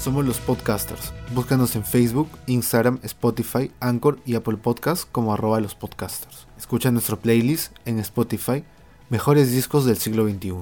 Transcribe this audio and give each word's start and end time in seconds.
Somos 0.00 0.24
los 0.24 0.40
podcasters. 0.40 1.12
Búscanos 1.34 1.76
en 1.76 1.84
Facebook, 1.84 2.30
Instagram, 2.46 3.00
Spotify, 3.02 3.70
Anchor 3.80 4.16
y 4.24 4.34
Apple 4.34 4.56
Podcasts 4.56 5.04
como 5.04 5.34
arroba 5.34 5.60
los 5.60 5.74
podcasters. 5.74 6.48
Escucha 6.56 6.90
nuestro 6.90 7.18
playlist 7.18 7.76
en 7.84 7.98
Spotify, 7.98 8.64
Mejores 9.10 9.52
Discos 9.52 9.84
del 9.84 9.98
Siglo 9.98 10.26
XXI. 10.26 10.54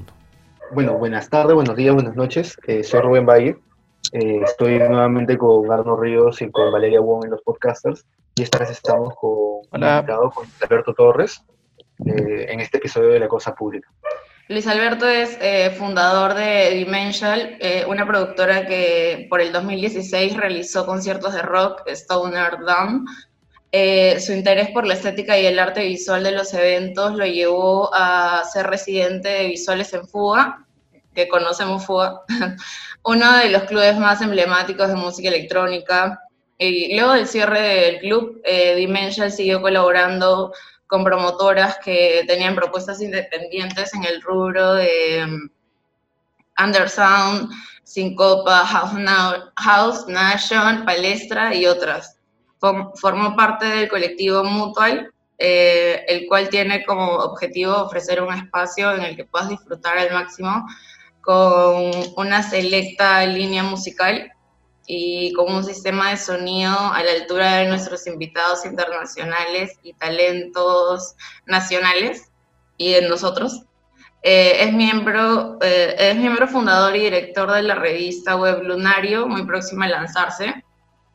Bueno, 0.72 0.94
buenas 0.94 1.30
tardes, 1.30 1.54
buenos 1.54 1.76
días, 1.76 1.94
buenas 1.94 2.16
noches. 2.16 2.58
Eh, 2.66 2.82
soy 2.82 3.00
Rubén 3.00 3.26
Valle. 3.26 3.56
Eh, 4.10 4.40
estoy 4.42 4.76
nuevamente 4.80 5.38
con 5.38 5.70
Arno 5.70 5.96
Ríos 5.96 6.42
y 6.42 6.50
con 6.50 6.72
Valeria 6.72 7.00
Wong 7.00 7.26
en 7.26 7.30
los 7.30 7.42
podcasters. 7.42 8.04
Y 8.34 8.42
esta 8.42 8.58
vez 8.58 8.70
estamos 8.70 9.14
con, 9.14 9.60
Hola. 9.70 10.04
con 10.34 10.48
Alberto 10.62 10.94
Torres 10.94 11.44
eh, 12.04 12.46
en 12.48 12.58
este 12.58 12.78
episodio 12.78 13.10
de 13.10 13.20
La 13.20 13.28
Cosa 13.28 13.54
Pública. 13.54 13.88
Luis 14.48 14.66
Alberto 14.66 15.06
es 15.06 15.36
eh, 15.42 15.74
fundador 15.76 16.32
de 16.32 16.70
Dimensional, 16.70 17.58
eh, 17.60 17.84
una 17.86 18.06
productora 18.06 18.66
que 18.66 19.26
por 19.28 19.42
el 19.42 19.52
2016 19.52 20.38
realizó 20.38 20.86
conciertos 20.86 21.34
de 21.34 21.42
rock, 21.42 21.82
Stoner 21.86 22.56
Down. 22.66 23.04
Eh, 23.72 24.18
su 24.20 24.32
interés 24.32 24.70
por 24.70 24.86
la 24.86 24.94
estética 24.94 25.38
y 25.38 25.44
el 25.44 25.58
arte 25.58 25.84
visual 25.84 26.24
de 26.24 26.30
los 26.30 26.54
eventos 26.54 27.14
lo 27.14 27.26
llevó 27.26 27.90
a 27.92 28.42
ser 28.50 28.68
residente 28.68 29.28
de 29.28 29.48
Visuales 29.48 29.92
en 29.92 30.08
Fuga, 30.08 30.64
que 31.14 31.28
conocemos 31.28 31.84
Fuga, 31.84 32.22
uno 33.04 33.36
de 33.36 33.50
los 33.50 33.64
clubes 33.64 33.98
más 33.98 34.22
emblemáticos 34.22 34.88
de 34.88 34.94
música 34.94 35.28
electrónica. 35.28 36.22
Y 36.56 36.96
luego 36.96 37.12
del 37.12 37.28
cierre 37.28 37.60
del 37.60 37.98
club, 37.98 38.40
eh, 38.44 38.74
Dimensional 38.76 39.30
siguió 39.30 39.60
colaborando 39.60 40.54
con 40.88 41.04
promotoras 41.04 41.78
que 41.84 42.24
tenían 42.26 42.54
propuestas 42.56 43.00
independientes 43.00 43.94
en 43.94 44.04
el 44.04 44.20
rubro 44.22 44.74
de 44.74 45.24
um, 45.24 45.48
Undersound, 46.64 47.50
Syncopa, 47.84 48.66
House, 48.66 48.92
House 49.56 50.06
Nation, 50.08 50.84
Palestra 50.84 51.54
y 51.54 51.66
otras. 51.66 52.16
Form- 52.60 52.90
formó 52.96 53.36
parte 53.36 53.66
del 53.66 53.88
colectivo 53.88 54.42
Mutual, 54.42 55.12
eh, 55.38 56.04
el 56.08 56.26
cual 56.26 56.48
tiene 56.48 56.84
como 56.84 57.04
objetivo 57.18 57.76
ofrecer 57.76 58.20
un 58.20 58.34
espacio 58.34 58.92
en 58.94 59.02
el 59.02 59.14
que 59.14 59.24
puedas 59.24 59.48
disfrutar 59.48 59.96
al 59.96 60.12
máximo 60.12 60.66
con 61.20 61.92
una 62.16 62.42
selecta 62.42 63.24
línea 63.26 63.62
musical 63.62 64.32
y 64.90 65.34
con 65.34 65.54
un 65.54 65.62
sistema 65.62 66.10
de 66.10 66.16
sonido 66.16 66.74
a 66.74 67.02
la 67.02 67.12
altura 67.12 67.56
de 67.56 67.68
nuestros 67.68 68.06
invitados 68.06 68.64
internacionales 68.64 69.78
y 69.82 69.92
talentos 69.92 71.14
nacionales 71.44 72.32
y 72.78 72.94
de 72.94 73.02
nosotros. 73.02 73.64
Eh, 74.22 74.64
es, 74.64 74.72
miembro, 74.72 75.58
eh, 75.60 75.94
es 75.98 76.16
miembro 76.16 76.48
fundador 76.48 76.96
y 76.96 77.00
director 77.00 77.52
de 77.52 77.62
la 77.62 77.74
revista 77.74 78.36
web 78.36 78.62
Lunario, 78.62 79.28
muy 79.28 79.44
próxima 79.44 79.84
a 79.84 79.88
lanzarse. 79.88 80.64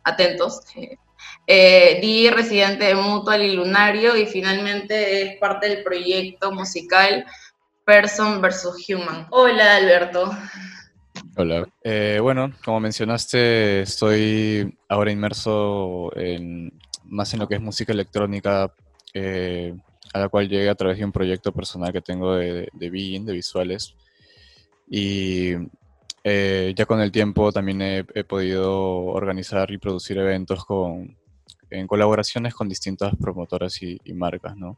Atentos. 0.04 0.62
Eh, 1.46 2.00
Di, 2.02 2.30
residente 2.30 2.86
de 2.86 2.96
Mutual 2.96 3.42
y 3.42 3.52
Lunario, 3.52 4.16
y 4.16 4.26
finalmente 4.26 5.22
es 5.22 5.38
parte 5.40 5.68
del 5.68 5.84
proyecto 5.84 6.54
musical 6.54 7.26
Person 7.86 8.42
vs. 8.42 8.88
Human. 8.88 9.28
Hola, 9.30 9.76
Alberto. 9.76 10.32
Hola. 11.36 11.68
Eh, 11.84 12.20
bueno, 12.22 12.52
como 12.64 12.80
mencionaste, 12.80 13.82
estoy 13.82 14.78
ahora 14.88 15.12
inmerso 15.12 16.16
en, 16.16 16.72
más 17.06 17.34
en 17.34 17.40
lo 17.40 17.48
que 17.48 17.56
es 17.56 17.62
música 17.62 17.92
electrónica, 17.92 18.72
eh, 19.14 19.76
a 20.14 20.20
la 20.20 20.30
cual 20.30 20.48
llegué 20.48 20.70
a 20.70 20.76
través 20.76 21.00
de 21.00 21.06
un 21.06 21.12
proyecto 21.12 21.52
personal 21.52 21.92
que 21.92 22.02
tengo 22.02 22.36
de, 22.36 22.70
de 22.72 22.90
being, 22.90 23.26
de 23.26 23.34
visuales. 23.34 23.96
Y 24.88 25.54
eh, 26.24 26.74
ya 26.76 26.86
con 26.86 27.02
el 27.02 27.12
tiempo 27.12 27.52
también 27.52 27.82
he, 27.82 28.06
he 28.14 28.24
podido 28.24 29.06
organizar 29.06 29.72
y 29.72 29.80
producir 29.80 30.18
eventos 30.20 30.64
con, 30.66 31.18
en 31.70 31.88
colaboraciones 31.88 32.54
con 32.54 32.70
distintas 32.70 33.16
promotoras 33.16 33.82
y, 33.82 34.00
y 34.04 34.14
marcas, 34.14 34.56
¿no? 34.56 34.78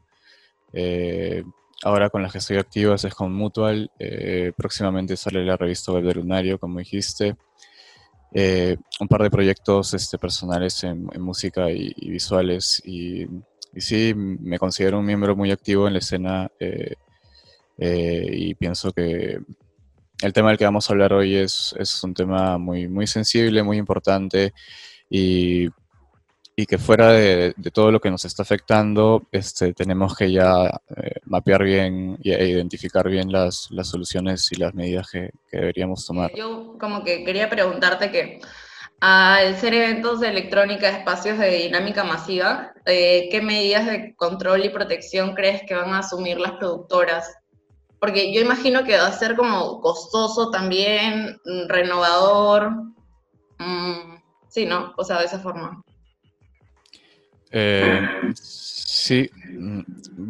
Ahora 1.82 2.10
con 2.10 2.22
las 2.22 2.32
que 2.32 2.38
estoy 2.38 2.56
activo 2.56 2.94
es 2.94 3.06
con 3.14 3.32
Mutual. 3.32 3.90
eh, 3.98 4.52
próximamente 4.56 5.16
sale 5.16 5.44
la 5.44 5.56
revista 5.56 5.92
web 5.92 6.04
de 6.04 6.14
Lunario, 6.14 6.58
como 6.58 6.78
dijiste. 6.78 7.36
Eh, 8.32 8.76
un 9.00 9.08
par 9.08 9.22
de 9.22 9.30
proyectos 9.30 9.94
este, 9.94 10.18
personales 10.18 10.82
en, 10.84 11.06
música 11.18 11.70
y, 11.70 11.92
visuales. 12.10 12.82
Y, 12.84 13.22
y 13.22 13.80
sí, 13.80 14.14
me 14.14 14.58
considero 14.58 14.98
un 14.98 15.06
miembro 15.06 15.36
muy 15.36 15.50
activo 15.50 15.86
en 15.86 15.94
la 15.94 15.98
escena 16.00 16.50
eh, 16.58 16.94
y 17.78 18.54
pienso 18.54 18.92
que 18.92 19.38
el 20.22 20.32
tema 20.32 20.48
del 20.48 20.58
que 20.58 20.64
vamos 20.64 20.88
a 20.88 20.92
hablar 20.92 21.12
hoy 21.12 21.36
es, 21.36 21.74
es 21.78 22.02
un 22.02 22.14
tema 22.14 22.56
muy, 22.58 22.88
muy 22.88 23.06
sensible, 23.06 23.62
muy 23.62 23.76
importante 23.76 24.54
y 25.10 25.68
y 26.58 26.64
que 26.64 26.78
fuera 26.78 27.12
de, 27.12 27.52
de 27.54 27.70
todo 27.70 27.90
lo 27.90 28.00
que 28.00 28.10
nos 28.10 28.24
está 28.24 28.42
afectando, 28.42 29.26
este, 29.30 29.74
tenemos 29.74 30.16
que 30.16 30.32
ya 30.32 30.80
eh, 30.96 31.20
mapear 31.26 31.62
bien 31.62 32.18
e 32.24 32.48
identificar 32.48 33.06
bien 33.10 33.30
las, 33.30 33.68
las 33.70 33.88
soluciones 33.88 34.50
y 34.52 34.56
las 34.56 34.72
medidas 34.74 35.10
que, 35.10 35.30
que 35.50 35.58
deberíamos 35.58 36.06
tomar. 36.06 36.34
Yo 36.34 36.78
como 36.80 37.04
que 37.04 37.24
quería 37.24 37.50
preguntarte 37.50 38.10
que 38.10 38.40
al 39.00 39.54
ser 39.58 39.74
eventos 39.74 40.20
de 40.20 40.28
electrónica, 40.28 40.88
espacios 40.88 41.38
de 41.38 41.50
dinámica 41.50 42.04
masiva, 42.04 42.72
eh, 42.86 43.28
¿qué 43.30 43.42
medidas 43.42 43.84
de 43.84 44.14
control 44.16 44.64
y 44.64 44.70
protección 44.70 45.34
crees 45.34 45.62
que 45.66 45.74
van 45.74 45.90
a 45.90 45.98
asumir 45.98 46.40
las 46.40 46.52
productoras? 46.52 47.36
Porque 48.00 48.32
yo 48.32 48.40
imagino 48.40 48.84
que 48.84 48.96
va 48.96 49.06
a 49.06 49.12
ser 49.12 49.36
como 49.36 49.82
costoso 49.82 50.50
también, 50.50 51.38
mm, 51.44 51.68
renovador, 51.68 52.70
mm, 53.58 54.16
sí, 54.48 54.64
¿no? 54.64 54.94
O 54.96 55.04
sea, 55.04 55.18
de 55.18 55.26
esa 55.26 55.40
forma. 55.40 55.82
Eh, 57.50 58.00
sí, 58.34 59.30
mm, 59.50 59.80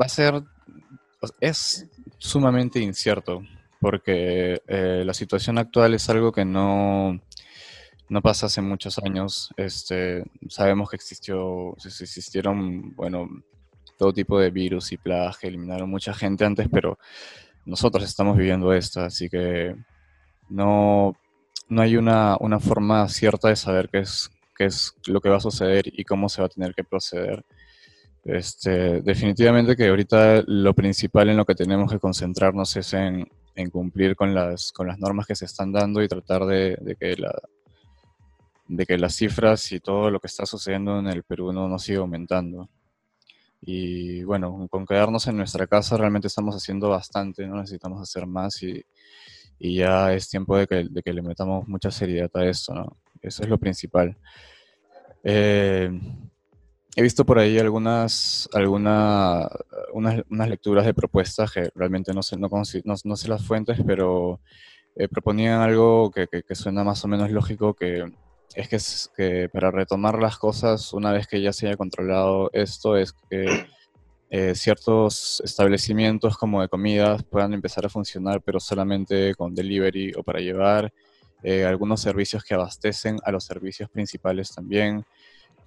va 0.00 0.06
a 0.06 0.09
ser, 0.09 0.43
es 1.41 1.88
sumamente 2.19 2.78
incierto, 2.81 3.43
porque 3.81 4.62
eh, 4.66 5.03
la 5.04 5.15
situación 5.15 5.59
actual 5.59 5.94
es 5.94 6.09
algo 6.09 6.32
que 6.32 6.44
no, 6.44 7.21
no 8.09 8.22
pasa 8.22 8.47
hace 8.47 8.60
muchos 8.62 8.99
años. 8.99 9.50
Este, 9.56 10.25
sabemos 10.49 10.91
que 10.91 10.97
existió, 10.97 11.75
existieron, 11.76 12.94
bueno, 12.94 13.28
todo 13.99 14.12
tipo 14.12 14.38
de 14.38 14.50
virus 14.50 14.93
y 14.93 14.97
plagas 14.97 15.38
que 15.38 15.49
eliminaron 15.49 15.91
mucha 15.91 16.12
gente 16.15 16.44
antes, 16.44 16.69
pero 16.71 16.99
nosotros 17.65 18.05
estamos 18.05 18.37
viviendo 18.37 18.72
esto, 18.72 19.00
así 19.00 19.28
que 19.28 19.75
no, 20.49 21.16
no 21.69 21.82
hay 21.82 21.97
una, 21.97 22.37
una 22.41 22.60
forma 22.60 23.09
cierta 23.09 23.49
de 23.49 23.56
saber 23.56 23.88
qué 23.91 24.00
es, 24.00 24.31
qué 24.56 24.67
es 24.67 24.94
lo 25.06 25.21
que 25.21 25.28
va 25.28 25.37
a 25.37 25.41
suceder 25.41 25.84
y 25.87 26.05
cómo 26.05 26.28
se 26.28 26.41
va 26.41 26.47
a 26.47 26.50
tener 26.50 26.75
que 26.75 26.84
proceder. 26.84 27.44
Este, 28.25 29.03
definitivamente 29.03 29.77
que 29.77 29.89
ahorita 29.89 30.43
lo 30.47 30.75
principal 30.75 31.28
en 31.28 31.37
lo 31.37 31.44
que 31.44 31.55
tenemos 31.55 31.93
que 31.93 32.00
concentrarnos 32.00 32.77
es 32.77 32.93
en, 32.93 33.28
en 33.55 33.71
cumplir 33.71 34.17
con 34.17 34.34
las, 34.34 34.72
con 34.72 34.89
las 34.89 34.99
normas 34.99 35.27
que 35.27 35.37
se 35.37 35.44
están 35.44 35.72
dando 35.72 36.03
y 36.03 36.09
tratar 36.09 36.44
de, 36.44 36.77
de 36.81 36.97
que 36.97 37.17
la, 37.17 37.33
de 38.69 38.84
que 38.84 38.99
las 38.99 39.15
cifras 39.15 39.71
y 39.72 39.81
todo 39.81 40.11
lo 40.11 40.19
que 40.21 40.27
está 40.27 40.44
sucediendo 40.44 40.99
en 40.99 41.06
el 41.06 41.23
Perú 41.23 41.53
no, 41.53 41.69
no 41.69 41.78
siga 41.78 42.00
aumentando. 42.00 42.69
Y 43.61 44.23
bueno, 44.25 44.67
con 44.69 44.87
quedarnos 44.87 45.27
en 45.28 45.37
nuestra 45.37 45.67
casa 45.67 45.97
realmente 45.97 46.28
estamos 46.28 46.55
haciendo 46.55 46.88
bastante, 46.88 47.47
no 47.47 47.56
necesitamos 47.56 48.03
hacer 48.03 48.27
más 48.27 48.62
y, 48.62 48.84
y 49.59 49.77
ya 49.77 50.12
es 50.12 50.28
tiempo 50.28 50.56
de 50.56 50.67
que, 50.67 50.84
de 50.91 51.03
que 51.03 51.12
le 51.12 51.23
metamos 51.23 51.67
mucha 51.69 51.91
seriedad 51.91 52.31
a 52.34 52.44
esto, 52.44 52.75
¿no? 52.75 52.97
Eso 53.22 53.43
es 53.43 53.49
lo 53.49 53.59
principal. 53.59 54.16
Eh, 55.25 55.91
he 56.94 57.03
visto 57.03 57.25
por 57.27 57.38
ahí 57.38 57.59
algunas, 57.59 58.49
alguna, 58.53 59.49
unas, 59.93 60.22
unas 60.31 60.49
lecturas 60.49 60.87
de 60.87 60.94
propuestas 60.94 61.53
que 61.53 61.69
realmente 61.75 62.12
no 62.15 62.22
sé, 62.22 62.37
no, 62.37 62.49
no- 62.49 62.94
no 63.05 63.16
sé 63.16 63.28
las 63.28 63.44
fuentes, 63.44 63.78
pero 63.87 64.41
eh, 64.94 65.08
proponían 65.08 65.61
algo 65.61 66.11
que, 66.11 66.26
suena 66.55 66.85
más 66.85 67.05
o 67.05 67.08
menos 67.08 67.31
lógico, 67.31 67.75
que 67.75 68.05
es 68.55 68.69
que, 68.69 68.76
es 68.76 69.11
que 69.14 69.49
para 69.52 69.70
retomar 69.70 70.19
las 70.19 70.38
cosas, 70.38 70.94
una 70.94 71.12
vez 71.12 71.26
que 71.26 71.43
ya 71.43 71.52
se 71.52 71.67
haya 71.67 71.76
controlado 71.76 72.49
esto, 72.55 72.96
es 72.96 73.12
que 73.29 73.67
eh, 74.31 74.55
ciertos 74.55 75.43
establecimientos 75.44 76.37
como 76.38 76.62
de 76.62 76.69
comidas 76.69 77.23
puedan 77.25 77.52
empezar 77.52 77.85
a 77.85 77.90
funcionar, 77.90 78.40
pero 78.43 78.58
solamente 78.58 79.35
con 79.35 79.55
delivery 79.55 80.12
o 80.17 80.23
para 80.23 80.40
llevar, 80.40 80.93
eh, 81.43 81.65
algunos 81.65 82.00
servicios 82.00 82.44
que 82.44 82.55
abastecen 82.55 83.19
a 83.25 83.31
los 83.31 83.44
servicios 83.44 83.91
principales 83.91 84.55
también, 84.55 85.05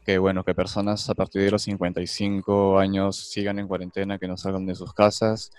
que 0.05 0.17
bueno, 0.17 0.43
que 0.43 0.55
personas 0.55 1.09
a 1.09 1.13
partir 1.13 1.43
de 1.43 1.51
los 1.51 1.63
55 1.63 2.79
años 2.79 3.29
sigan 3.29 3.59
en 3.59 3.67
cuarentena, 3.67 4.17
que 4.17 4.27
no 4.27 4.37
salgan 4.37 4.65
de 4.65 4.75
sus 4.75 4.93
casas. 4.93 5.51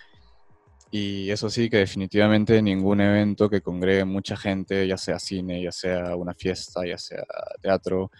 Y 0.90 1.30
eso 1.30 1.48
sí, 1.48 1.70
que 1.70 1.76
definitivamente 1.78 2.60
ningún 2.60 3.00
evento 3.00 3.48
que 3.48 3.60
congregue 3.60 4.04
mucha 4.04 4.36
gente, 4.36 4.86
ya 4.88 4.96
sea 4.96 5.20
cine, 5.20 5.62
ya 5.62 5.70
sea 5.70 6.16
una 6.16 6.34
fiesta, 6.34 6.84
ya 6.84 6.98
sea 6.98 7.24
teatro, 7.62 8.10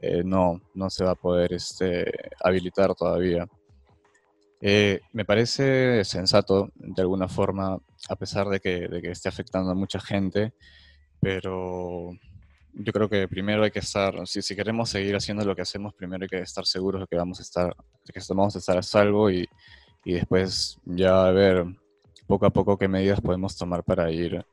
eh, 0.00 0.22
no, 0.24 0.60
no 0.74 0.90
se 0.90 1.04
va 1.04 1.10
a 1.12 1.14
poder 1.16 1.52
este, 1.52 2.10
habilitar 2.42 2.94
todavía. 2.94 3.48
Eh, 4.60 5.00
me 5.12 5.24
parece 5.24 6.04
sensato, 6.04 6.70
de 6.74 7.02
alguna 7.02 7.28
forma, 7.28 7.78
a 8.08 8.16
pesar 8.16 8.48
de 8.48 8.60
que, 8.60 8.88
de 8.88 9.02
que 9.02 9.10
esté 9.10 9.28
afectando 9.28 9.70
a 9.70 9.74
mucha 9.74 10.00
gente, 10.00 10.52
pero 11.20 12.12
yo 12.72 12.92
creo 12.92 13.08
que 13.08 13.28
primero 13.28 13.62
hay 13.62 13.70
que 13.70 13.80
estar, 13.80 14.26
si, 14.26 14.42
si 14.42 14.56
queremos 14.56 14.90
seguir 14.90 15.14
haciendo 15.16 15.44
lo 15.44 15.54
que 15.54 15.62
hacemos, 15.62 15.94
primero 15.94 16.24
hay 16.24 16.28
que 16.28 16.38
estar 16.38 16.64
seguros 16.64 17.02
de 17.02 17.06
que 17.06 17.16
vamos 17.16 17.38
a 17.40 17.42
estar, 17.42 17.74
que 18.12 18.20
vamos 18.30 18.56
a 18.56 18.58
estar 18.58 18.78
a 18.78 18.82
salvo 18.82 19.30
y, 19.30 19.46
y 20.04 20.14
después 20.14 20.78
ya 20.84 21.30
ver 21.30 21.64
poco 22.26 22.46
a 22.46 22.50
poco 22.50 22.78
qué 22.78 22.88
medidas 22.88 23.20
podemos 23.20 23.56
tomar 23.56 23.82
para 23.82 24.10
ir 24.10 24.44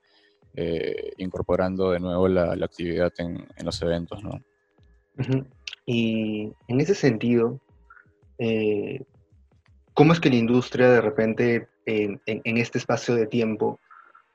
eh, 0.55 1.13
incorporando 1.17 1.91
de 1.91 1.99
nuevo 1.99 2.27
la, 2.27 2.55
la 2.55 2.65
actividad 2.65 3.13
en, 3.19 3.47
en, 3.55 3.65
los 3.65 3.81
eventos, 3.81 4.23
¿no? 4.23 4.41
Y 5.85 6.51
en 6.67 6.81
ese 6.81 6.95
sentido, 6.95 7.59
eh, 8.39 9.03
¿cómo 9.93 10.13
es 10.13 10.19
que 10.19 10.29
la 10.29 10.35
industria 10.35 10.89
de 10.89 11.01
repente 11.01 11.67
en, 11.85 12.19
en 12.25 12.57
este 12.57 12.79
espacio 12.79 13.15
de 13.15 13.27
tiempo 13.27 13.79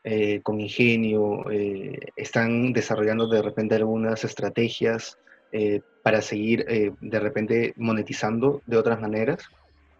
eh, 0.04 0.40
con 0.42 0.60
ingenio, 0.60 1.48
eh, 1.50 1.98
están 2.16 2.72
desarrollando 2.72 3.28
de 3.28 3.40
repente 3.40 3.76
algunas 3.76 4.24
estrategias 4.24 5.16
eh, 5.52 5.80
para 6.02 6.20
seguir 6.20 6.66
de 7.00 7.20
repente 7.20 7.72
monetizando 7.76 8.62
de 8.66 8.76
otras 8.76 9.00
maneras? 9.00 9.38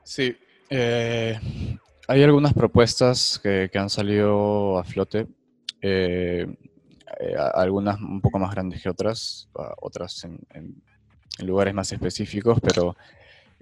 Sí, 0.02 0.36
hay 0.70 2.22
algunas 2.22 2.54
propuestas 2.54 3.38
que, 3.40 3.70
han 3.74 3.88
salido 3.88 4.78
a 4.78 4.84
flote, 4.84 5.28
algunas 7.54 8.00
un 8.00 8.20
poco 8.20 8.40
más 8.40 8.52
grandes 8.52 8.82
que 8.82 8.88
otras, 8.88 9.48
otras 9.80 10.24
en 10.24 10.82
lugares 11.46 11.74
más 11.74 11.92
específicos, 11.92 12.58
pero 12.60 12.96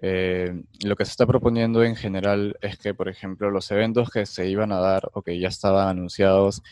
eh, 0.02 0.62
lo 0.82 0.96
que 0.96 1.04
se 1.04 1.10
está 1.10 1.26
proponiendo 1.26 1.84
en 1.84 1.94
general 1.94 2.56
es 2.62 2.78
que, 2.78 2.94
por 2.94 3.08
ejemplo, 3.08 3.50
los 3.50 3.70
eventos 3.70 4.10
que 4.10 4.24
se 4.24 4.48
iban 4.48 4.72
a 4.72 4.80
dar 4.80 5.10
o 5.12 5.22
que 5.22 5.38
ya 5.38 5.48
estaban 5.48 5.88
anunciados, 5.88 6.62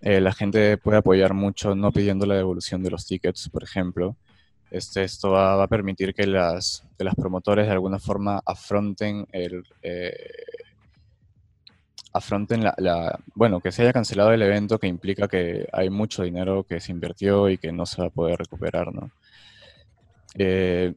eh, 0.00 0.20
la 0.20 0.32
gente 0.32 0.76
puede 0.78 0.98
apoyar 0.98 1.34
mucho 1.34 1.74
no 1.74 1.92
pidiendo 1.92 2.26
la 2.26 2.36
devolución 2.36 2.82
de 2.82 2.90
los 2.90 3.06
tickets, 3.06 3.48
por 3.48 3.64
ejemplo. 3.64 4.16
Este, 4.70 5.02
esto 5.04 5.30
va, 5.30 5.62
a 5.62 5.68
permitir 5.68 6.14
que 6.14 6.26
las, 6.26 6.84
que 6.96 7.04
las 7.04 7.14
promotores 7.14 7.66
de 7.66 7.72
alguna 7.72 7.98
forma 7.98 8.40
afronten 8.46 9.26
el... 9.32 9.64
Eh, 9.82 10.16
afronten 12.14 12.62
la, 12.62 12.74
la, 12.78 13.18
bueno, 13.34 13.60
que 13.60 13.72
se 13.72 13.82
haya 13.82 13.92
cancelado 13.92 14.32
el 14.32 14.42
evento 14.42 14.78
que 14.78 14.86
implica 14.86 15.28
que 15.28 15.66
hay 15.72 15.88
mucho 15.88 16.22
dinero 16.22 16.64
que 16.64 16.78
se 16.78 16.92
invirtió 16.92 17.48
y 17.48 17.56
que 17.58 17.72
no 17.72 17.86
se 17.86 18.02
va 18.02 18.08
a 18.08 18.10
poder 18.10 18.38
recuperar, 18.38 18.92
¿no? 18.92 19.10
Eh, 20.34 20.94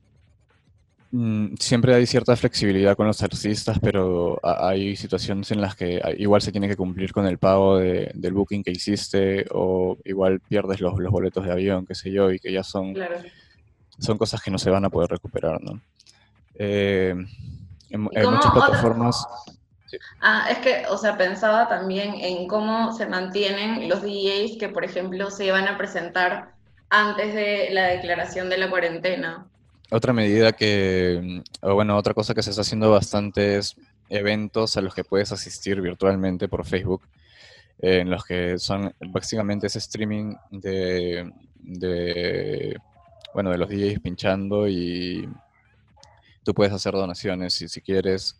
siempre 1.59 1.95
hay 1.95 2.05
cierta 2.05 2.35
flexibilidad 2.35 2.95
con 2.95 3.07
los 3.07 3.21
artistas, 3.21 3.79
pero 3.79 4.39
hay 4.43 4.95
situaciones 4.95 5.51
en 5.51 5.61
las 5.61 5.75
que 5.75 6.01
igual 6.17 6.41
se 6.41 6.51
tiene 6.51 6.67
que 6.67 6.75
cumplir 6.75 7.13
con 7.13 7.25
el 7.27 7.37
pago 7.37 7.77
de, 7.77 8.11
del 8.13 8.33
booking 8.33 8.63
que 8.63 8.71
hiciste 8.71 9.45
o 9.51 9.97
igual 10.03 10.39
pierdes 10.39 10.81
los, 10.81 10.97
los, 10.97 11.11
boletos 11.11 11.45
de 11.45 11.51
avión, 11.51 11.85
qué 11.85 11.95
sé 11.95 12.11
yo, 12.11 12.31
y 12.31 12.39
que 12.39 12.51
ya 12.51 12.63
son, 12.63 12.93
claro. 12.93 13.17
son 13.99 14.17
cosas 14.17 14.41
que 14.41 14.51
no 14.51 14.57
se 14.57 14.69
van 14.69 14.85
a 14.85 14.89
poder 14.89 15.09
recuperar, 15.09 15.61
¿no? 15.61 15.79
Eh, 16.55 17.13
en, 17.89 18.09
en 18.11 18.31
muchas 18.31 18.51
plataformas... 18.51 19.27
Sí. 19.85 19.97
Ah, 20.19 20.47
es 20.49 20.57
que, 20.57 20.85
o 20.89 20.97
sea, 20.97 21.15
pensaba 21.15 21.67
también 21.67 22.15
en 22.15 22.47
cómo 22.47 22.91
se 22.93 23.05
mantienen 23.05 23.87
los 23.87 24.01
DJs 24.01 24.57
que, 24.59 24.69
por 24.69 24.83
ejemplo, 24.83 25.29
se 25.29 25.45
iban 25.45 25.67
a 25.67 25.77
presentar 25.77 26.55
antes 26.89 27.35
de 27.35 27.69
la 27.71 27.83
declaración 27.87 28.49
de 28.49 28.57
la 28.57 28.69
cuarentena. 28.69 29.47
Otra 29.91 30.13
medida 30.13 30.53
que, 30.53 31.43
bueno, 31.61 31.95
otra 31.95 32.13
cosa 32.13 32.33
que 32.33 32.41
se 32.41 32.49
está 32.49 32.61
haciendo 32.61 32.91
bastante 32.91 33.57
es 33.57 33.75
eventos 34.09 34.77
a 34.77 34.81
los 34.81 34.95
que 34.95 35.03
puedes 35.03 35.31
asistir 35.31 35.79
virtualmente 35.81 36.47
por 36.47 36.65
Facebook, 36.65 37.03
en 37.79 38.09
los 38.09 38.23
que 38.25 38.57
son 38.57 38.93
básicamente 39.09 39.67
ese 39.67 39.79
streaming 39.79 40.35
de, 40.49 41.31
de, 41.57 42.77
bueno, 43.33 43.51
de 43.51 43.57
los 43.57 43.69
DJs 43.69 43.99
pinchando 43.99 44.67
y 44.67 45.29
tú 46.43 46.53
puedes 46.53 46.73
hacer 46.73 46.93
donaciones 46.93 47.53
si, 47.53 47.67
si 47.67 47.81
quieres. 47.81 48.39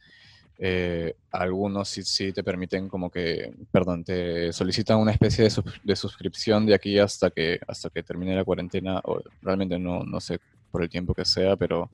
Eh, 0.58 1.16
algunos 1.32 1.90
sí, 1.90 2.02
sí, 2.04 2.32
te 2.32 2.42
permiten 2.42 2.88
como 2.88 3.10
que, 3.10 3.54
perdón, 3.72 4.06
te 4.06 4.54
solicitan 4.54 4.98
una 4.98 5.12
especie 5.12 5.44
de, 5.44 5.50
sub, 5.50 5.66
de, 5.84 5.96
suscripción 5.98 6.66
de 6.66 6.74
aquí 6.74 6.98
hasta 6.98 7.30
que, 7.30 7.60
hasta 7.68 7.90
que 7.90 8.04
termine 8.04 8.36
la 8.36 8.46
cuarentena, 8.46 9.02
o 9.04 9.22
realmente 9.42 9.78
no, 9.78 10.04
no 10.04 10.22
sé 10.22 10.40
por 10.76 10.84
el 10.84 10.90
tiempo 10.90 11.14
que 11.14 11.24
sea, 11.24 11.56
pero 11.56 11.90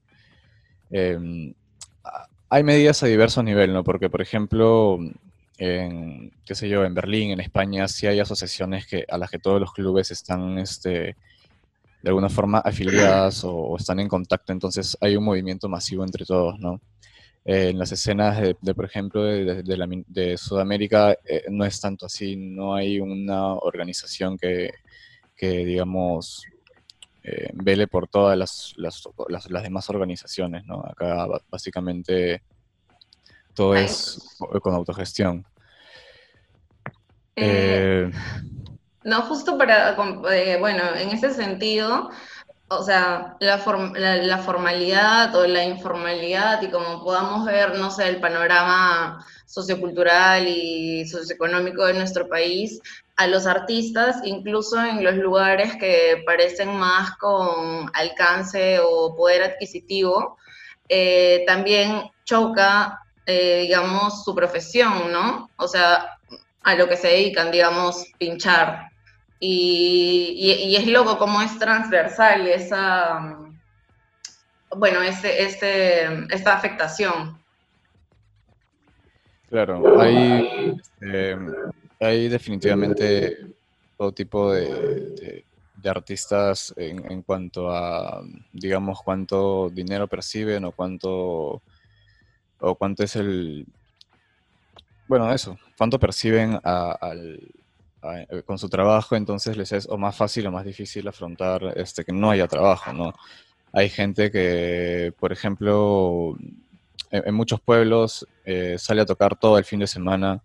eh, 0.90 1.54
hay 2.50 2.64
medidas 2.64 3.04
a 3.04 3.06
diversos 3.06 3.44
niveles, 3.44 3.76
¿no? 3.76 3.84
Porque, 3.84 4.10
por 4.10 4.24
ejemplo, 4.24 4.98
en, 5.60 6.32
qué 6.44 6.56
sé 6.56 6.68
yo, 6.68 6.84
en 6.84 6.96
Berlín, 6.96 7.30
en 7.30 7.42
España, 7.42 7.88
sí 7.88 8.08
hay 8.08 8.20
asociaciones 8.20 8.88
que, 8.88 9.06
a 9.08 9.20
las 9.20 9.30
que 9.30 9.38
todos 9.38 9.62
los 9.62 9.72
clubes 9.72 10.10
están, 10.10 10.58
este, 10.58 11.16
de 12.02 12.10
alguna 12.10 12.28
forma, 12.28 12.58
afiliadas 12.58 13.44
o, 13.44 13.54
o 13.56 13.78
están 13.78 14.00
en 14.00 14.08
contacto, 14.08 14.52
entonces 14.52 14.98
hay 15.00 15.16
un 15.16 15.26
movimiento 15.26 15.70
masivo 15.70 16.04
entre 16.04 16.26
todos, 16.26 16.58
¿no? 16.60 16.82
Eh, 17.46 17.70
en 17.70 17.78
las 17.78 17.92
escenas 17.92 18.42
de, 18.42 18.56
de 18.62 18.74
por 18.74 18.86
ejemplo, 18.86 19.24
de, 19.26 19.62
de, 19.62 19.78
la, 19.78 19.88
de 20.08 20.38
Sudamérica 20.38 21.16
eh, 21.24 21.44
no 21.52 21.66
es 21.66 21.80
tanto 21.80 22.08
así, 22.08 22.36
no 22.36 22.74
hay 22.74 23.00
una 23.00 23.54
organización 23.54 24.40
que, 24.40 24.72
que 25.38 25.66
digamos, 25.66 26.44
eh, 27.24 27.50
vele 27.54 27.88
por 27.88 28.08
todas 28.08 28.38
las, 28.38 28.74
las, 28.78 29.04
las, 29.30 29.50
las, 29.50 29.64
demás 29.64 29.90
organizaciones, 29.90 30.66
¿no? 30.66 30.84
Acá 30.84 31.28
básicamente 31.50 32.42
todo 33.54 33.76
es 33.76 34.20
con 34.62 34.74
autogestión. 34.74 35.46
Eh, 37.36 38.10
eh, 38.10 38.12
no, 39.04 39.22
justo 39.24 39.58
para, 39.58 39.96
bueno, 39.96 40.84
en 40.96 41.10
ese 41.10 41.34
sentido, 41.34 42.10
o 42.70 42.84
sea, 42.84 43.36
la, 43.40 43.58
form, 43.60 43.94
la, 43.94 44.18
la, 44.18 44.38
formalidad 44.40 45.36
o 45.36 45.46
la 45.46 45.64
informalidad 45.64 46.62
y 46.62 46.70
como 46.70 47.04
podamos 47.04 47.46
ver, 47.46 47.78
no 47.78 47.92
sé, 47.92 48.08
el 48.10 48.20
panorama 48.20 49.24
sociocultural 49.46 50.48
y 50.48 51.06
socioeconómico 51.06 51.86
de 51.86 51.94
nuestro 51.94 52.28
país, 52.28 52.80
a 53.22 53.28
los 53.28 53.46
artistas, 53.46 54.22
incluso 54.24 54.84
en 54.84 55.04
los 55.04 55.14
lugares 55.14 55.76
que 55.76 56.24
parecen 56.26 56.76
más 56.76 57.18
con 57.18 57.92
alcance 57.94 58.80
o 58.84 59.16
poder 59.16 59.44
adquisitivo, 59.44 60.38
eh, 60.90 61.44
también 61.46 62.10
choca, 62.26 63.00
eh, 63.28 63.60
digamos, 63.62 64.24
su 64.24 64.34
profesión, 64.34 65.12
¿no? 65.12 65.52
O 65.58 65.68
sea, 65.68 66.18
a 66.64 66.74
lo 66.74 66.90
que 66.90 66.98
se 66.98 67.10
dedican, 67.10 67.52
digamos, 67.52 68.08
pinchar. 68.18 68.90
Y, 69.40 70.34
y, 70.36 70.70
y 70.70 70.76
es 70.76 70.88
loco 70.88 71.20
cómo 71.20 71.44
es 71.44 71.60
transversal 71.60 72.48
esa, 72.48 73.38
bueno, 74.76 75.04
ese, 75.04 75.44
ese, 75.44 76.26
esta 76.32 76.56
afectación. 76.56 77.40
Claro, 79.48 80.02
hay, 80.02 80.76
eh, 81.02 81.38
hay 82.02 82.28
definitivamente 82.28 83.38
todo 83.98 84.12
tipo 84.12 84.52
de, 84.52 85.46
artistas 85.86 86.74
en, 86.78 87.12
en, 87.12 87.22
cuanto 87.22 87.72
a, 87.72 88.24
digamos, 88.54 89.02
cuánto 89.04 89.70
dinero 89.70 90.08
perciben 90.08 90.66
o 90.66 90.72
cuánto, 90.72 91.62
o 92.60 92.76
cuánto 92.76 93.04
es 93.04 93.16
el, 93.16 93.66
bueno, 95.08 95.32
eso, 95.32 95.58
cuánto 95.78 96.00
perciben 96.00 96.60
a, 96.64 96.92
al, 96.92 97.40
con 98.46 98.58
su 98.58 98.70
trabajo, 98.70 99.16
entonces 99.16 99.58
les 99.58 99.72
es 99.72 99.88
o 99.88 99.98
más 99.98 100.16
fácil 100.16 100.48
o 100.48 100.52
más 100.52 100.66
difícil 100.66 101.08
afrontar 101.08 101.74
este, 101.76 102.04
que 102.04 102.14
no 102.14 102.32
haya 102.32 102.48
trabajo, 102.48 102.94
¿no? 102.94 103.14
Hay 103.74 103.90
gente 103.90 104.32
que, 104.32 105.14
por 105.20 105.32
ejemplo, 105.32 106.36
en, 107.12 107.28
en 107.28 107.34
muchos 107.36 107.60
pueblos 107.62 108.28
eh, 108.46 108.76
sale 108.80 109.02
a 109.02 109.06
tocar 109.06 109.38
todo 109.38 109.58
el 109.58 109.66
fin 109.66 109.80
de 109.80 109.88
semana 109.88 110.42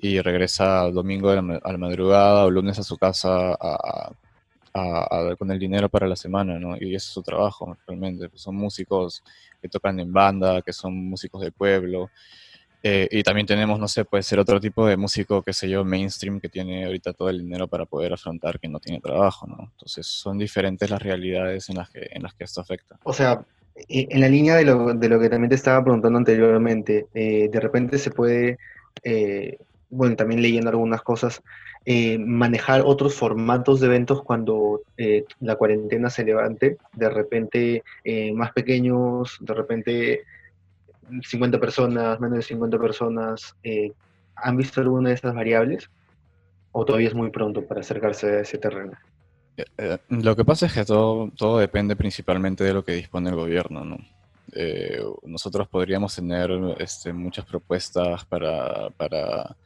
y 0.00 0.20
regresa 0.20 0.90
domingo 0.90 1.30
a 1.30 1.36
la, 1.42 1.60
a 1.62 1.72
la 1.72 1.78
madrugada 1.78 2.44
o 2.44 2.50
lunes 2.50 2.78
a 2.78 2.82
su 2.82 2.96
casa 2.96 3.52
a, 3.52 4.12
a, 4.74 5.36
con 5.36 5.50
el 5.50 5.58
dinero 5.58 5.88
para 5.88 6.06
la 6.06 6.16
semana, 6.16 6.58
¿no? 6.58 6.76
Y 6.76 6.94
ese 6.94 6.96
es 6.96 7.04
su 7.04 7.22
trabajo, 7.22 7.76
realmente. 7.86 8.28
Pues 8.28 8.42
son 8.42 8.56
músicos 8.56 9.22
que 9.60 9.68
tocan 9.68 9.98
en 10.00 10.12
banda, 10.12 10.62
que 10.62 10.72
son 10.72 10.94
músicos 10.94 11.42
del 11.42 11.52
pueblo. 11.52 12.10
Eh, 12.82 13.08
y 13.10 13.22
también 13.22 13.46
tenemos, 13.46 13.78
no 13.78 13.88
sé, 13.88 14.06
puede 14.06 14.22
ser 14.22 14.38
otro 14.38 14.58
tipo 14.58 14.86
de 14.86 14.96
músico, 14.96 15.42
qué 15.42 15.52
sé 15.52 15.68
yo, 15.68 15.84
mainstream, 15.84 16.40
que 16.40 16.48
tiene 16.48 16.86
ahorita 16.86 17.12
todo 17.12 17.28
el 17.28 17.38
dinero 17.38 17.68
para 17.68 17.84
poder 17.84 18.12
afrontar 18.14 18.58
que 18.58 18.68
no 18.68 18.80
tiene 18.80 19.00
trabajo, 19.00 19.46
¿no? 19.46 19.70
Entonces 19.72 20.06
son 20.06 20.38
diferentes 20.38 20.88
las 20.88 21.02
realidades 21.02 21.68
en 21.68 21.76
las 21.76 21.90
que, 21.90 22.08
en 22.10 22.22
las 22.22 22.32
que 22.32 22.44
esto 22.44 22.62
afecta. 22.62 22.98
O 23.02 23.12
sea, 23.12 23.44
en 23.76 24.20
la 24.20 24.28
línea 24.28 24.56
de 24.56 24.64
lo, 24.64 24.94
de 24.94 25.08
lo 25.10 25.20
que 25.20 25.28
también 25.28 25.50
te 25.50 25.56
estaba 25.56 25.82
preguntando 25.82 26.18
anteriormente, 26.18 27.06
eh, 27.12 27.50
de 27.50 27.60
repente 27.60 27.98
se 27.98 28.10
puede 28.10 28.58
eh, 29.02 29.58
bueno, 29.90 30.16
también 30.16 30.42
leyendo 30.42 30.70
algunas 30.70 31.02
cosas, 31.02 31.42
eh, 31.84 32.18
manejar 32.18 32.82
otros 32.84 33.14
formatos 33.14 33.80
de 33.80 33.86
eventos 33.86 34.22
cuando 34.22 34.82
eh, 34.96 35.24
la 35.40 35.56
cuarentena 35.56 36.10
se 36.10 36.24
levante, 36.24 36.78
de 36.92 37.10
repente 37.10 37.82
eh, 38.04 38.32
más 38.32 38.52
pequeños, 38.52 39.38
de 39.40 39.54
repente 39.54 40.24
50 41.22 41.58
personas, 41.58 42.20
menos 42.20 42.38
de 42.38 42.42
50 42.42 42.78
personas, 42.78 43.56
eh, 43.62 43.92
¿han 44.36 44.56
visto 44.56 44.80
alguna 44.80 45.10
de 45.10 45.16
esas 45.16 45.34
variables? 45.34 45.90
¿O 46.72 46.84
todavía 46.84 47.08
es 47.08 47.14
muy 47.14 47.30
pronto 47.30 47.64
para 47.64 47.80
acercarse 47.80 48.26
a 48.28 48.40
ese 48.40 48.58
terreno? 48.58 48.92
Eh, 49.56 49.64
eh, 49.78 49.98
lo 50.08 50.36
que 50.36 50.44
pasa 50.44 50.66
es 50.66 50.72
que 50.72 50.84
todo, 50.84 51.30
todo 51.36 51.58
depende 51.58 51.96
principalmente 51.96 52.64
de 52.64 52.72
lo 52.72 52.84
que 52.84 52.92
dispone 52.92 53.30
el 53.30 53.36
gobierno, 53.36 53.84
¿no? 53.84 53.98
Nosotros 55.22 55.68
podríamos 55.68 56.16
tener 56.16 56.50
este, 56.78 57.12
muchas 57.12 57.44
propuestas 57.44 58.24
para, 58.24 58.90
para, 58.90 59.56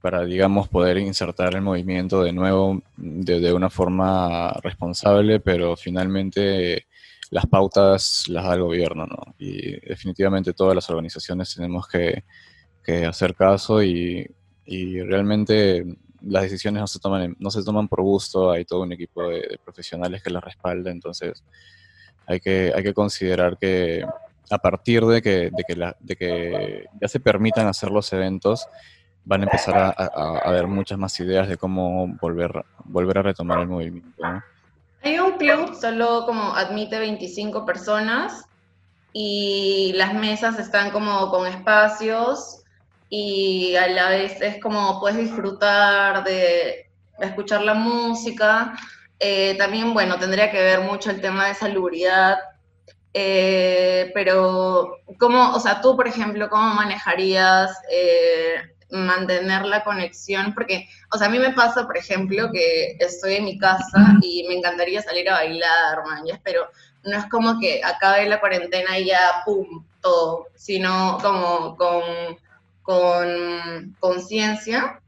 para, 0.00 0.24
digamos, 0.24 0.68
poder 0.68 0.98
insertar 0.98 1.54
el 1.54 1.62
movimiento 1.62 2.22
de 2.22 2.32
nuevo 2.32 2.82
de, 2.96 3.52
una 3.52 3.70
forma 3.70 4.52
responsable, 4.62 5.40
pero 5.40 5.76
finalmente 5.76 6.86
las 7.30 7.46
pautas 7.46 8.24
las 8.28 8.44
da 8.44 8.54
el 8.54 8.62
gobierno, 8.62 9.06
¿no? 9.06 9.34
Y 9.38 9.78
definitivamente 9.80 10.52
todas 10.52 10.74
las 10.74 10.88
organizaciones 10.90 11.54
tenemos 11.54 11.86
que, 11.86 12.24
que 12.82 13.04
hacer 13.04 13.34
caso 13.34 13.82
y, 13.82 14.26
y 14.64 15.00
realmente 15.02 15.84
las 16.22 16.42
decisiones 16.42 16.80
no 16.80 16.86
se 16.86 16.98
toman 16.98 17.36
no 17.38 17.50
se 17.50 17.62
toman 17.62 17.88
por 17.88 18.02
gusto, 18.02 18.50
hay 18.50 18.64
todo 18.64 18.82
un 18.82 18.92
equipo 18.92 19.28
de, 19.28 19.58
profesionales 19.64 20.22
que 20.22 20.30
las 20.30 20.44
respalda, 20.44 20.90
entonces 20.90 21.44
hay 22.26 22.40
que, 22.40 22.72
hay 22.74 22.82
que 22.82 22.94
considerar 22.94 23.58
que 23.58 24.04
a 24.50 24.58
partir 24.58 25.04
de 25.04 25.22
que, 25.22 25.50
de 25.50 26.16
que 26.16 26.86
ya 27.00 27.08
se 27.08 27.20
permitan 27.20 27.68
hacer 27.68 27.90
los 27.90 28.12
eventos, 28.12 28.66
van 29.24 29.42
a 29.42 29.44
empezar 29.44 29.76
a, 29.76 29.88
a, 29.96 30.38
haber 30.44 30.66
muchas 30.66 30.98
más 30.98 31.18
ideas 31.20 31.48
de 31.48 31.56
cómo 31.56 32.06
volver, 32.20 32.64
volver 32.84 33.18
a 33.18 33.22
retomar 33.22 33.60
el 33.60 33.68
movimiento. 33.68 34.22
Hay 35.02 35.18
un 35.18 35.32
club, 35.32 35.74
solo 35.80 36.24
como 36.26 36.54
admite 36.54 36.98
25 36.98 37.64
personas 37.64 38.44
y 39.12 39.92
las 39.96 40.14
mesas 40.14 40.58
están 40.58 40.90
como 40.90 41.30
con 41.30 41.46
espacios 41.46 42.62
y 43.08 43.74
a 43.76 43.88
la 43.88 44.10
vez 44.10 44.40
es 44.40 44.60
como 44.62 45.00
puedes 45.00 45.18
disfrutar 45.18 46.22
de, 46.24 46.90
escuchar 47.18 47.62
la 47.62 47.74
música. 47.74 48.74
Eh, 49.18 49.56
también, 49.58 49.92
bueno, 49.92 50.18
tendría 50.18 50.50
que 50.50 50.62
ver 50.62 50.80
mucho 50.80 51.10
el 51.10 51.20
tema 51.20 51.48
de 51.48 51.54
salubridad, 51.54 52.38
eh, 53.12 54.10
pero 54.14 54.96
¿cómo, 55.18 55.52
o 55.52 55.60
sea, 55.60 55.80
tú, 55.80 55.96
por 55.96 56.08
ejemplo, 56.08 56.48
cómo 56.48 56.74
manejarías 56.74 57.70
eh, 57.90 58.62
mantener 58.90 59.64
la 59.64 59.84
conexión? 59.84 60.54
Porque, 60.54 60.88
o 61.12 61.18
sea, 61.18 61.28
a 61.28 61.30
mí 61.30 61.38
me 61.38 61.52
pasa, 61.52 61.86
por 61.86 61.96
ejemplo, 61.96 62.50
que 62.52 62.96
estoy 62.98 63.34
en 63.34 63.44
mi 63.44 63.58
casa 63.58 64.16
y 64.22 64.46
me 64.48 64.54
encantaría 64.54 65.02
salir 65.02 65.28
a 65.28 65.34
bailar, 65.34 66.04
man, 66.06 66.24
pero 66.44 66.68
no 67.04 67.16
es 67.16 67.26
como 67.26 67.58
que 67.58 67.80
acabe 67.82 68.28
la 68.28 68.40
cuarentena 68.40 68.98
y 68.98 69.06
ya, 69.06 69.42
pum, 69.44 69.84
todo, 70.00 70.46
sino 70.54 71.18
como 71.20 71.76
con 71.76 72.02
con 72.90 73.96
conciencia, 74.00 75.00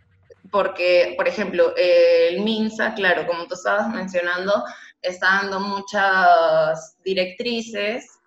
porque, 0.52 1.14
por 1.16 1.26
ejemplo, 1.26 1.74
el 1.76 2.40
MINSA, 2.40 2.94
claro, 2.94 3.26
como 3.26 3.46
tú 3.46 3.54
estabas 3.54 3.88
mencionando, 3.88 4.64
está 5.00 5.40
dando 5.42 5.58
muchas 5.58 6.96
directrices 7.04 8.20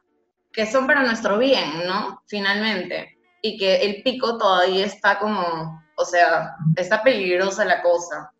que 0.51 0.65
son 0.65 0.87
para 0.87 1.03
nuestro 1.03 1.37
bien, 1.37 1.85
¿no? 1.85 2.21
Finalmente. 2.27 3.14
Y 3.45 3.57
que 3.57 3.75
el 3.75 4.01
pico 4.01 4.39
todavía 4.39 4.85
está 4.85 5.19
como, 5.19 5.83
o 5.97 6.05
sea, 6.05 6.55
está 6.75 7.03
peligrosa 7.03 7.63
la 7.63 7.83
cosa. 7.83 8.31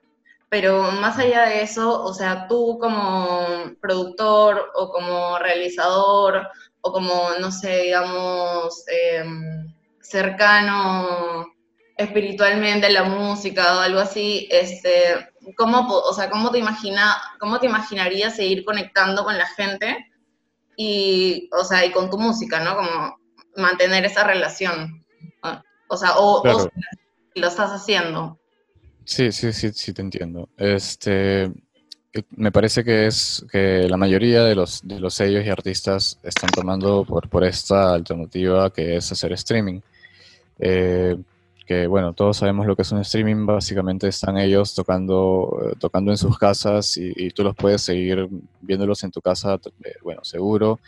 Pero 0.49 0.91
más 0.91 1.19
allá 1.19 1.45
de 1.45 1.61
eso, 1.61 2.03
o 2.03 2.11
sea, 2.11 2.47
tú 2.47 2.79
como 2.79 3.45
productor 3.79 4.71
o 4.73 4.89
como 4.89 5.37
realizador 5.37 6.47
o 6.81 6.91
como, 6.91 7.29
no 7.39 7.51
sé, 7.51 7.83
digamos, 7.83 8.83
eh, 8.87 9.25
cercano 10.01 11.45
espiritualmente 11.97 12.87
a 12.87 12.91
la 12.91 13.03
música 13.03 13.77
o 13.77 13.79
algo 13.81 13.99
así, 13.99 14.47
este, 14.49 15.29
¿cómo, 15.55 15.87
o 15.87 16.13
sea, 16.13 16.29
¿cómo, 16.29 16.51
te 16.51 16.57
imagina, 16.57 17.15
¿cómo 17.39 17.59
te 17.59 17.67
imaginarías 17.67 18.35
seguir 18.35 18.65
conectando 18.65 19.23
con 19.23 19.37
la 19.37 19.45
gente 19.45 20.11
y, 20.75 21.49
o 21.53 21.63
sea, 21.63 21.85
y 21.85 21.91
con 21.91 22.09
tu 22.09 22.17
música, 22.17 22.59
¿no? 22.59 22.75
Como 22.75 23.19
mantener 23.55 24.05
esa 24.05 24.23
relación. 24.23 25.05
O 25.87 25.97
sea, 25.97 26.17
o, 26.17 26.43
lo 27.35 27.47
estás 27.47 27.71
haciendo. 27.71 28.39
Sí, 29.03 29.31
sí, 29.31 29.53
sí, 29.53 29.71
sí, 29.71 29.93
te 29.93 30.01
entiendo. 30.01 30.49
Este, 30.57 31.51
me 32.31 32.51
parece 32.51 32.83
que 32.83 33.07
es 33.07 33.45
que 33.51 33.87
la 33.87 33.97
mayoría 33.97 34.43
de 34.43 34.55
los, 34.55 34.87
de 34.87 34.99
los 34.99 35.13
sellos 35.13 35.45
y 35.45 35.49
artistas 35.49 36.19
están 36.23 36.49
tomando 36.49 37.05
por, 37.05 37.29
por 37.29 37.43
esta 37.43 37.93
alternativa 37.93 38.71
que 38.71 38.95
es 38.95 39.11
hacer 39.11 39.33
streaming. 39.33 39.81
Eh, 40.59 41.17
que 41.65 41.87
bueno, 41.87 42.13
todos 42.13 42.37
sabemos 42.37 42.67
lo 42.67 42.75
que 42.75 42.83
es 42.83 42.91
un 42.91 42.99
streaming, 42.99 43.45
básicamente 43.45 44.07
están 44.07 44.37
ellos 44.37 44.75
tocando, 44.75 45.61
eh, 45.65 45.75
tocando 45.79 46.11
en 46.11 46.17
sus 46.17 46.37
casas 46.37 46.95
y, 46.97 47.31
tú 47.31 47.43
los 47.43 47.55
puedes 47.55 47.81
seguir 47.81 48.27
viéndolos 48.61 49.03
en 49.03 49.11
tu 49.11 49.19
casa, 49.19 49.59
eh, 49.83 49.95
bueno, 50.03 50.23
seguro, 50.23 50.79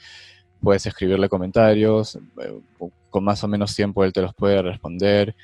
puedes 0.61 0.85
escribirle 0.85 1.29
comentarios, 1.29 2.17
con 3.09 3.23
más 3.23 3.43
o 3.43 3.47
menos 3.47 3.75
tiempo 3.75 4.03
él 4.03 4.13
te 4.13 4.21
los 4.21 4.33
puede 4.33 4.61
responder. 4.61 5.35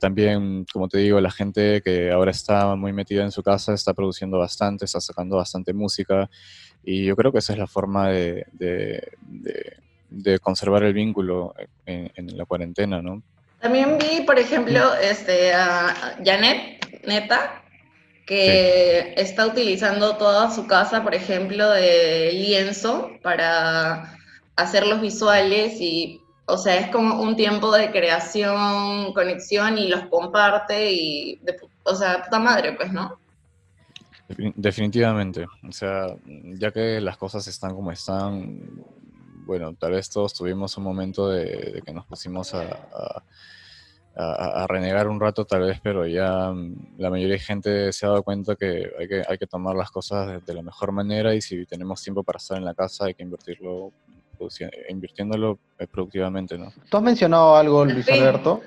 también, 0.00 0.64
como 0.72 0.88
te 0.88 0.98
digo, 0.98 1.20
la 1.20 1.30
gente 1.30 1.82
que 1.82 2.10
ahora 2.10 2.30
está 2.30 2.74
muy 2.74 2.92
metida 2.92 3.22
en 3.22 3.32
su 3.32 3.42
casa 3.42 3.74
está 3.74 3.92
produciendo 3.94 4.38
bastante, 4.38 4.84
está 4.84 5.00
sacando 5.00 5.36
bastante 5.36 5.72
música 5.72 6.30
y 6.84 7.04
yo 7.04 7.16
creo 7.16 7.32
que 7.32 7.38
esa 7.38 7.52
es 7.52 7.58
la 7.58 7.66
forma 7.66 8.08
de 8.08 8.46
de 10.10 10.38
conservar 10.38 10.82
el 10.84 10.94
vínculo 10.94 11.54
en, 11.86 12.36
la 12.36 12.44
cuarentena, 12.44 13.02
¿no? 13.02 13.22
También 13.60 13.98
vi, 13.98 14.22
por 14.22 14.38
ejemplo, 14.38 14.94
este, 14.94 15.52
a 15.52 16.16
Janet, 16.24 17.02
neta, 17.06 17.62
que 18.26 19.14
está 19.16 19.46
utilizando 19.46 20.16
toda 20.16 20.50
su 20.50 20.66
casa, 20.66 21.02
por 21.02 21.14
ejemplo, 21.14 21.68
de 21.70 22.30
lienzo 22.32 23.10
para 23.22 24.17
hacer 24.58 24.86
los 24.86 25.00
visuales 25.00 25.80
y, 25.80 26.20
o 26.46 26.58
sea, 26.58 26.76
es 26.76 26.90
como 26.90 27.22
un 27.22 27.36
tiempo 27.36 27.72
de 27.72 27.90
creación, 27.90 29.12
conexión 29.14 29.78
y 29.78 29.88
los 29.88 30.06
comparte 30.06 30.92
y, 30.92 31.40
o 31.84 31.94
sea, 31.94 32.24
puta 32.24 32.40
madre, 32.40 32.72
pues, 32.72 32.92
¿no? 32.92 33.18
Definitivamente, 34.56 35.46
o 35.66 35.72
sea, 35.72 36.14
ya 36.26 36.70
que 36.70 37.00
las 37.00 37.16
cosas 37.16 37.46
están 37.46 37.74
como 37.74 37.92
están, 37.92 38.84
bueno, 39.46 39.74
tal 39.74 39.92
vez 39.92 40.10
todos 40.10 40.34
tuvimos 40.34 40.76
un 40.76 40.84
momento 40.84 41.30
de, 41.30 41.82
que 41.86 41.92
nos 41.92 42.04
pusimos 42.04 42.52
a, 42.52 43.22
renegar 44.66 45.06
un 45.06 45.20
rato, 45.20 45.46
tal 45.46 45.60
vez, 45.60 45.80
pero 45.80 46.04
ya 46.04 46.50
mm, 46.50 46.96
la 46.98 47.08
mayoría 47.08 47.34
de 47.34 47.38
gente 47.38 47.92
se 47.92 48.04
ha 48.04 48.08
dado 48.08 48.24
cuenta 48.24 48.56
que 48.56 48.90
hay 48.98 49.06
que, 49.06 49.22
hay 49.26 49.38
que 49.38 49.46
tomar 49.46 49.76
las 49.76 49.92
cosas 49.92 50.44
de, 50.44 50.54
la 50.54 50.62
mejor 50.62 50.90
manera 50.90 51.34
y 51.34 51.40
si 51.40 51.64
tenemos 51.64 52.02
tiempo 52.02 52.24
para 52.24 52.38
estar 52.38 52.58
en 52.58 52.64
la 52.64 52.74
casa 52.74 53.06
hay 53.06 53.14
que 53.14 53.22
invertirlo, 53.22 53.92
invirtiéndolo 54.88 55.58
eh, 55.78 55.86
productivamente, 55.86 56.58
¿no? 56.58 56.72
Tú 56.90 56.96
has 56.96 57.02
mencionado 57.02 57.56
algo, 57.56 57.84
Luis 57.84 58.08
Alberto, 58.08 58.62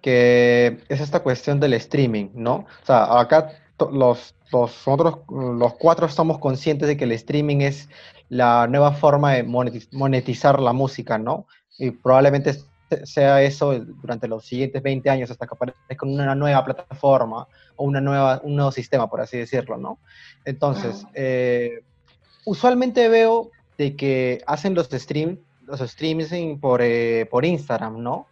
que 0.00 0.78
es 0.88 1.00
esta 1.00 1.20
cuestión 1.20 1.60
del 1.60 1.74
streaming, 1.74 2.30
¿no? 2.34 2.66
O 2.82 2.86
sea, 2.86 3.20
acá 3.20 3.52
los, 3.78 3.92
los, 3.92 4.34
nosotros 4.52 5.20
los 5.28 5.74
cuatro 5.74 6.06
estamos 6.06 6.38
conscientes 6.38 6.88
de 6.88 6.96
que 6.96 7.04
el 7.04 7.12
streaming 7.12 7.60
es 7.60 7.88
la 8.28 8.66
nueva 8.66 8.92
forma 8.92 9.32
de 9.34 9.42
monetizar 9.42 10.60
la 10.60 10.72
música, 10.72 11.18
¿no? 11.18 11.46
Y 11.78 11.90
probablemente 11.90 12.54
sea 13.04 13.42
eso 13.42 13.78
durante 13.78 14.28
los 14.28 14.46
siguientes 14.46 14.82
20 14.82 15.08
años 15.10 15.30
hasta 15.30 15.46
que 15.46 15.54
aparezca 15.54 16.06
una 16.06 16.34
nueva 16.34 16.64
plataforma 16.64 17.46
o 17.76 17.84
una 17.84 18.00
nueva, 18.00 18.40
un 18.44 18.56
nuevo 18.56 18.72
sistema, 18.72 19.08
por 19.08 19.20
así 19.20 19.38
decirlo, 19.38 19.76
¿no? 19.76 19.98
Entonces, 20.44 21.04
eh, 21.14 21.84
usualmente 22.44 23.08
veo 23.08 23.50
de 23.78 23.96
que 23.96 24.42
hacen 24.46 24.74
los 24.74 24.88
streams, 24.88 25.38
los 25.66 25.80
streaming 25.80 26.58
por, 26.58 26.80
eh, 26.82 27.26
por 27.30 27.44
Instagram, 27.44 28.02
¿no? 28.02 28.26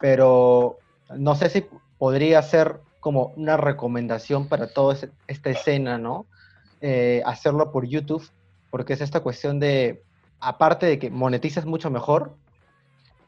Pero 0.00 0.78
no 1.16 1.34
sé 1.34 1.50
si 1.50 1.66
podría 1.98 2.42
ser 2.42 2.80
como 3.00 3.32
una 3.36 3.56
recomendación 3.56 4.48
para 4.48 4.72
toda 4.72 4.96
esta 5.26 5.50
escena, 5.50 5.98
¿no? 5.98 6.26
Eh, 6.80 7.22
hacerlo 7.24 7.72
por 7.72 7.86
YouTube 7.86 8.28
porque 8.70 8.92
es 8.92 9.00
esta 9.00 9.20
cuestión 9.20 9.60
de, 9.60 10.02
aparte 10.40 10.86
de 10.86 10.98
que 10.98 11.10
monetizas 11.10 11.64
mucho 11.64 11.90
mejor, 11.90 12.34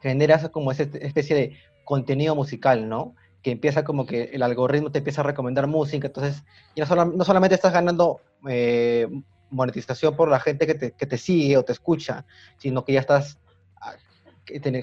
generas 0.00 0.48
como 0.50 0.72
esa 0.72 0.84
especie 0.84 1.36
de 1.36 1.56
contenido 1.84 2.34
musical, 2.34 2.88
¿no? 2.88 3.14
Que 3.42 3.52
empieza 3.52 3.84
como 3.84 4.06
que 4.06 4.24
el 4.32 4.42
algoritmo 4.42 4.90
te 4.90 4.98
empieza 4.98 5.22
a 5.22 5.24
recomendar 5.24 5.66
música, 5.66 6.06
entonces 6.08 6.44
ya 6.76 6.84
no, 6.84 7.24
solamente 7.24 7.54
estás 7.54 7.72
ganando 7.72 8.20
eh, 8.48 9.08
monetización 9.50 10.16
por 10.16 10.28
la 10.28 10.40
gente 10.40 10.66
que 10.66 10.74
te, 10.74 10.92
que 10.92 11.06
te, 11.06 11.18
sigue 11.18 11.56
o 11.56 11.64
te 11.64 11.72
escucha, 11.72 12.24
sino 12.58 12.84
que 12.84 12.94
ya 12.94 13.00
estás 13.00 13.38
ah, 13.80 13.94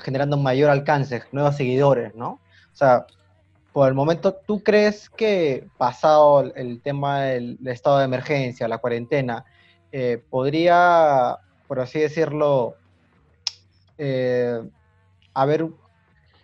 generando 0.04 0.38
mayor 0.38 0.70
alcance, 0.70 1.24
nuevos 1.32 1.56
seguidores, 1.56 2.16
¿no? 2.16 2.40
O 2.74 2.76
sea, 2.76 3.06
por 3.74 3.88
el 3.88 3.94
momento, 3.94 4.34
¿tú 4.34 4.64
crees 4.64 5.10
que 5.10 5.68
pasado 5.78 6.52
el 6.56 6.82
tema 6.82 7.22
del 7.22 7.60
estado 7.66 8.00
de 8.00 8.06
emergencia, 8.06 8.68
la 8.68 8.80
cuarentena, 8.80 9.46
eh, 9.92 10.22
podría, 10.30 11.38
por 11.68 11.80
así 11.80 12.00
decirlo, 12.00 12.76
eh, 13.98 14.62
haber 15.34 15.68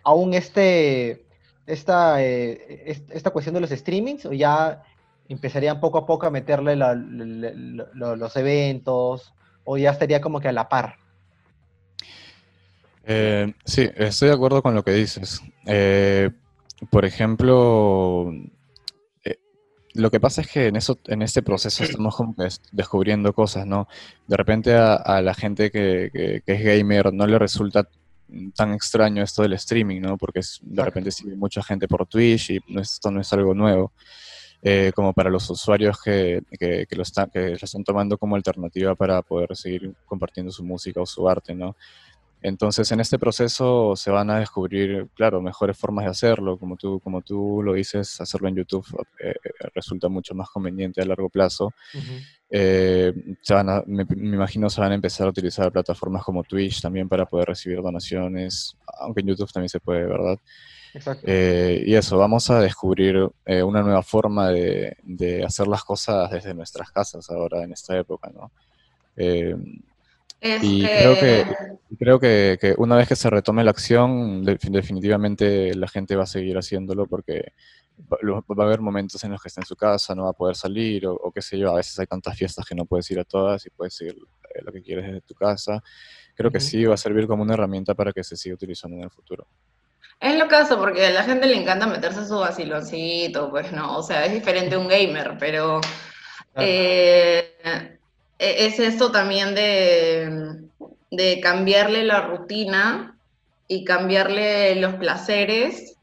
aún 0.04 0.34
este, 0.34 1.26
esta, 1.66 2.22
eh, 2.22 3.02
esta 3.10 3.30
cuestión 3.30 3.54
de 3.54 3.62
los 3.62 3.70
streamings 3.70 4.26
o 4.26 4.32
ya 4.32 4.82
empezarían 5.28 5.80
poco 5.80 5.98
a 5.98 6.06
poco 6.06 6.26
a 6.26 6.30
meterle 6.30 6.76
los 6.76 8.36
eventos 8.36 9.34
o 9.64 9.76
ya 9.76 9.90
estaría 9.90 10.20
como 10.20 10.40
que 10.40 10.48
a 10.48 10.52
la 10.52 10.68
par. 10.68 10.96
Eh, 13.06 13.52
sí, 13.64 13.88
estoy 13.96 14.28
de 14.28 14.34
acuerdo 14.34 14.62
con 14.62 14.74
lo 14.74 14.82
que 14.82 14.92
dices. 14.92 15.42
Eh, 15.66 16.30
por 16.90 17.04
ejemplo, 17.04 18.32
eh, 19.24 19.36
lo 19.94 20.10
que 20.10 20.20
pasa 20.20 20.40
es 20.40 20.50
que 20.50 20.66
en, 20.68 20.76
eso, 20.76 20.98
en 21.06 21.22
este 21.22 21.42
proceso 21.42 21.84
estamos 21.84 22.16
como 22.16 22.34
descubriendo 22.72 23.32
cosas, 23.32 23.66
¿no? 23.66 23.88
De 24.26 24.36
repente 24.36 24.74
a, 24.74 25.20
la 25.22 25.34
gente 25.34 25.70
que, 25.70 26.42
es 26.44 26.64
gamer 26.64 27.12
no 27.12 27.26
le 27.26 27.38
resulta 27.38 27.88
tan 28.56 28.72
extraño 28.72 29.22
esto 29.22 29.42
del 29.42 29.52
streaming, 29.54 30.00
¿no? 30.00 30.16
Porque 30.16 30.40
de 30.62 30.84
repente 30.84 31.10
sigue 31.10 31.36
mucha 31.36 31.62
gente 31.62 31.86
por 31.86 32.06
Twitch 32.06 32.50
y 32.50 32.60
esto 32.80 33.10
no 33.10 33.20
es 33.20 33.32
algo 33.32 33.54
nuevo. 33.54 33.92
Como 34.94 35.12
para 35.12 35.30
los 35.30 35.50
usuarios 35.50 36.00
que, 36.02 36.42
que, 36.58 36.86
lo 36.96 37.02
están, 37.02 37.30
que 37.30 37.50
lo 37.50 37.56
están 37.56 37.84
tomando 37.84 38.16
como 38.16 38.36
alternativa 38.36 38.94
para 38.94 39.20
poder 39.22 39.54
seguir 39.56 39.94
compartiendo 40.06 40.50
su 40.50 40.64
música 40.64 41.02
o 41.02 41.06
su 41.06 41.28
arte, 41.28 41.54
¿no? 41.54 41.76
Entonces, 42.44 42.92
en 42.92 43.00
este 43.00 43.18
proceso 43.18 43.96
se 43.96 44.10
van 44.10 44.28
a 44.28 44.38
descubrir, 44.38 45.08
claro, 45.14 45.40
mejores 45.40 45.78
formas 45.78 46.04
de 46.04 46.10
hacerlo. 46.10 46.58
Como 46.58 46.76
tú, 46.76 47.00
como 47.00 47.22
tú 47.22 47.62
lo 47.64 47.72
dices, 47.72 48.20
hacerlo 48.20 48.48
en 48.48 48.56
YouTube 48.56 48.86
eh, 49.18 49.30
eh, 49.42 49.50
resulta 49.74 50.10
mucho 50.10 50.34
más 50.34 50.50
conveniente 50.50 51.00
a 51.00 51.06
largo 51.06 51.30
plazo. 51.30 51.72
Eh, 52.50 53.14
me, 53.86 54.04
imagino 54.14 54.68
se 54.68 54.82
van 54.82 54.92
a 54.92 54.94
empezar 54.94 55.26
a 55.26 55.30
utilizar 55.30 55.72
plataformas 55.72 56.22
como 56.22 56.44
Twitch 56.44 56.82
también 56.82 57.08
para 57.08 57.24
poder 57.24 57.48
recibir 57.48 57.80
donaciones, 57.80 58.76
aunque 59.00 59.22
en 59.22 59.28
YouTube 59.28 59.50
también 59.50 59.70
se 59.70 59.80
puede, 59.80 60.04
¿verdad? 60.04 60.38
Exacto. 60.94 61.26
y 61.28 61.94
eso, 61.94 62.16
vamos 62.16 62.48
a 62.50 62.60
descubrir 62.60 63.28
una 63.46 63.82
nueva 63.82 64.02
forma 64.02 64.48
de, 64.50 64.96
de, 65.02 65.44
hacer 65.44 65.66
las 65.66 65.82
cosas 65.82 66.30
desde 66.30 66.54
nuestras 66.54 66.90
casas 66.92 67.28
ahora 67.30 67.64
en 67.64 67.72
esta 67.72 67.98
época, 67.98 68.30
¿no? 68.32 68.50
Y 70.44 70.82
creo 70.82 71.14
que, 71.18 71.46
creo 71.98 72.20
que, 72.20 72.74
una 72.76 72.96
vez 72.96 73.08
que 73.08 73.16
se 73.16 73.30
retome 73.30 73.64
la 73.64 73.70
acción, 73.70 74.44
definitivamente 74.44 75.74
la 75.74 75.88
gente 75.88 76.16
va 76.16 76.24
a 76.24 76.26
seguir 76.26 76.58
haciéndolo 76.58 77.06
porque 77.06 77.54
va, 78.12 78.18
a 78.46 78.62
haber 78.62 78.80
momentos 78.80 79.24
en 79.24 79.30
los 79.30 79.40
que 79.40 79.48
está 79.48 79.62
en 79.62 79.66
su 79.66 79.74
casa, 79.74 80.14
no 80.14 80.24
va 80.24 80.30
a 80.30 80.34
poder 80.34 80.54
salir 80.54 81.06
o, 81.06 81.32
qué 81.34 81.40
sé 81.40 81.58
yo, 81.58 81.70
a 81.70 81.76
veces 81.76 81.98
hay 81.98 82.06
tantas 82.06 82.36
fiestas 82.36 82.66
que 82.66 82.74
no 82.74 82.84
puedes 82.84 83.10
ir 83.10 83.18
a 83.20 83.24
todas 83.24 83.64
y 83.64 83.70
puedes 83.70 83.98
ir 84.02 84.14
eh, 84.54 84.62
lo 84.62 84.70
que 84.70 84.82
quieres 84.82 85.06
desde 85.06 85.22
tu 85.22 85.34
casa. 85.34 85.82
Creo 86.34 86.50
que 86.50 86.60
sí 86.60 86.84
va 86.84 86.94
a 86.94 86.98
servir 86.98 87.26
como 87.26 87.42
una 87.42 87.54
herramienta 87.54 87.94
para 87.94 88.12
que 88.12 88.22
se 88.22 88.36
siga 88.36 88.54
utilizando 88.54 88.98
en 88.98 89.04
el 89.04 89.10
futuro. 89.10 89.46
Es 90.20 90.38
lo 90.38 90.48
caso, 90.48 90.78
porque 90.78 91.06
a 91.06 91.10
la 91.10 91.24
gente 91.24 91.46
le 91.46 91.56
encanta 91.56 91.86
meterse 91.86 92.26
su 92.26 92.38
vaciloncito, 92.38 93.50
pues 93.50 93.72
no, 93.72 93.98
o 93.98 94.02
sea, 94.02 94.24
es 94.24 94.32
diferente 94.32 94.76
un 94.76 94.88
gamer, 94.88 95.36
pero 95.38 95.80
eh, 96.56 97.54
e-, 98.38 98.66
es 98.66 98.78
esto 98.78 99.10
también 99.10 99.54
de, 99.54 101.40
cambiarle 101.42 102.04
la 102.04 102.22
rutina 102.22 103.18
y 103.68 103.84
cambiarle 103.84 104.76
los 104.76 104.94
placeres 104.94 105.96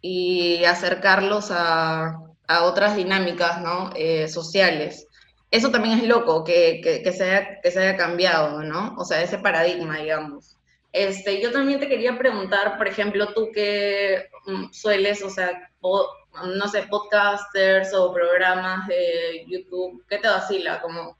y 0.00 0.64
acercarlos 0.64 1.50
a, 1.50 2.20
otras 2.62 2.94
dinámicas 2.96 3.62
¿no? 3.62 3.90
Eh, 3.96 4.28
sociales. 4.28 5.06
Eso 5.50 5.70
también 5.70 5.98
es 6.00 6.06
loco, 6.06 6.44
que, 6.44 6.82
se 7.16 7.24
haya, 7.24 7.60
que 7.62 7.70
se 7.70 7.80
haya 7.80 7.96
cambiado, 7.96 8.62
¿no? 8.62 8.94
O 8.98 9.04
sea, 9.04 9.22
ese 9.22 9.38
paradigma, 9.38 9.98
digamos. 9.98 10.56
Este, 10.94 11.42
yo 11.42 11.50
también 11.50 11.80
te 11.80 11.88
quería 11.88 12.16
preguntar, 12.16 12.78
por 12.78 12.86
ejemplo, 12.86 13.26
tú 13.34 13.50
que 13.52 14.28
mm, 14.46 14.66
sueles, 14.70 15.24
o 15.24 15.28
sea, 15.28 15.68
no 15.82 16.68
sé, 16.68 16.84
podcasters 16.84 17.92
o 17.94 18.14
programas 18.14 18.86
de 18.86 19.44
YouTube, 19.48 20.04
¿qué 20.08 20.18
te 20.18 20.28
vacila? 20.28 20.80
Como, 20.80 21.16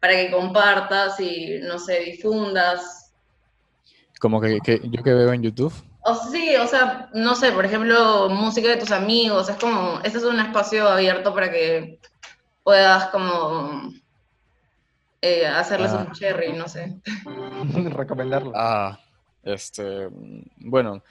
para 0.00 0.14
que 0.14 0.32
compartas 0.32 1.20
y, 1.20 1.60
no 1.62 1.78
sé, 1.78 2.00
difundas. 2.00 3.12
Como 4.18 4.40
que, 4.40 4.58
yo 4.82 5.02
que 5.04 5.14
veo 5.14 5.32
en 5.32 5.42
YouTube. 5.42 5.72
O 6.00 6.14
sí, 6.16 6.56
o 6.56 6.66
sea, 6.66 7.08
no 7.14 7.36
sé, 7.36 7.52
por 7.52 7.64
ejemplo, 7.64 8.28
música 8.30 8.68
de 8.68 8.78
tus 8.78 8.90
amigos, 8.90 9.48
es 9.48 9.56
como, 9.58 10.00
este 10.02 10.18
es 10.18 10.24
un 10.24 10.40
espacio 10.40 10.88
abierto 10.88 11.32
para 11.32 11.52
que 11.52 12.00
puedas 12.64 13.06
como 13.10 13.92
eh, 15.22 15.46
hacerles 15.46 15.92
un 15.92 16.08
ah. 16.08 16.12
cherry, 16.12 16.52
no 16.52 16.66
sé. 16.66 17.00
Recomendarlo. 17.90 18.50
Ah, 18.56 18.98
este, 19.44 20.08
bueno, 20.58 21.02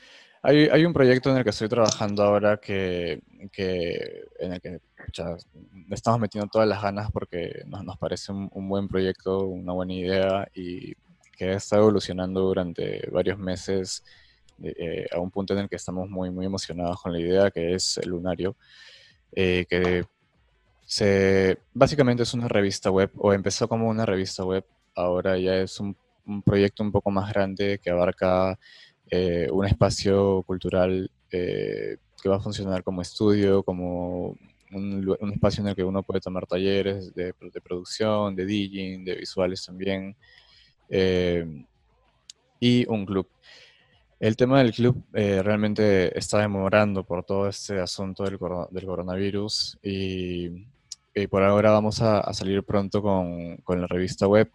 hay, 0.42 0.68
hay, 0.68 0.86
un 0.86 0.94
proyecto 0.94 1.30
en 1.30 1.38
el 1.38 1.44
que 1.44 1.52
estoy 1.52 1.70
trabajando 1.70 2.24
ahora 2.24 2.58
que, 2.58 3.22
que 3.52 4.26
en 4.40 4.54
el 4.54 4.62
que 4.62 4.70
le 4.72 5.96
estamos 5.96 6.20
metiendo 6.20 6.50
todas 6.50 6.68
las 6.68 6.82
ganas 6.82 7.12
porque 7.12 7.64
nos, 7.66 7.84
nos 7.84 7.98
parece 7.98 8.32
un, 8.32 8.70
buen 8.70 8.88
proyecto, 8.88 9.46
una 9.46 9.74
buena 9.74 9.94
idea 9.94 10.48
y 10.54 10.94
que 11.38 11.54
está 11.54 11.78
evolucionando 11.78 12.42
durante 12.42 13.08
varios 13.10 13.38
meses 13.38 14.04
eh, 14.62 15.08
a 15.12 15.20
un 15.20 15.32
punto 15.32 15.54
en 15.54 15.60
el 15.60 15.70
que 15.70 15.78
estamos 15.78 16.10
muy, 16.10 16.30
muy 16.30 16.46
emocionados 16.46 17.02
con 17.02 17.14
la 17.14 17.20
idea, 17.20 17.52
que 17.52 17.74
es 17.74 17.98
el 17.98 18.10
Lunario, 18.10 18.56
eh, 19.32 19.66
que 19.68 20.04
se, 20.86 21.58
básicamente 21.74 22.24
es 22.24 22.34
una 22.34 22.48
revista 22.48 22.92
web, 22.92 23.12
o 23.18 23.34
empezó 23.34 23.68
como 23.68 23.90
una 23.90 24.06
revista 24.06 24.46
web, 24.46 24.66
ahora 24.96 25.38
ya 25.38 25.56
es 25.56 25.80
un, 25.80 25.96
proyecto 26.44 26.84
un 26.84 26.92
poco 26.92 27.12
más 27.12 27.32
grande 27.32 27.80
que 27.82 27.90
abarca 27.90 28.58
eh, 29.10 29.48
un 29.52 29.66
espacio 29.66 30.44
cultural 30.44 31.10
que 31.30 32.30
va 32.30 32.38
a 32.38 32.40
funcionar 32.40 32.84
como 32.84 33.02
estudio, 33.02 33.64
como 33.64 34.38
un, 34.74 35.32
espacio 35.34 35.62
en 35.62 35.70
el 35.70 35.76
que 35.76 35.84
uno 35.84 36.04
puede 36.04 36.22
tomar 36.22 36.46
talleres 36.46 37.14
de, 37.14 37.34
producción, 37.64 38.36
de 38.36 38.46
DJing, 38.46 39.06
de 39.06 39.16
visuales 39.16 39.66
también, 39.66 40.16
eh, 40.90 41.66
y 42.60 42.86
un 42.88 43.06
club. 43.06 43.28
El 44.20 44.38
tema 44.38 44.60
del 44.60 44.72
club 44.72 45.04
eh, 45.14 45.42
realmente 45.44 46.18
está 46.18 46.40
demorando 46.40 47.04
por 47.04 47.26
todo 47.26 47.50
este 47.50 47.80
asunto 47.80 48.24
del, 48.24 48.40
del 48.72 48.86
coronavirus 48.86 49.78
y, 49.84 50.66
por 51.30 51.44
ahora 51.44 51.72
vamos 51.72 52.02
a, 52.02 52.34
salir 52.34 52.64
pronto 52.64 53.02
con, 53.02 53.58
con, 53.58 53.82
la 53.82 53.88
revista 53.88 54.28
web. 54.28 54.50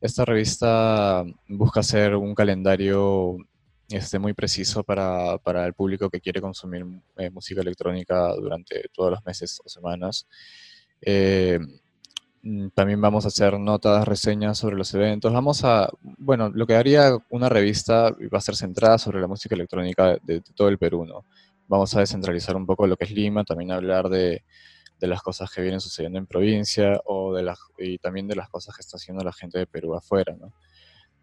Esta 0.00 0.24
revista 0.24 1.24
busca 1.48 1.80
hacer 1.80 2.14
un 2.14 2.34
calendario 2.34 3.36
este, 3.88 4.18
muy 4.20 4.32
preciso 4.32 4.84
para, 4.84 5.38
para, 5.38 5.66
el 5.66 5.74
público 5.74 6.08
que 6.08 6.20
quiere 6.20 6.40
consumir 6.40 6.84
eh, 7.16 7.30
música 7.30 7.62
electrónica 7.62 8.32
durante 8.34 8.84
todos 8.92 9.10
los 9.10 9.24
meses 9.24 9.60
o 9.64 9.68
semanas. 9.68 10.28
Eh, 11.00 11.58
mm, 12.42 12.68
también 12.74 13.00
vamos 13.00 13.24
a 13.24 13.28
hacer 13.28 13.58
notas, 13.58 14.06
reseñas 14.06 14.58
sobre 14.58 14.76
los 14.76 14.94
eventos. 14.94 15.32
Vamos 15.32 15.64
a, 15.64 15.90
bueno, 16.00 16.48
lo 16.50 16.66
que 16.66 16.76
haría 16.76 17.16
una 17.30 17.48
revista 17.48 18.10
va 18.32 18.38
a 18.38 18.40
ser 18.40 18.54
centrada 18.54 18.98
sobre 18.98 19.20
la 19.20 19.26
música 19.26 19.56
electrónica 19.56 20.16
de, 20.22 20.42
todo 20.54 20.68
el 20.68 20.78
Perú, 20.78 21.04
¿no? 21.06 21.24
Vamos 21.66 21.94
a 21.96 22.00
descentralizar 22.00 22.54
un 22.56 22.66
poco 22.66 22.86
lo 22.86 22.96
que 22.96 23.04
es 23.04 23.10
Lima, 23.10 23.44
también 23.44 23.72
hablar 23.72 24.08
de, 24.08 24.44
de 24.98 25.06
las 25.06 25.22
cosas 25.22 25.50
que 25.50 25.62
vienen 25.62 25.80
sucediendo 25.80 26.18
en 26.18 26.26
provincia 26.26 27.00
o 27.04 27.34
de 27.34 27.42
las, 27.42 27.58
y 27.78 27.98
también 27.98 28.26
de 28.28 28.36
las 28.36 28.48
cosas 28.48 28.74
que 28.74 28.80
está 28.80 28.96
haciendo 28.96 29.24
la 29.24 29.32
gente 29.32 29.58
de 29.58 29.66
Perú 29.66 29.94
afuera, 29.94 30.34
¿no? 30.38 30.52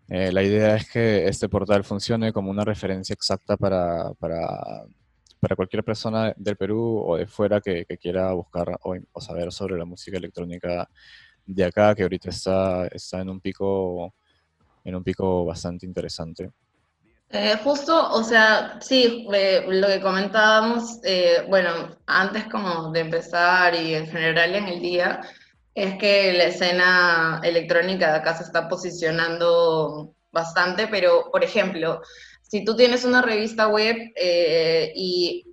Eh, 0.07 0.31
la 0.31 0.43
idea 0.43 0.75
es 0.75 0.89
que 0.89 1.27
este 1.27 1.49
portal 1.49 1.83
funcione 1.83 2.31
como 2.31 2.51
una 2.51 2.63
referencia 2.63 3.13
exacta 3.13 3.57
para, 3.57 4.13
para, 4.19 4.85
para 5.39 5.55
cualquier 5.55 5.83
persona 5.83 6.33
del 6.38 6.57
Perú 6.57 7.03
o 7.07 7.17
de 7.17 7.25
fuera 7.25 7.59
que, 7.59 7.85
quiera 7.99 8.31
buscar 8.33 8.79
o, 8.83 9.21
saber 9.21 9.51
sobre 9.51 9.77
la 9.77 9.85
música 9.85 10.17
electrónica 10.17 10.89
de 11.45 11.63
acá, 11.65 11.95
que 11.95 12.03
ahorita 12.03 12.29
está, 12.29 12.88
está 12.88 13.21
en 13.21 13.29
un 13.29 13.41
pico 13.41 14.13
en 14.83 14.95
un 14.95 15.03
pico 15.03 15.45
bastante 15.45 15.85
interesante. 15.88 16.51
Eh, 17.29 17.57
justo, 17.63 18.11
o 18.11 18.23
sea, 18.23 18.77
sí, 18.81 19.27
eh, 19.33 19.65
lo 19.67 19.88
que 19.88 19.99
comentábamos, 19.99 20.99
bueno, 21.49 21.97
antes 22.05 22.45
como 22.45 22.91
de 22.91 23.01
empezar 23.01 23.75
y 23.75 23.95
en 23.95 24.07
general 24.07 24.55
en 24.55 24.67
el 24.67 24.79
día, 24.79 25.21
es 25.73 25.97
que 25.97 26.33
la 26.33 26.45
escena 26.45 27.41
electrónica 27.43 28.11
de 28.11 28.17
acá 28.19 28.35
se 28.38 28.43
está 28.43 28.69
posicionando 28.69 30.13
bastante, 30.31 30.88
pero 30.88 31.29
por 31.31 31.43
ejemplo, 31.43 32.01
si 32.41 32.63
tú 32.63 32.75
tienes 32.75 33.03
una 33.03 33.21
revista 33.21 33.67
web 33.67 33.97
eh, 34.15 34.93
y 34.95 35.45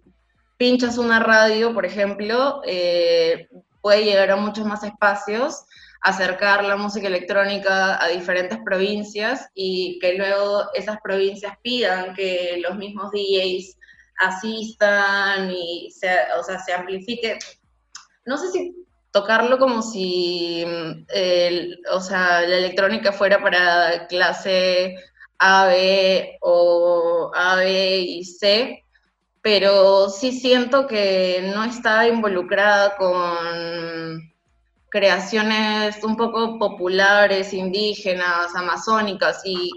pinchas 0.57 0.99
una 0.99 1.19
radio, 1.19 1.75
por 1.75 1.87
ejemplo, 1.87 2.61
eh, 2.67 3.49
puede 3.81 4.05
llegar 4.05 4.31
a 4.31 4.37
muchos 4.37 4.65
más 4.67 4.85
espacios, 4.85 5.65
acercar 6.03 6.65
la 6.65 6.77
música 6.77 7.07
electrónica 7.07 8.03
a 8.03 8.09
diferentes 8.09 8.59
provincias 8.65 9.49
y 9.55 9.99
que 10.01 10.15
luego 10.15 10.65
esas 10.75 10.99
provincias 11.01 11.55
pidan 11.63 12.13
que 12.15 12.61
los 12.61 12.77
mismos 12.77 13.13
DJs 13.13 13.79
asistan 14.19 15.51
y 15.51 15.91
se, 15.93 16.09
o 16.39 16.43
sea, 16.43 16.59
se 16.59 16.73
amplifique. 16.73 17.39
No 18.27 18.37
sé 18.37 18.51
si 18.51 18.75
tocarlo 19.13 19.59
como 19.59 19.81
si, 19.81 20.65
o 21.91 22.01
sea, 22.01 22.41
la 22.41 22.57
electrónica 22.57 23.13
fuera 23.13 23.41
para 23.41 24.07
clase 24.09 24.97
A, 25.39 25.67
B 25.67 26.37
o 26.41 27.31
A, 27.33 27.57
B 27.57 27.99
y 28.01 28.25
C, 28.25 28.85
pero 29.41 30.09
sí 30.09 30.33
siento 30.33 30.89
que 30.89 31.53
no 31.55 31.63
está 31.63 32.09
involucrada 32.09 32.97
con 32.97 34.32
creaciones 34.93 36.05
un 36.05 36.17
poco 36.17 36.59
populares, 36.59 37.55
indígenas, 37.55 38.55
amazónicas 38.55 39.41
y 39.43 39.71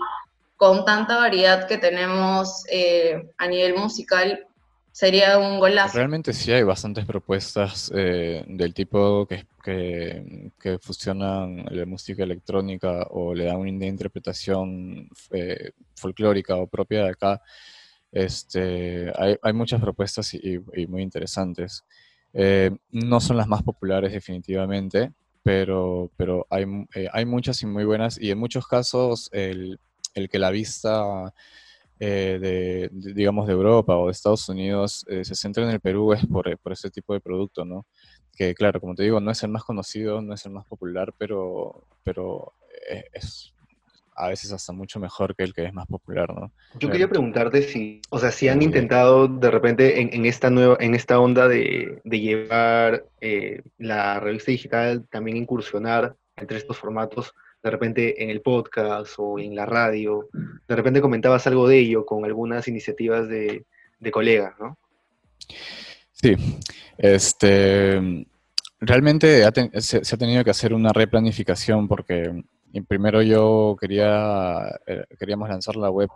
con 0.57 0.83
tanta 0.83 1.15
variedad 1.15 1.67
que 1.67 1.77
tenemos 1.77 2.65
eh, 2.69 3.31
a 3.37 3.47
nivel 3.47 3.75
musical, 3.75 4.45
sería 4.91 5.39
un 5.39 5.57
golazo. 5.59 5.97
Realmente 5.97 6.33
sí 6.33 6.51
hay 6.51 6.63
bastantes 6.63 7.05
propuestas 7.05 7.89
eh, 7.95 8.43
del 8.45 8.73
tipo 8.73 9.25
que, 9.25 9.45
que, 9.63 10.79
fusionan 10.81 11.63
la 11.71 11.85
música 11.85 12.23
electrónica 12.23 13.07
o 13.11 13.33
le 13.33 13.45
dan 13.45 13.55
una 13.55 13.69
interpretación 13.85 15.07
eh, 15.31 15.71
folclórica 15.95 16.57
o 16.57 16.67
propia 16.67 17.03
de 17.03 17.09
acá. 17.11 17.41
Este, 18.11 19.13
hay, 19.17 19.37
hay 19.41 19.53
muchas 19.53 19.79
propuestas 19.79 20.33
y 20.33 20.59
muy 20.87 21.01
interesantes. 21.01 21.85
Eh, 22.37 22.69
no 22.91 23.21
son 23.21 23.37
las 23.37 23.47
más 23.47 23.63
populares 23.63 24.11
definitivamente, 24.11 25.13
pero, 25.41 26.11
pero 26.17 26.45
hay, 26.49 26.65
eh, 26.93 27.07
hay 27.13 27.25
muchas 27.25 27.61
y 27.61 27.65
muy 27.65 27.85
buenas 27.85 28.19
y 28.19 28.29
en 28.29 28.37
muchos 28.37 28.67
casos 28.67 29.29
el, 29.31 29.79
el 30.13 30.27
que 30.27 30.37
la 30.37 30.51
vista 30.51 31.33
eh, 31.97 32.37
de, 32.41 32.89
digamos, 32.91 33.47
de 33.47 33.53
Europa 33.53 33.95
o 33.95 34.07
de 34.07 34.11
Estados 34.11 34.49
Unidos 34.49 35.05
se 35.07 35.35
centra 35.35 35.63
en 35.63 35.69
el 35.69 35.79
Perú 35.79 36.11
es 36.11 36.25
por, 36.25 36.57
por 36.59 36.73
ese 36.73 36.89
tipo 36.89 37.13
de 37.13 37.21
producto, 37.21 37.63
¿no? 37.63 37.85
Que 38.35 38.53
claro, 38.53 38.81
como 38.81 38.95
te 38.95 39.03
digo, 39.03 39.21
no 39.21 39.31
es 39.31 39.41
el 39.43 39.49
más 39.51 39.63
conocido, 39.63 40.21
no 40.21 40.33
es 40.33 40.45
el 40.45 40.51
más 40.51 40.65
popular, 40.65 41.13
pero, 41.17 41.87
pero 42.03 42.51
es, 43.13 43.54
a 44.15 44.29
veces 44.29 44.51
hasta 44.51 44.71
mucho 44.71 44.99
mejor 44.99 45.35
que 45.35 45.43
el 45.43 45.53
que 45.53 45.65
es 45.65 45.73
más 45.73 45.87
popular, 45.87 46.33
¿no? 46.33 46.51
Yo 46.79 46.89
quería 46.89 47.09
preguntarte 47.09 47.61
si, 47.61 48.01
o 48.09 48.19
sea, 48.19 48.31
si 48.31 48.47
han 48.47 48.61
intentado 48.61 49.27
de 49.27 49.51
repente 49.51 49.99
en, 50.01 50.25
esta 50.25 50.49
nueva, 50.49 50.77
en 50.79 50.95
esta 50.95 51.19
onda 51.19 51.47
de, 51.47 52.01
llevar 52.05 53.05
eh, 53.19 53.61
la 53.77 54.19
revista 54.19 54.51
digital, 54.51 55.05
también 55.09 55.37
incursionar 55.37 56.15
entre 56.37 56.57
estos 56.57 56.77
formatos, 56.77 57.33
de 57.61 57.71
repente 57.71 58.23
en 58.23 58.29
el 58.29 58.41
podcast 58.41 59.15
o 59.17 59.39
en 59.39 59.55
la 59.55 59.65
radio, 59.65 60.29
de 60.67 60.75
repente 60.75 61.01
comentabas 61.01 61.47
algo 61.47 61.67
de 61.67 61.79
ello 61.79 62.05
con 62.05 62.23
algunas 62.23 62.67
iniciativas 62.67 63.27
de, 63.27 63.65
colegas, 64.11 64.53
¿no? 64.59 64.77
Sí, 66.11 66.35
este, 66.97 68.27
realmente 68.79 69.43
se, 69.81 69.97
ha 69.97 70.17
tenido 70.17 70.43
que 70.43 70.51
hacer 70.51 70.75
una 70.75 70.93
replanificación 70.93 71.87
porque 71.87 72.43
y 72.75 72.81
primero 72.81 73.21
yo 73.21 73.77
quería, 73.79 74.67
eh, 74.85 75.05
queríamos 75.17 75.47
lanzar 75.47 75.77
la 75.77 75.89
web 75.89 76.09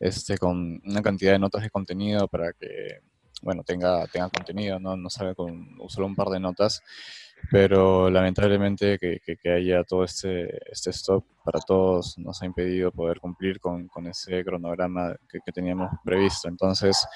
este, 0.00 0.38
con 0.38 0.80
una 0.86 1.02
cantidad 1.02 1.32
de 1.32 1.38
notas 1.38 1.62
de 1.62 1.68
contenido 1.68 2.28
para 2.28 2.54
que, 2.54 3.00
bueno, 3.42 3.62
tenga, 3.62 4.06
tenga 4.06 4.30
contenido, 4.30 4.80
¿no? 4.80 4.96
No 4.96 5.10
salga 5.10 5.34
con 5.34 5.76
solo 5.88 6.06
un 6.06 6.16
par 6.16 6.28
de 6.28 6.40
notas, 6.40 6.82
pero 7.50 8.08
lamentablemente 8.08 8.98
que, 8.98 9.20
que, 9.20 9.52
haya 9.52 9.84
todo 9.84 10.04
este, 10.04 10.62
este 10.72 10.88
stop 10.90 11.26
para 11.44 11.60
todos 11.60 12.16
nos 12.16 12.40
ha 12.40 12.46
impedido 12.46 12.90
poder 12.90 13.20
cumplir 13.20 13.60
con, 13.60 13.86
con 13.88 14.06
ese 14.06 14.42
cronograma 14.46 15.14
que, 15.28 15.40
que, 15.44 15.52
teníamos 15.52 15.90
previsto. 16.02 16.48
Entonces, 16.48 17.06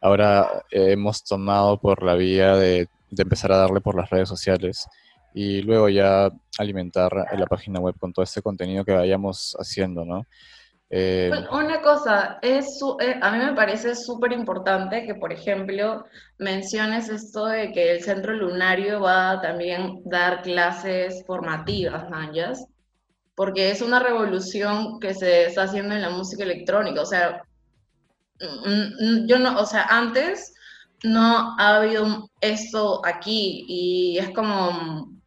ahora 0.00 0.62
hemos 0.70 1.24
tomado 1.24 1.80
por 1.80 2.04
la 2.04 2.14
vía 2.14 2.54
de, 2.54 2.88
de 3.10 3.22
empezar 3.24 3.50
a 3.50 3.56
darle 3.56 3.80
por 3.80 3.96
las 3.96 4.08
redes 4.08 4.28
sociales 4.28 4.86
y 5.34 5.62
luego 5.62 5.88
ya 5.88 6.30
alimentar 6.58 7.12
la 7.14 7.46
página 7.46 7.80
web 7.80 7.96
con 7.98 8.12
todo 8.12 8.22
este 8.22 8.42
contenido 8.42 8.84
que 8.84 8.92
vayamos 8.92 9.56
haciendo, 9.58 10.04
¿no? 10.04 10.26
Eh, 10.90 11.30
una 11.52 11.82
cosa, 11.82 12.38
es, 12.40 12.80
eh, 13.00 13.18
a 13.20 13.30
mí 13.30 13.38
me 13.38 13.52
parece 13.52 13.94
súper 13.94 14.32
importante 14.32 15.04
que, 15.04 15.14
por 15.14 15.32
ejemplo, 15.32 16.04
menciones 16.38 17.10
esto 17.10 17.46
de 17.46 17.72
que 17.72 17.92
el 17.92 18.02
Centro 18.02 18.32
Lunario 18.32 19.00
va 19.00 19.32
a 19.32 19.40
también 19.40 20.00
dar 20.06 20.42
clases 20.42 21.24
formativas, 21.26 22.08
¿manjas? 22.08 22.66
Porque 23.34 23.70
es 23.70 23.82
una 23.82 24.00
revolución 24.00 24.98
que 24.98 25.12
se 25.12 25.46
está 25.46 25.64
haciendo 25.64 25.94
en 25.94 26.02
la 26.02 26.10
música 26.10 26.44
electrónica. 26.44 27.02
O 27.02 27.06
sea, 27.06 27.42
mm, 28.40 29.24
mm, 29.24 29.26
yo 29.26 29.38
no, 29.38 29.60
o 29.60 29.66
sea, 29.66 29.84
antes 29.90 30.54
no 31.04 31.54
ha 31.58 31.76
habido 31.76 32.30
esto 32.40 33.04
aquí 33.04 33.64
y 33.68 34.18
es 34.18 34.30
como 34.30 35.17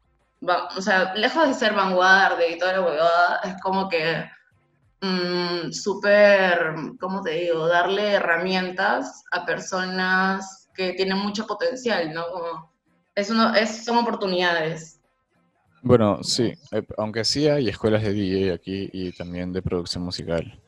o 0.41 0.81
sea, 0.81 1.13
lejos 1.15 1.47
de 1.47 1.53
ser 1.53 1.73
vanguardia 1.73 2.49
y 2.49 2.57
toda 2.57 2.73
la 2.73 2.81
huevada, 2.81 3.41
es 3.43 3.61
como 3.61 3.87
que 3.87 4.25
mm, 5.01 5.71
súper, 5.71 6.73
¿cómo 6.99 7.21
te 7.21 7.31
digo? 7.31 7.67
Darle 7.67 8.13
herramientas 8.13 9.23
a 9.31 9.45
personas 9.45 10.69
que 10.73 10.93
tienen 10.93 11.17
mucho 11.17 11.45
potencial, 11.45 12.13
¿no? 12.13 12.25
Como, 12.31 12.71
es 13.15 13.29
uno, 13.29 13.53
es, 13.53 13.85
son 13.85 13.97
oportunidades. 13.97 14.99
Bueno, 15.83 16.23
sí, 16.23 16.53
eh, 16.71 16.83
aunque 16.97 17.25
sí 17.25 17.47
hay 17.47 17.67
escuelas 17.67 18.03
de 18.03 18.13
DJ 18.13 18.53
aquí 18.53 18.89
y 18.93 19.11
también 19.11 19.51
de 19.51 19.61
producción 19.61 20.03
musical. 20.03 20.59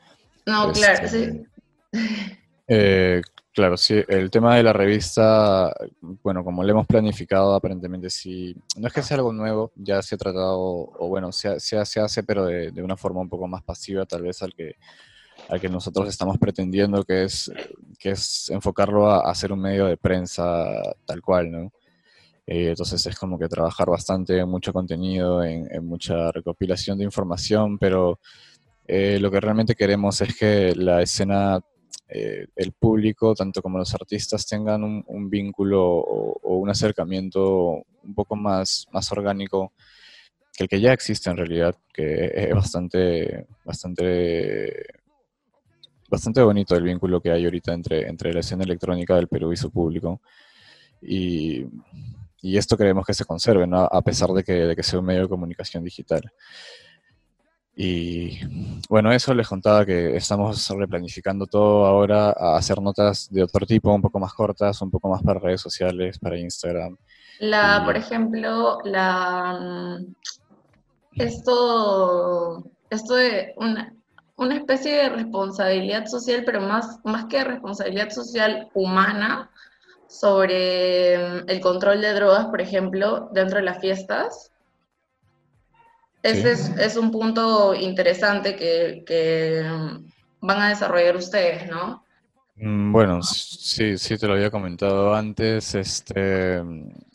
No, 0.46 0.72
claro, 0.72 1.08
sí. 1.08 1.46
Este, 1.92 2.38
eh, 2.68 3.22
Claro, 3.54 3.76
sí, 3.76 4.02
el 4.08 4.32
tema 4.32 4.56
de 4.56 4.64
la 4.64 4.72
revista, 4.72 5.72
bueno, 6.24 6.42
como 6.42 6.64
lo 6.64 6.70
hemos 6.72 6.88
planificado, 6.88 7.54
aparentemente 7.54 8.10
sí, 8.10 8.52
no 8.76 8.88
es 8.88 8.92
que 8.92 9.00
sea 9.00 9.16
algo 9.16 9.32
nuevo, 9.32 9.70
ya 9.76 10.02
se 10.02 10.16
ha 10.16 10.18
tratado, 10.18 10.58
o 10.58 11.06
bueno, 11.08 11.30
se, 11.30 11.60
se, 11.60 11.84
se 11.86 12.00
hace, 12.00 12.24
pero 12.24 12.46
de, 12.46 12.72
de, 12.72 12.82
una 12.82 12.96
forma 12.96 13.20
un 13.20 13.28
poco 13.28 13.46
más 13.46 13.62
pasiva 13.62 14.06
tal 14.06 14.22
vez 14.22 14.42
al 14.42 14.52
que, 14.54 14.74
al 15.48 15.60
que 15.60 15.68
nosotros 15.68 16.08
estamos 16.08 16.36
pretendiendo, 16.38 17.04
que 17.04 17.22
es, 17.22 17.52
que 17.96 18.10
es 18.10 18.50
enfocarlo 18.50 19.08
a, 19.08 19.30
hacer 19.30 19.52
un 19.52 19.60
medio 19.60 19.86
de 19.86 19.98
prensa 19.98 20.66
tal 21.04 21.22
cual, 21.22 21.52
¿no? 21.52 21.72
Eh, 22.48 22.70
entonces 22.70 23.06
es 23.06 23.16
como 23.16 23.38
que 23.38 23.48
trabajar 23.48 23.88
bastante 23.88 24.44
mucho 24.44 24.72
contenido, 24.72 25.44
en, 25.44 25.68
en 25.72 25.86
mucha 25.86 26.32
recopilación 26.32 26.98
de 26.98 27.04
información, 27.04 27.78
pero 27.78 28.18
eh, 28.86 29.18
lo 29.20 29.30
que 29.30 29.40
realmente 29.40 29.76
queremos 29.76 30.20
es 30.20 30.36
que 30.36 30.74
la 30.74 31.02
escena 31.02 31.60
eh, 32.08 32.46
el 32.54 32.72
público, 32.72 33.34
tanto 33.34 33.62
como 33.62 33.78
los 33.78 33.94
artistas, 33.94 34.46
tengan 34.46 34.84
un, 34.84 35.30
vínculo 35.30 35.82
o, 35.82 36.56
un 36.56 36.68
acercamiento 36.68 37.82
un 38.02 38.14
poco 38.14 38.36
más, 38.36 38.86
más 38.92 39.10
orgánico 39.12 39.72
que 40.52 40.64
el 40.64 40.68
que 40.68 40.80
ya 40.80 40.92
existe 40.92 41.30
en 41.30 41.36
realidad, 41.36 41.74
que 41.92 42.30
es 42.32 42.54
bastante, 42.54 43.46
bastante, 43.64 44.86
bastante 46.08 46.42
bonito 46.42 46.76
el 46.76 46.84
vínculo 46.84 47.20
que 47.20 47.32
hay 47.32 47.44
ahorita 47.44 47.72
entre, 47.72 48.06
entre 48.08 48.32
la 48.32 48.40
escena 48.40 48.62
electrónica 48.64 49.16
del 49.16 49.28
Perú 49.28 49.52
y 49.52 49.56
su 49.56 49.70
público. 49.70 50.20
Y, 51.02 51.66
esto 52.42 52.76
queremos 52.76 53.06
que 53.06 53.14
se 53.14 53.24
conserve, 53.24 53.66
a 53.72 54.02
pesar 54.02 54.30
de 54.30 54.44
que, 54.44 54.52
de 54.52 54.76
que 54.76 54.82
sea 54.82 54.98
un 54.98 55.06
medio 55.06 55.22
de 55.22 55.28
comunicación 55.28 55.82
digital. 55.82 56.30
Y 57.76 58.38
bueno, 58.88 59.10
eso 59.12 59.34
les 59.34 59.48
contaba 59.48 59.84
que 59.84 60.16
estamos 60.16 60.68
replanificando 60.68 61.46
todo 61.46 61.86
ahora 61.86 62.30
a 62.30 62.56
hacer 62.56 62.80
notas 62.80 63.28
de 63.30 63.42
otro 63.42 63.66
tipo, 63.66 63.92
un 63.92 64.02
poco 64.02 64.20
más 64.20 64.32
cortas, 64.32 64.80
un 64.80 64.90
poco 64.90 65.08
más 65.08 65.22
para 65.22 65.40
redes 65.40 65.60
sociales, 65.60 66.18
para 66.18 66.38
Instagram. 66.38 66.96
La, 67.40 67.82
por 67.84 67.96
ejemplo, 67.96 68.78
la 68.84 69.98
esto, 71.16 72.64
esto 72.90 73.14
de 73.14 73.54
una, 73.56 73.92
una 74.36 74.56
especie 74.56 74.94
de 74.94 75.08
responsabilidad 75.08 76.06
social, 76.06 76.42
pero 76.44 76.60
más, 76.60 76.98
más 77.04 77.26
que 77.26 77.42
responsabilidad 77.42 78.10
social 78.10 78.68
humana 78.74 79.50
sobre 80.08 81.14
el 81.14 81.60
control 81.60 82.00
de 82.00 82.12
drogas, 82.12 82.46
por 82.46 82.60
ejemplo, 82.60 83.30
dentro 83.32 83.58
de 83.58 83.64
las 83.64 83.80
fiestas 83.80 84.52
ese 86.24 86.52
es, 86.82 86.96
un 86.96 87.10
punto 87.10 87.74
interesante 87.74 88.56
que, 88.56 89.62
van 90.40 90.60
a 90.60 90.68
desarrollar 90.70 91.16
ustedes, 91.16 91.68
¿no? 91.68 92.02
Mm, 92.56 92.92
bueno, 92.92 93.22
sí, 93.22 93.98
sí 93.98 94.16
te 94.16 94.26
lo 94.26 94.32
había 94.32 94.50
comentado 94.50 95.14
antes. 95.14 95.74
Este, 95.74 96.62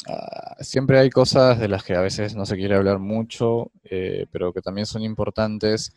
ah, 0.08 0.56
siempre 0.60 1.00
hay 1.00 1.10
cosas 1.10 1.60
de 1.60 1.68
las 1.68 1.84
que 1.84 1.96
a 1.96 2.02
veces 2.02 2.36
no 2.36 2.46
se 2.46 2.56
quiere 2.56 2.76
hablar 2.76 3.00
mucho, 3.00 3.72
eh, 3.84 4.28
pero 4.32 4.54
que 4.54 4.62
también 4.62 4.86
son 4.86 5.02
importantes 5.02 5.94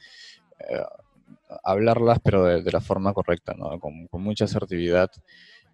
eh, 0.59 0.83
hablarlas, 1.65 2.19
pero 2.25 2.45
de, 2.45 2.73
la 2.73 2.81
forma 2.81 3.13
correcta, 3.13 3.53
¿no? 3.55 3.79
con, 3.79 4.07
con 4.09 4.23
mucha 4.23 4.47
asertividad. 4.47 5.11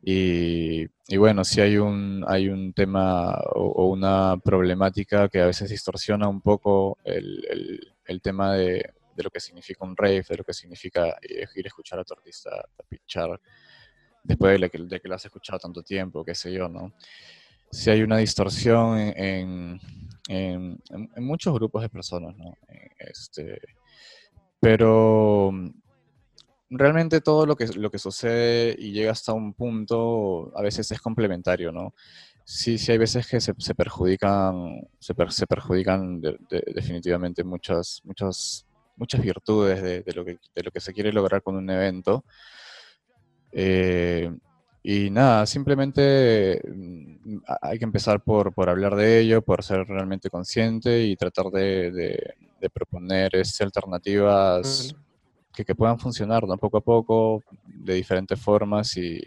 Y, 0.03 0.87
bueno, 1.17 1.45
si 1.45 1.61
hay 1.61 1.77
un, 1.77 2.25
hay 2.27 2.49
un 2.49 2.73
tema 2.73 3.35
o, 3.55 3.87
una 3.89 4.37
problemática 4.43 5.29
que 5.29 5.41
a 5.41 5.47
veces 5.47 5.71
distorsiona 5.71 6.29
un 6.29 6.41
poco 6.41 6.99
el, 7.05 7.81
el, 8.07 8.21
tema 8.23 8.55
de, 8.55 8.95
de, 9.17 9.23
lo 9.23 9.31
que 9.31 9.41
significa 9.41 9.85
un 9.85 9.97
rave, 9.97 10.25
de 10.29 10.37
lo 10.37 10.45
que 10.45 10.55
significa 10.55 11.17
ir 11.55 11.65
a 11.65 11.69
escuchar 11.69 11.99
a 11.99 12.05
tu 12.05 12.15
artista 12.15 12.51
a 12.51 12.83
pinchar 12.89 13.41
después 14.23 14.61
de 14.61 14.71
que, 14.71 14.79
de 14.79 15.01
que 15.01 15.09
lo 15.09 15.15
has 15.15 15.25
escuchado 15.25 15.59
tanto 15.59 15.83
tiempo, 15.83 16.25
qué 16.25 16.35
sé 16.35 16.53
yo, 16.53 16.69
¿no? 16.69 16.93
Si 17.71 17.91
hay 17.91 18.03
una 18.03 18.19
distorsión 18.19 18.99
en, 18.99 19.81
en, 20.29 20.81
en, 20.91 21.25
muchos 21.25 21.53
grupos 21.55 21.83
de 21.83 21.89
personas, 21.89 22.37
¿no? 22.37 22.55
Este, 22.99 23.61
pero 24.61 25.53
realmente 26.71 27.21
todo 27.21 27.47
lo 27.47 27.57
que, 27.57 27.67
lo 27.67 27.91
que 27.91 27.99
sucede 27.99 28.77
y 28.79 28.93
llega 28.93 29.13
hasta 29.13 29.33
un 29.33 29.55
punto 29.55 30.53
a 30.57 30.63
veces 30.63 30.91
es 30.91 31.01
complementario, 31.01 31.73
¿no? 31.73 31.95
Sí, 32.45 32.79
sí 32.79 32.93
hay 32.93 32.99
veces 32.99 33.27
que 33.27 33.41
se, 33.41 33.55
se 33.59 33.75
perjudican, 33.75 34.81
se, 34.99 35.15
se 35.29 35.47
perjudican 35.47 36.21
definitivamente 36.49 37.45
muchas, 37.45 38.01
muchas, 38.05 38.67
muchas 38.97 39.21
virtudes 39.21 39.83
de, 39.83 40.03
de, 40.03 40.13
lo 40.15 40.25
que, 40.25 40.39
de 40.55 40.63
lo 40.63 40.71
que 40.71 40.81
se 40.81 40.93
quiere 40.95 41.13
lograr 41.13 41.43
con 41.43 41.57
un 41.57 41.69
evento. 41.69 42.25
Eh, 43.53 44.31
y 44.83 45.11
nada, 45.11 45.45
simplemente 45.45 46.63
mm, 46.67 47.39
hay 47.61 47.79
que 47.79 47.85
empezar 47.85 48.23
por, 48.23 48.55
por, 48.55 48.71
hablar 48.71 48.97
de 48.97 49.21
ello, 49.21 49.43
por 49.43 49.63
ser 49.63 49.87
realmente 49.87 50.31
consciente 50.31 51.03
y 51.03 51.17
tratar 51.17 51.47
de, 51.51 51.91
de, 52.61 52.71
proponer 52.71 53.37
este, 53.37 53.65
alternativas 53.65 54.95
que, 55.59 55.65
que, 55.65 55.75
puedan 55.75 55.99
funcionar 55.99 56.47
¿no? 56.47 56.57
poco 56.57 56.79
a 56.79 56.81
poco, 56.81 57.43
de 57.67 57.95
diferentes 57.95 58.41
formas 58.41 58.97
y, 58.97 59.21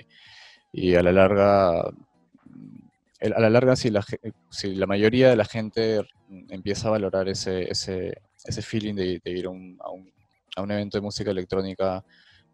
y 0.72 0.96
a 0.96 1.04
la 1.04 1.12
larga, 1.12 1.82
a 1.82 3.40
la 3.40 3.50
larga 3.50 3.76
si 3.76 3.90
la, 3.90 4.02
si 4.50 4.76
la 4.76 4.88
mayoría 4.88 5.30
de 5.30 5.36
la 5.36 5.44
gente 5.44 6.02
empieza 6.50 6.88
a 6.88 6.92
valorar 6.92 7.28
ese, 7.28 7.70
ese, 7.70 8.22
ese 8.46 8.62
feeling 8.62 8.96
de, 8.96 9.22
ir 9.26 9.46
a 9.46 9.50
un, 9.50 9.78
a 10.56 10.62
un 10.62 10.72
evento 10.72 10.98
de 10.98 11.02
música 11.02 11.32
electrónica, 11.32 12.06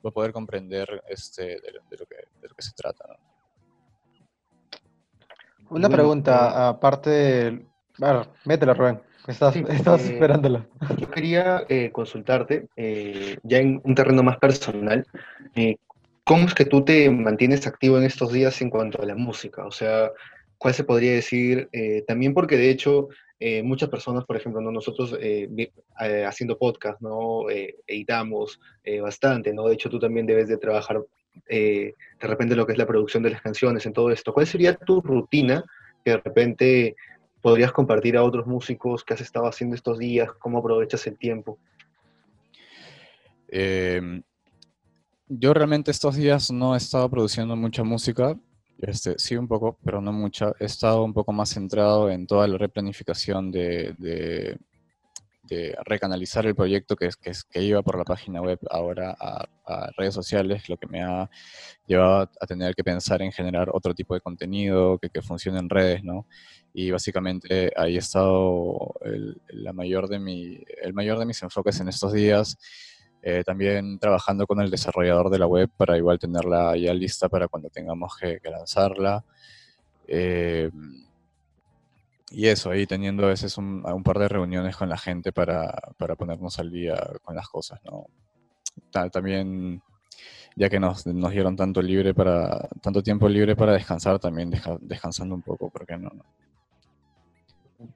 va 0.04 0.10
a 0.10 0.12
poder 0.12 0.32
comprender 0.32 1.04
este, 1.08 1.44
de, 1.44 1.72
lo, 1.74 2.06
que, 2.08 2.16
de 2.42 2.48
lo 2.48 2.56
que 2.56 2.62
se 2.64 2.74
trata. 2.74 3.06
Una 5.70 5.90
pregunta, 5.90 6.70
aparte 6.70 7.10
de... 7.10 7.66
Bueno, 8.00 8.34
métela, 8.46 8.74
Rubén. 8.74 9.02
Estás, 9.28 9.54
sí, 9.54 9.64
estás 9.68 10.10
eh, 10.10 10.14
esperándola. 10.14 10.66
Yo 10.98 11.12
quería 11.12 11.66
eh, 11.68 11.92
consultarte, 11.92 12.68
eh, 12.78 13.38
ya 13.44 13.58
en 13.58 13.82
un 13.84 13.94
terreno 13.94 14.24
más 14.24 14.38
personal, 14.38 15.06
¿cómo 16.24 16.48
es 16.48 16.54
que 16.54 16.64
tú 16.64 16.86
te 16.86 17.10
mantienes 17.10 17.68
activo 17.68 17.98
en 17.98 18.06
estos 18.06 18.32
días 18.32 18.62
en 18.62 18.70
cuanto 18.70 19.02
a 19.02 19.06
la 19.06 19.16
música? 19.16 19.66
O 19.66 19.72
sea, 19.72 20.12
¿cuál 20.58 20.74
se 20.74 20.86
podría 20.86 21.12
decir? 21.14 21.70
también 22.08 22.34
porque 22.34 22.58
de 22.58 22.70
hecho 22.70 23.10
muchas 23.64 23.90
personas, 23.90 24.24
por 24.26 24.38
ejemplo, 24.38 24.62
¿no? 24.62 24.72
nosotros 24.72 25.18
haciendo 26.26 26.58
podcast, 26.58 27.02
¿no? 27.02 27.50
editamos 27.86 28.60
bastante, 29.02 29.54
¿no? 29.54 29.68
De 29.68 29.74
hecho, 29.74 29.90
tú 29.90 30.00
también 30.00 30.26
debes 30.26 30.48
de 30.48 30.58
trabajar 30.58 31.02
de 31.48 31.94
repente 32.20 32.56
lo 32.56 32.66
que 32.66 32.74
es 32.74 32.78
la 32.78 32.88
producción 32.88 33.24
de 33.24 33.32
las 33.32 33.42
canciones, 33.42 33.86
en 33.86 33.94
todo 33.94 34.10
esto. 34.12 34.34
¿Cuál 34.34 34.48
sería 34.48 34.76
tu 34.76 35.02
rutina 35.02 35.64
que 36.04 36.12
de 36.12 36.18
repente 36.18 36.96
podrías 37.42 37.72
compartir 37.72 38.18
a 38.18 38.24
otros 38.24 38.48
músicos 38.48 39.04
que 39.04 39.14
has 39.14 39.22
estado 39.22 39.48
haciendo 39.48 39.76
estos 39.76 39.98
días? 39.98 40.32
¿Cómo 40.40 40.60
aprovechas 40.60 41.06
el 41.08 41.18
tiempo? 41.18 41.58
Em, 43.48 44.22
yo 45.28 45.54
realmente 45.54 45.92
estos 45.92 46.16
días 46.16 46.52
no 46.52 46.74
he 46.74 46.78
estado 46.78 47.10
produciendo 47.10 47.56
mucha 47.56 47.84
música, 47.84 48.38
este, 48.80 49.18
sí, 49.18 49.36
un 49.36 49.48
poco, 49.48 49.78
pero 49.84 50.02
no 50.02 50.12
mucha. 50.12 50.54
He 50.60 50.66
estado 50.66 51.04
un 51.04 51.14
poco 51.14 51.34
más 51.34 51.50
centrado 51.50 52.10
en 52.12 52.28
toda 52.28 52.48
la 52.48 52.58
replanificación 52.58 53.52
de, 53.52 53.96
de, 53.98 54.58
recanalizar 55.86 56.46
el 56.46 56.56
proyecto 56.56 56.96
que, 56.96 57.10
que, 57.22 57.32
que 57.50 57.62
iba 57.62 57.82
por 57.82 57.98
la 57.98 58.04
página 58.04 58.42
web 58.42 58.60
ahora 58.70 59.16
a, 59.20 59.48
redes 59.98 60.14
sociales, 60.14 60.70
lo 60.70 60.78
que 60.78 60.88
me 60.88 61.04
ha 61.04 61.30
llevado 61.86 62.30
a 62.40 62.48
tener 62.48 62.74
que 62.74 62.86
pensar 62.86 63.22
en 63.22 63.34
generar 63.34 63.70
otro 63.74 63.94
tipo 63.94 64.14
de 64.14 64.22
contenido 64.22 64.98
que, 64.98 65.10
que 65.10 65.22
funcione 65.22 65.60
en 65.60 65.70
redes, 65.70 66.04
¿no? 66.04 66.26
Y 66.74 66.92
básicamente 66.92 67.74
ahí 67.76 67.96
he 67.96 68.00
estado 68.00 68.94
el, 69.04 69.42
la 69.50 69.74
mayor 69.74 70.08
de 70.08 70.20
mi, 70.20 70.64
el 70.82 70.94
mayor 70.94 71.20
de 71.20 71.26
mis 71.26 71.42
enfoques 71.44 71.80
en 71.82 71.90
estos 71.90 72.14
días 72.14 72.58
eh, 73.30 73.44
también 73.44 74.00
trabajando 74.00 74.46
con 74.46 74.62
el 74.62 74.70
desarrollador 74.70 75.30
de 75.30 75.40
la 75.40 75.48
web 75.48 75.70
para 75.76 75.98
igual 75.98 76.20
tenerla 76.20 76.78
ya 76.78 76.94
lista 76.94 77.28
para 77.28 77.48
cuando 77.48 77.70
tengamos 77.70 78.16
que, 78.16 78.40
lanzarla. 78.50 79.26
Eh, 80.08 80.70
y 82.30 82.48
eso, 82.48 82.72
ahí 82.72 82.86
teniendo 82.86 83.26
a 83.26 83.30
veces 83.30 83.58
un, 83.58 83.82
par 84.04 84.20
de 84.20 84.28
reuniones 84.28 84.76
con 84.76 84.90
la 84.90 84.98
gente 84.98 85.32
para, 85.32 85.74
ponernos 86.18 86.60
al 86.60 86.72
día 86.72 86.96
con 87.24 87.36
las 87.36 87.48
cosas, 87.48 87.80
¿no? 87.86 88.06
también, 89.12 89.82
ya 90.56 90.70
que 90.70 90.80
nos, 90.80 91.04
dieron 91.04 91.56
tanto 91.56 91.82
libre 91.82 92.14
para, 92.14 92.68
tanto 92.82 93.02
tiempo 93.02 93.28
libre 93.28 93.56
para 93.56 93.74
descansar, 93.74 94.20
también 94.20 94.52
descansando 94.82 95.36
un 95.36 95.42
poco, 95.42 95.70
¿por 95.70 95.86
qué 95.86 95.98
no? 95.98 96.12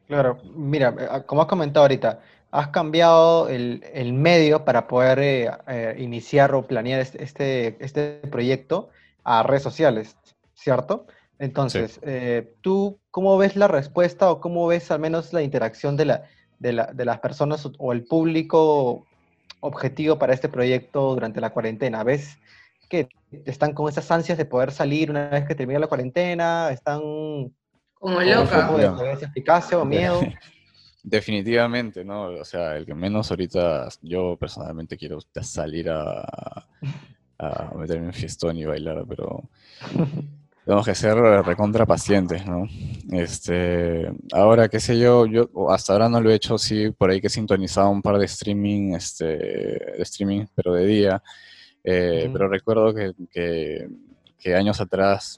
Claro, 0.08 0.38
mira, 0.56 0.96
eh, 1.00 1.24
como 1.26 1.42
has 1.42 1.48
comentado 1.48 1.84
ahorita, 1.84 2.20
has 2.52 2.68
cambiado 2.68 3.50
el, 3.50 4.14
medio 4.14 4.64
para 4.64 4.88
poder 4.88 5.20
eh, 5.20 5.52
eh, 5.68 5.96
iniciar 6.00 6.54
o 6.54 6.68
planear 6.68 7.00
este, 7.00 7.24
este, 7.24 7.78
este, 7.80 8.22
proyecto 8.30 8.90
a 9.24 9.44
redes 9.44 9.64
sociales, 9.64 10.18
¿cierto? 10.54 11.08
Entonces, 11.42 12.00
eh, 12.04 12.54
¿tú 12.62 13.00
cómo 13.10 13.36
ves 13.36 13.56
la 13.56 13.68
respuesta 13.68 14.30
o 14.30 14.40
cómo 14.40 14.68
ves 14.68 14.92
al 14.92 15.00
menos 15.00 15.34
la 15.34 15.42
interacción 15.42 15.98
de, 15.98 16.06
la, 16.06 16.24
de, 16.60 17.06
las 17.06 17.20
personas 17.20 17.68
o 17.80 17.94
el 17.94 18.04
público 18.04 19.08
objetivo 19.60 20.20
para 20.20 20.36
este 20.36 20.50
proyecto 20.50 21.16
durante 21.16 21.42
la 21.42 21.50
cuarentena? 21.50 22.04
¿Ves 22.04 22.38
que 22.88 23.10
están 23.46 23.74
con 23.74 23.90
esas 23.90 24.12
ansias 24.12 24.38
de 24.38 24.46
poder 24.46 24.72
salir 24.72 25.10
una 25.10 25.30
vez 25.30 25.48
que 25.48 25.56
termine 25.56 25.80
la 25.80 25.88
cuarentena? 25.88 26.70
¿Están 26.70 27.02
como 27.96 28.22
loca? 28.22 28.72
de 29.16 29.26
eficacia 29.26 29.80
o 29.80 29.86
miedo? 29.86 30.22
Definitivamente, 31.04 32.06
¿no? 32.06 32.26
O 32.26 32.46
sea, 32.46 32.78
el 32.78 32.86
que 32.86 32.94
menos 32.94 33.32
ahorita 33.32 33.88
yo 34.04 34.38
personalmente 34.40 34.96
quiero 34.96 35.18
salir 35.42 35.90
a, 35.90 36.22
a 37.40 37.74
meterme 37.76 38.06
en 38.06 38.14
fiestón 38.14 38.58
y 38.58 38.66
bailar, 38.66 39.04
pero 39.10 39.42
tenemos 40.66 40.86
que 40.86 40.96
ser 40.96 41.16
recontra 41.16 41.86
pacientes, 41.86 42.46
¿no? 42.46 42.68
Este, 43.12 44.12
ahora, 44.32 44.70
qué 44.70 44.80
sé 44.80 44.98
yo, 44.98 45.26
yo 45.26 45.50
hasta 45.70 45.94
ahora 45.94 46.10
no 46.10 46.22
lo 46.22 46.30
he 46.30 46.36
hecho, 46.36 46.58
sí, 46.58 46.92
por 46.92 47.10
ahí 47.10 47.20
que 47.20 47.28
he 47.28 47.32
sintonizado 47.32 47.90
un 47.90 48.02
par 48.02 48.18
de 48.18 48.26
streaming, 48.26 48.94
este, 48.94 49.26
de 49.26 50.02
streaming, 50.04 50.46
pero 50.56 50.74
de 50.74 50.86
día, 50.86 51.24
eh, 51.84 52.30
pero 52.32 52.48
recuerdo 52.48 52.94
que, 52.94 53.14
que, 53.32 53.90
que 54.38 54.56
años 54.56 54.80
atrás 54.80 55.38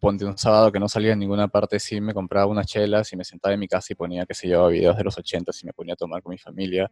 ponte 0.00 0.24
un 0.24 0.36
sábado 0.38 0.72
que 0.72 0.80
no 0.80 0.88
salía 0.88 1.12
en 1.12 1.18
ninguna 1.18 1.46
parte, 1.48 1.78
sí 1.78 2.00
me 2.00 2.14
compraba 2.14 2.46
unas 2.46 2.66
chelas 2.66 3.12
y 3.12 3.16
me 3.16 3.24
sentaba 3.24 3.52
en 3.52 3.60
mi 3.60 3.68
casa 3.68 3.92
y 3.92 3.96
ponía, 3.96 4.24
que 4.24 4.34
se 4.34 4.48
llevaba 4.48 4.68
videos 4.68 4.96
de 4.96 5.04
los 5.04 5.16
80 5.16 5.52
y 5.62 5.66
me 5.66 5.72
ponía 5.74 5.92
a 5.92 5.96
tomar 5.96 6.22
con 6.22 6.30
mi 6.30 6.38
familia. 6.38 6.90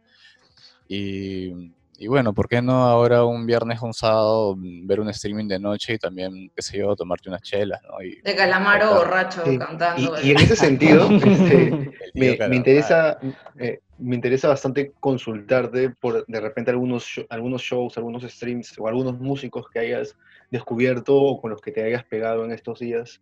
Y, 0.87 1.73
y, 1.99 2.07
bueno, 2.07 2.33
¿por 2.33 2.47
qué 2.47 2.61
no 2.61 2.83
ahora 2.83 3.25
un 3.25 3.45
viernes 3.45 3.81
o 3.81 3.85
un 3.85 3.93
sábado 3.93 4.55
ver 4.57 4.99
un 4.99 5.09
streaming 5.09 5.47
de 5.47 5.59
noche 5.59 5.93
y 5.93 5.97
también, 5.97 6.51
qué 6.55 6.61
sé 6.61 6.77
yo, 6.77 6.95
tomarte 6.95 7.29
unas 7.29 7.41
chelas, 7.41 7.81
¿no? 7.83 7.97
de 7.99 8.35
calamaro 8.35 8.95
borracho 8.95 9.43
cantando. 9.57 10.15
Y, 10.21 10.31
en 10.31 10.37
ese 10.37 10.55
sentido, 10.55 11.09
este, 11.11 11.91
me, 12.13 12.55
interesa, 12.55 13.19
eh, 13.57 13.79
me 13.97 14.15
interesa 14.15 14.47
bastante 14.47 14.93
consultarte 14.99 15.89
por 15.89 16.25
de 16.25 16.39
repente 16.39 16.71
algunos, 16.71 17.21
algunos 17.29 17.61
shows, 17.61 17.97
algunos 17.97 18.23
streams 18.23 18.77
o 18.79 18.87
algunos 18.87 19.19
músicos 19.19 19.67
que 19.69 19.79
hayas 19.79 20.15
descubierto 20.51 21.15
o 21.15 21.41
con 21.41 21.51
los 21.51 21.61
que 21.61 21.71
te 21.71 21.83
hayas 21.83 22.03
pegado 22.05 22.45
en 22.45 22.51
estos 22.51 22.79
días 22.79 23.21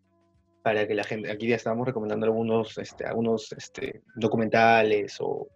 para 0.67 0.85
que 0.85 0.95
la 0.95 1.05
gente, 1.05 1.31
aquí 1.31 1.47
ya 1.47 1.55
estamos 1.55 1.87
recomendando 1.87 2.25
algunos, 2.25 2.77
este, 2.77 3.05
algunos 3.05 3.53
este, 3.53 4.01
documentales 4.15 5.15
o, 5.21 5.47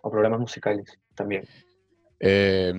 programas 0.00 0.38
musicales 0.38 0.96
también. 1.16 1.44
Eh, 2.20 2.72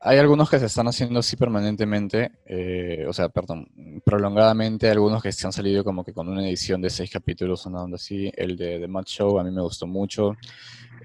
hay 0.00 0.18
algunos 0.18 0.48
que 0.48 0.58
se 0.58 0.66
están 0.66 0.86
haciendo 0.86 1.20
así 1.20 1.36
permanentemente, 1.36 2.32
eh, 2.44 3.04
o 3.08 3.12
sea, 3.12 3.28
perdón, 3.28 3.66
prolongadamente, 4.04 4.88
algunos 4.88 5.22
que 5.22 5.32
se 5.32 5.46
han 5.46 5.52
salido 5.52 5.82
como 5.82 6.04
que 6.04 6.12
con 6.12 6.28
una 6.28 6.46
edición 6.46 6.80
de 6.80 6.90
seis 6.90 7.10
capítulos, 7.10 7.66
una 7.66 7.82
onda 7.82 7.96
así. 7.96 8.30
El 8.36 8.56
de 8.56 8.78
The 8.78 8.88
Mad 8.88 9.04
Show 9.04 9.38
a 9.38 9.44
mí 9.44 9.50
me 9.50 9.62
gustó 9.62 9.86
mucho. 9.86 10.36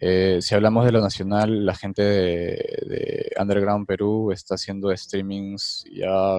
Eh, 0.01 0.39
si 0.41 0.53
hablamos 0.53 0.85
de 0.85 0.91
lo 0.91 1.01
nacional, 1.01 1.65
la 1.65 1.73
gente 1.73 2.03
de, 2.03 3.31
Underground 3.39 3.87
Perú 3.87 4.31
está 4.31 4.55
haciendo 4.55 4.95
streamings 4.95 5.85
ya, 5.91 6.37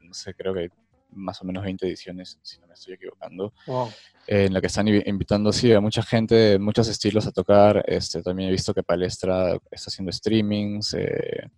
no 0.00 0.14
sé, 0.14 0.34
creo 0.34 0.52
que 0.52 0.70
más 1.14 1.40
o 1.42 1.44
menos 1.44 1.64
20 1.64 1.86
ediciones, 1.86 2.38
si 2.42 2.58
no 2.60 2.66
me 2.66 2.74
estoy 2.74 2.94
equivocando, 2.94 3.52
eh, 4.26 4.46
en 4.46 4.52
la 4.52 4.60
que 4.60 4.66
están 4.66 4.88
invitando 4.88 5.52
sí, 5.52 5.72
a 5.72 5.80
mucha 5.80 6.02
gente 6.02 6.34
de 6.34 6.58
muchos 6.58 6.88
estilos 6.88 7.26
a 7.26 7.32
tocar. 7.32 7.84
Este, 7.86 8.22
también 8.22 8.48
he 8.48 8.52
visto 8.52 8.74
que 8.74 8.82
Palestra 8.82 9.58
está 9.70 9.88
haciendo 9.88 10.12
streamings. 10.12 10.94
Eh, 10.94 11.48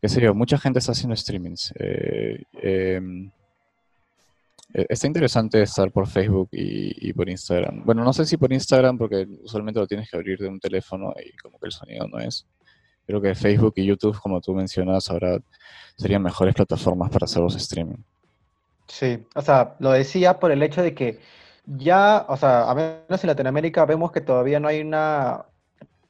qué 0.00 0.08
sé 0.08 0.20
yo, 0.20 0.34
mucha 0.34 0.58
gente 0.58 0.78
está 0.78 0.92
haciendo 0.92 1.16
streamings. 1.16 1.72
Em, 1.76 3.30
eh, 4.74 4.86
está 4.88 5.06
interesante 5.06 5.62
estar 5.62 5.90
por 5.92 6.08
Facebook 6.08 6.48
y, 6.52 7.12
por 7.12 7.28
Instagram. 7.28 7.84
Bueno, 7.84 8.02
no 8.02 8.12
sé 8.12 8.26
si 8.26 8.36
por 8.36 8.52
Instagram, 8.52 8.98
porque 8.98 9.26
usualmente 9.42 9.80
lo 9.80 9.86
tienes 9.86 10.10
que 10.10 10.16
abrir 10.16 10.38
de 10.38 10.48
un 10.48 10.58
teléfono 10.58 11.12
y 11.24 11.36
como 11.36 11.58
que 11.58 11.66
el 11.66 11.72
sonido 11.72 12.08
no 12.08 12.18
es. 12.18 12.46
Creo 13.06 13.20
que 13.20 13.34
Facebook 13.34 13.74
y 13.76 13.84
YouTube, 13.84 14.18
como 14.18 14.40
tú 14.40 14.54
mencionas, 14.54 15.10
ahora 15.10 15.38
serían 15.96 16.22
mejores 16.22 16.54
plataformas 16.54 17.10
para 17.10 17.24
hacer 17.24 17.42
los 17.42 17.54
streaming. 17.54 18.02
Sí, 18.86 19.26
o 19.34 19.42
sea, 19.42 19.76
lo 19.78 19.92
decía 19.92 20.38
por 20.38 20.52
el 20.52 20.62
hecho 20.62 20.82
de 20.82 20.94
que 20.94 21.20
ya, 21.66 22.26
o 22.28 22.36
sea, 22.36 22.70
a 22.70 22.74
menos 22.74 23.24
en 23.24 23.28
Latinoamérica 23.28 23.84
vemos 23.86 24.12
que 24.12 24.20
todavía 24.20 24.60
no 24.60 24.68
hay 24.68 24.80
una 24.80 25.46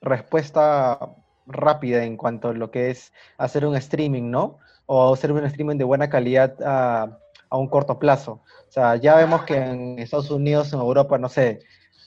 respuesta 0.01 0.99
rápida 1.47 2.05
en 2.05 2.17
cuanto 2.17 2.49
a 2.49 2.53
lo 2.53 2.71
que 2.71 2.91
es 2.91 3.13
hacer 3.39 3.67
un 3.67 3.77
streaming, 3.77 4.31
¿no? 4.31 4.59
O 4.87 5.15
hacer 5.15 5.33
un 5.33 5.45
streaming 5.45 5.77
de 5.77 5.85
buena 5.85 6.11
calidad 6.11 6.57
a, 6.63 7.19
a 7.49 7.57
un 7.57 7.69
corto 7.69 7.99
plazo. 7.99 8.43
O 8.69 8.73
sea, 8.73 8.97
ya 8.97 9.17
vemos 9.17 9.45
que 9.45 9.57
en 9.57 9.99
Estados 9.99 10.31
Unidos, 10.31 10.73
en 10.73 10.81
Europa, 10.81 11.17
no 11.19 11.29
sé, 11.29 11.61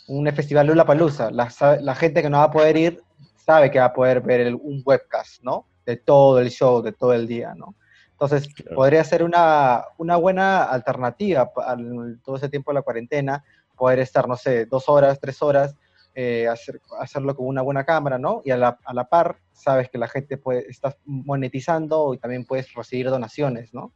un 0.07 0.31
festival 0.33 0.67
Lula 0.67 0.85
Palusa, 0.85 1.31
la, 1.31 1.49
la 1.81 1.95
gente 1.95 2.21
que 2.21 2.29
no 2.29 2.37
va 2.37 2.43
a 2.45 2.51
poder 2.51 2.77
ir 2.77 3.03
sabe 3.37 3.71
que 3.71 3.79
va 3.79 3.85
a 3.85 3.93
poder 3.93 4.21
ver 4.21 4.53
un 4.53 4.81
webcast, 4.85 5.41
¿no? 5.43 5.65
De 5.85 5.95
todo 5.95 6.39
el 6.39 6.49
show, 6.49 6.81
de 6.81 6.91
todo 6.91 7.13
el 7.13 7.27
día, 7.27 7.53
¿no? 7.55 7.75
Entonces, 8.19 8.49
podría 8.73 9.03
ser 9.03 9.21
una, 9.21 9.83
una 9.99 10.15
buena 10.15 10.63
alternativa 10.63 11.51
al, 11.63 12.19
todo 12.25 12.37
ese 12.37 12.49
tiempo 12.49 12.71
de 12.71 12.75
la 12.75 12.81
cuarentena, 12.81 13.43
poder 13.75 13.99
estar, 13.99 14.27
no 14.27 14.35
sé, 14.35 14.65
dos 14.65 14.89
horas, 14.89 15.19
tres 15.19 15.39
horas, 15.43 15.75
eh, 16.15 16.47
hacer, 16.47 16.81
hacerlo 16.99 17.35
con 17.35 17.45
una 17.45 17.61
buena 17.61 17.83
cámara, 17.83 18.17
¿no? 18.17 18.41
Y 18.43 18.49
a 18.49 18.57
la, 18.57 18.79
a 18.83 18.93
la, 18.95 19.07
par, 19.07 19.37
sabes 19.53 19.87
que 19.91 19.99
la 19.99 20.07
gente 20.07 20.35
puede, 20.37 20.67
está 20.67 20.97
monetizando 21.05 22.11
y 22.15 22.17
también 22.17 22.43
puedes 22.43 22.73
recibir 22.73 23.07
donaciones, 23.07 23.71
¿no? 23.71 23.93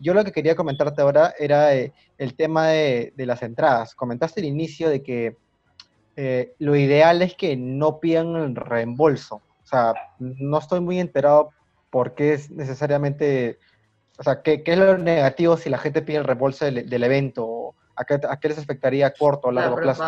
Yo 0.00 0.14
lo 0.14 0.24
que 0.24 0.32
quería 0.32 0.56
comentarte 0.56 1.02
ahora 1.02 1.32
era 1.38 1.72
eh, 1.76 1.92
el 2.18 2.34
tema 2.34 2.66
de, 2.66 3.12
de, 3.16 3.24
las 3.24 3.40
entradas. 3.44 3.94
Comentaste 3.94 4.40
al 4.40 4.46
inicio 4.46 4.90
de 4.90 5.00
que 5.00 5.36
eh, 6.16 6.54
lo 6.58 6.74
ideal 6.74 7.22
es 7.22 7.36
que 7.36 7.56
no 7.56 8.00
pidan 8.00 8.34
el 8.34 8.56
reembolso. 8.56 9.36
O 9.36 9.66
sea, 9.66 9.94
no 10.18 10.58
estoy 10.58 10.80
muy 10.80 10.98
enterado 10.98 11.50
por 11.90 12.14
qué 12.14 12.34
es 12.34 12.50
necesariamente, 12.50 13.58
o 14.18 14.22
sea, 14.22 14.42
qué, 14.42 14.62
qué 14.62 14.72
es 14.72 14.78
lo 14.78 14.96
negativo 14.98 15.56
si 15.56 15.68
la 15.70 15.78
gente 15.78 16.02
pide 16.02 16.18
el 16.18 16.24
reembolso 16.24 16.64
del, 16.64 16.88
del 16.88 17.04
evento. 17.04 17.74
¿A 17.96 18.04
qué, 18.04 18.14
¿A 18.14 18.40
qué, 18.40 18.48
les 18.48 18.58
afectaría 18.58 19.08
a 19.08 19.10
corto 19.12 19.48
o 19.48 19.52
largo 19.52 19.76
plazo? 19.76 20.02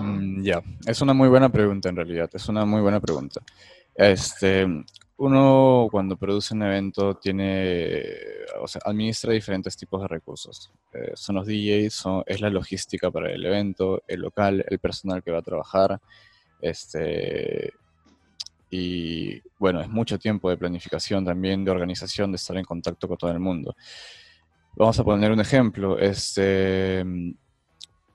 Mm, 0.00 0.42
ya, 0.42 0.62
es 0.86 1.00
una 1.02 1.12
muy 1.12 1.28
buena 1.28 1.50
pregunta 1.50 1.90
en 1.90 1.96
realidad, 1.96 2.30
es 2.32 2.48
una 2.48 2.64
muy 2.64 2.80
buena 2.80 3.00
pregunta. 3.00 3.42
Este, 3.94 4.66
uno 5.18 5.88
cuando 5.90 6.16
produce 6.16 6.54
un 6.54 6.62
evento 6.62 7.14
tiene, 7.14 8.02
o 8.60 8.66
sea, 8.66 8.80
administra 8.84 9.32
diferentes 9.32 9.76
tipos 9.76 10.00
de 10.00 10.08
recursos. 10.08 10.72
Eh, 10.92 11.12
son 11.14 11.36
los 11.36 11.46
DJs, 11.46 11.92
son, 11.92 12.22
es 12.26 12.40
la 12.40 12.50
logística 12.50 13.10
para 13.10 13.30
el 13.30 13.44
evento, 13.44 14.02
el 14.08 14.20
local, 14.20 14.64
el 14.66 14.78
personal 14.78 15.22
que 15.22 15.30
va 15.30 15.38
a 15.38 15.42
trabajar, 15.42 16.00
este, 16.60 17.72
y 18.74 19.42
bueno, 19.58 19.82
es 19.82 19.88
mucho 19.90 20.18
tiempo 20.18 20.48
de 20.48 20.56
planificación 20.56 21.26
también, 21.26 21.62
de 21.62 21.70
organización, 21.70 22.32
de 22.32 22.36
estar 22.36 22.56
en 22.56 22.64
contacto 22.64 23.06
con 23.06 23.18
todo 23.18 23.30
el 23.30 23.38
mundo. 23.38 23.76
Vamos 24.76 24.98
a 24.98 25.04
poner 25.04 25.30
un 25.30 25.40
ejemplo. 25.40 25.98
Este, 25.98 27.04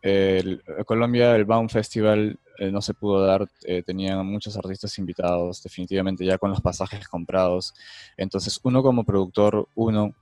el, 0.02 0.64
Colombia, 0.88 1.36
el 1.36 1.46
Baum 1.46 1.70
Festival 1.70 2.40
eh, 2.58 2.72
no 2.72 2.82
se 2.82 2.96
pudo 2.96 3.24
dar, 3.24 3.48
eh, 3.66 3.84
tenían 3.84 4.26
muchos 4.26 4.58
artistas 4.58 4.98
invitados, 4.98 5.62
definitivamente 5.62 6.26
ya 6.26 6.40
con 6.40 6.50
los 6.50 6.60
pasajes 6.60 7.08
comprados. 7.08 7.76
Entonces, 8.18 8.60
uno 8.64 8.82
como 8.82 9.04
productor, 9.04 9.70
uno 9.76 10.16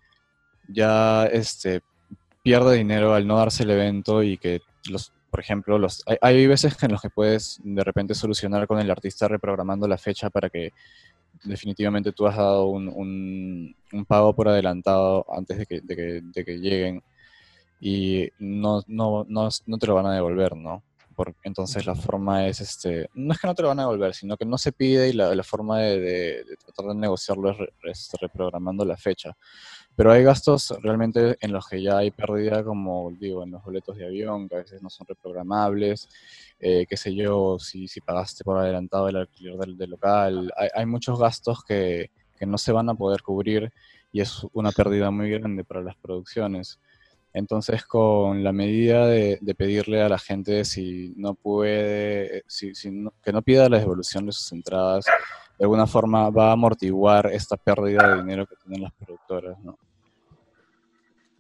ya 0.68 1.28
este, 1.28 1.80
pierde 2.44 2.76
dinero 2.76 3.14
al 3.14 3.26
no 3.26 3.38
darse 3.38 3.64
el 3.64 3.72
evento 3.72 4.22
y 4.22 4.38
que 4.38 4.60
los, 4.90 5.14
por 5.36 5.42
ejemplo, 5.42 5.78
los, 5.78 6.02
hay, 6.06 6.16
hay, 6.22 6.48
veces 6.48 6.82
en 6.82 6.94
los 6.94 7.02
que 7.02 7.10
puedes 7.10 7.60
de 7.62 7.84
repente 7.84 8.16
solucionar 8.16 8.68
con 8.68 8.80
el 8.80 8.90
artista 8.90 9.28
reprogramando 9.28 9.86
la 9.86 9.98
fecha 9.98 10.30
para 10.30 10.50
que 10.50 10.72
definitivamente 11.44 12.14
tú 12.14 12.26
has 12.26 12.38
dado 12.38 12.68
un, 12.68 12.88
un, 12.88 13.76
un 13.92 14.06
pago 14.06 14.34
por 14.34 14.48
adelantado 14.48 15.26
antes 15.30 15.58
de 15.58 15.66
que, 15.66 15.82
de 15.82 15.94
que, 15.94 16.22
de 16.24 16.46
que 16.46 16.58
lleguen 16.58 17.04
y 17.82 18.30
no, 18.40 18.82
no, 18.88 19.26
no, 19.28 19.50
no, 19.66 19.78
te 19.78 19.88
lo 19.88 19.96
van 19.96 20.06
a 20.06 20.14
devolver, 20.14 20.56
¿no? 20.56 20.84
Porque 21.14 21.38
entonces 21.44 21.86
la 21.86 21.96
forma 21.96 22.48
es, 22.48 22.62
este, 22.62 23.10
no 23.14 23.34
es 23.34 23.40
que 23.42 23.48
no 23.48 23.56
te 23.56 23.62
lo 23.62 23.68
van 23.68 23.80
a 23.80 23.84
devolver, 23.84 24.14
sino 24.14 24.38
que 24.38 24.46
no 24.46 24.58
se 24.58 24.72
pide 24.72 25.10
y 25.10 25.12
la, 25.12 25.36
la 25.36 25.44
forma 25.44 25.80
de, 25.82 26.00
de, 26.00 26.44
de, 26.46 26.56
tratar 26.64 26.86
de 26.86 26.96
negociarlo 26.96 27.52
es, 27.52 27.58
re, 27.58 27.74
es, 27.92 28.10
reprogramando 28.22 28.86
la 28.86 28.96
fecha. 28.96 29.36
Pero 29.96 30.12
hay 30.12 30.24
gastos 30.24 30.74
realmente 30.82 31.38
en 31.40 31.54
los 31.54 31.68
que 31.68 31.82
ya 31.82 31.98
hay 31.98 32.12
pérdida, 32.12 32.64
como 32.64 33.12
digo, 33.12 33.44
en 33.44 33.52
los 33.52 33.64
boletos 33.64 33.96
de 33.96 34.06
avión, 34.06 34.50
que 34.50 34.56
a 34.56 34.60
veces 34.60 34.82
no 34.82 34.90
son 34.90 35.08
reprogramables, 35.08 36.10
eh, 36.60 36.86
qué 36.90 36.98
sé 36.98 37.16
yo, 37.16 37.58
si, 37.60 37.88
si 37.88 38.02
pagaste 38.02 38.44
por 38.44 38.58
adelantado 38.58 39.08
el 39.08 39.16
alquiler 39.16 39.56
del, 39.58 39.90
local. 39.90 40.52
Hay, 40.58 40.70
hay, 40.74 40.86
muchos 40.86 41.18
gastos 41.18 41.64
que, 41.64 42.12
que 42.38 42.46
no 42.46 42.58
se 42.58 42.74
van 42.74 42.90
a 42.90 42.96
poder 42.96 43.22
cubrir 43.22 43.72
y 44.12 44.22
es 44.22 44.46
una 44.54 44.72
pérdida 44.72 45.12
muy 45.12 45.30
grande 45.30 45.64
para 45.64 45.82
las 45.82 45.96
producciones. 45.96 46.80
Entonces, 47.34 47.86
con 47.86 48.44
la 48.44 48.54
medida 48.54 49.08
de, 49.08 49.38
de, 49.42 49.56
pedirle 49.56 50.02
a 50.02 50.08
la 50.08 50.18
gente 50.18 50.64
si 50.64 51.14
no 51.18 51.36
puede, 51.36 52.44
si, 52.48 52.74
si 52.76 52.92
no, 52.92 53.14
que 53.22 53.34
no 53.34 53.42
pida 53.42 53.68
la 53.68 53.80
devolución 53.80 54.26
de 54.26 54.32
sus 54.32 54.54
entradas, 54.54 55.06
de 55.58 55.66
alguna 55.66 55.86
forma 55.86 56.30
va 56.30 56.50
a 56.50 56.54
amortiguar 56.54 57.28
esta 57.28 57.58
pérdida 57.58 58.08
de 58.10 58.22
dinero 58.22 58.46
que 58.46 58.56
tienen 58.56 58.84
las 58.84 58.94
productoras, 58.94 59.60
¿no? 59.60 59.78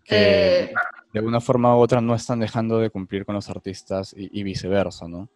Que 0.05 0.59
eh... 0.59 0.73
de 1.11 1.19
alguna 1.19 1.41
forma 1.41 1.75
u 1.75 1.79
otra 1.79 1.99
no 1.99 2.15
están 2.15 2.39
dejando 2.39 2.79
de 2.79 2.89
cumplir 2.89 3.25
con 3.25 3.35
los 3.35 3.49
artistas 3.49 4.13
y, 4.15 4.39
y 4.39 4.43
viceversa, 4.43 5.07
¿no? 5.07 5.29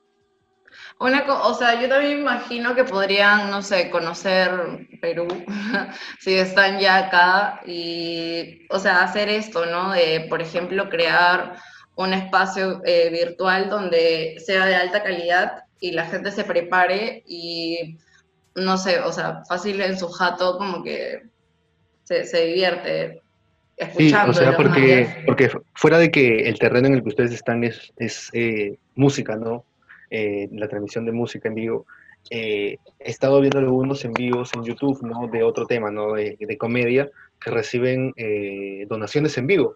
Una, 0.99 1.25
o 1.43 1.53
sea, 1.53 1.81
yo 1.81 1.87
también 1.89 2.19
imagino 2.19 2.75
que 2.75 2.83
podrían, 2.83 3.49
no 3.49 3.61
sé, 3.61 3.89
conocer 3.89 4.87
Perú, 5.01 5.27
si 6.19 6.35
están 6.35 6.79
ya 6.79 7.07
acá, 7.07 7.61
y, 7.65 8.67
o 8.69 8.79
sea, 8.79 9.03
hacer 9.03 9.29
esto, 9.29 9.65
¿no? 9.65 9.91
De, 9.93 10.27
por 10.29 10.41
ejemplo, 10.41 10.89
crear 10.89 11.55
un 11.95 12.13
espacio 12.13 12.81
eh, 12.85 13.09
virtual 13.11 13.69
donde 13.69 14.35
sea 14.45 14.65
de 14.65 14.75
alta 14.75 15.03
calidad 15.03 15.63
y 15.79 15.91
la 15.91 16.05
gente 16.05 16.31
se 16.31 16.43
prepare 16.43 17.23
y, 17.27 17.97
no 18.55 18.77
sé, 18.77 18.99
o 18.99 19.11
sea, 19.11 19.43
fácil 19.47 19.81
en 19.81 19.97
su 19.97 20.09
jato 20.09 20.57
como 20.57 20.83
que 20.83 21.23
se, 22.03 22.25
se 22.25 22.45
divierte. 22.45 23.21
Sí, 23.97 24.13
o 24.13 24.33
sea, 24.33 24.57
porque, 24.57 25.07
porque 25.25 25.49
fuera 25.73 25.97
de 25.97 26.11
que 26.11 26.49
el 26.49 26.59
terreno 26.59 26.87
en 26.87 26.95
el 26.95 27.03
que 27.03 27.09
ustedes 27.09 27.31
están 27.31 27.63
es, 27.63 27.93
es 27.97 28.29
eh, 28.33 28.77
música, 28.95 29.37
¿no? 29.37 29.63
eh, 30.09 30.49
la 30.51 30.67
transmisión 30.67 31.05
de 31.05 31.11
música 31.11 31.47
en 31.47 31.55
vivo, 31.55 31.85
eh, 32.29 32.77
he 32.99 33.09
estado 33.09 33.39
viendo 33.39 33.59
algunos 33.59 34.03
en 34.05 34.13
vivos 34.13 34.51
en 34.53 34.63
YouTube, 34.63 35.01
¿no? 35.03 35.27
De 35.27 35.43
otro 35.43 35.65
tema, 35.65 35.91
¿no? 35.91 36.13
De, 36.13 36.37
de 36.39 36.57
comedia, 36.57 37.09
que 37.39 37.51
reciben 37.51 38.13
eh, 38.17 38.85
donaciones 38.89 39.37
en 39.37 39.47
vivo 39.47 39.75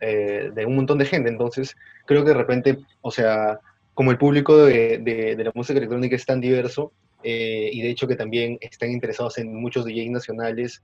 eh, 0.00 0.50
de 0.54 0.66
un 0.66 0.76
montón 0.76 0.98
de 0.98 1.06
gente. 1.06 1.28
Entonces, 1.28 1.76
creo 2.06 2.22
que 2.24 2.30
de 2.30 2.36
repente, 2.36 2.78
o 3.00 3.10
sea, 3.10 3.58
como 3.94 4.10
el 4.10 4.18
público 4.18 4.56
de, 4.56 4.98
de, 4.98 5.36
de 5.36 5.44
la 5.44 5.52
música 5.54 5.78
electrónica 5.78 6.16
es 6.16 6.26
tan 6.26 6.40
diverso, 6.40 6.92
y 7.22 7.82
de 7.82 7.90
hecho 7.90 8.08
que 8.08 8.16
también 8.16 8.56
están 8.62 8.90
interesados 8.90 9.36
en 9.36 9.54
muchos 9.54 9.84
DJs 9.84 10.10
nacionales, 10.10 10.82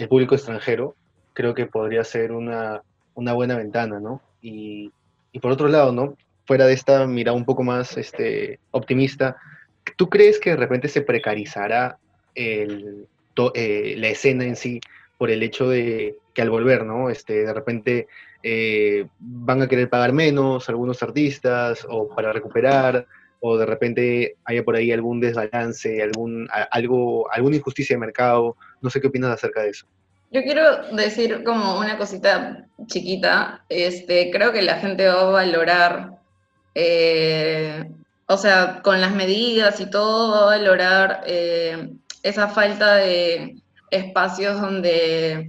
el 0.00 0.08
público 0.08 0.34
extranjero, 0.34 0.94
creo 1.32 1.54
que 1.54 1.66
podría 1.66 2.04
ser 2.04 2.32
una, 2.32 2.82
una 3.14 3.32
buena 3.32 3.56
ventana, 3.56 4.00
¿no? 4.00 4.20
Y, 4.42 4.92
y 5.32 5.40
por 5.40 5.52
otro 5.52 5.68
lado, 5.68 5.92
¿no? 5.92 6.16
fuera 6.50 6.66
de 6.66 6.72
esta 6.72 7.06
mirada 7.06 7.36
un 7.36 7.44
poco 7.44 7.62
más 7.62 7.96
este, 7.96 8.58
optimista, 8.72 9.36
¿tú 9.94 10.10
crees 10.10 10.40
que 10.40 10.50
de 10.50 10.56
repente 10.56 10.88
se 10.88 11.00
precarizará 11.00 11.96
el, 12.34 13.06
to, 13.34 13.52
eh, 13.54 13.94
la 13.96 14.08
escena 14.08 14.42
en 14.42 14.56
sí 14.56 14.80
por 15.16 15.30
el 15.30 15.44
hecho 15.44 15.68
de 15.68 16.16
que 16.34 16.42
al 16.42 16.50
volver, 16.50 16.84
¿no? 16.84 17.08
Este, 17.08 17.44
de 17.44 17.54
repente 17.54 18.08
eh, 18.42 19.06
van 19.20 19.62
a 19.62 19.68
querer 19.68 19.88
pagar 19.88 20.12
menos 20.12 20.68
algunos 20.68 21.00
artistas 21.04 21.86
o 21.88 22.08
para 22.08 22.32
recuperar, 22.32 23.06
o 23.38 23.56
de 23.56 23.66
repente 23.66 24.34
haya 24.44 24.64
por 24.64 24.74
ahí 24.74 24.90
algún 24.90 25.20
desbalance, 25.20 26.02
algún, 26.02 26.48
algo, 26.72 27.30
alguna 27.32 27.54
injusticia 27.54 27.94
de 27.94 28.00
mercado. 28.00 28.56
No 28.80 28.90
sé 28.90 29.00
qué 29.00 29.08
opinas 29.08 29.32
acerca 29.32 29.62
de 29.62 29.70
eso. 29.70 29.86
Yo 30.32 30.42
quiero 30.42 30.94
decir 30.94 31.42
como 31.44 31.78
una 31.78 31.98
cosita 31.98 32.66
chiquita. 32.86 33.64
Este, 33.68 34.30
creo 34.30 34.52
que 34.52 34.62
la 34.62 34.76
gente 34.76 35.08
va 35.08 35.20
a 35.22 35.24
valorar 35.24 36.20
eh, 36.74 37.84
o 38.30 38.36
sea, 38.36 38.80
con 38.82 39.00
las 39.00 39.12
medidas 39.12 39.80
y 39.80 39.90
todo 39.90 40.30
va 40.30 40.42
a 40.42 40.56
valorar 40.58 41.22
eh, 41.26 41.94
esa 42.22 42.48
falta 42.48 42.94
de 42.94 43.56
espacios 43.90 44.60
donde 44.60 45.48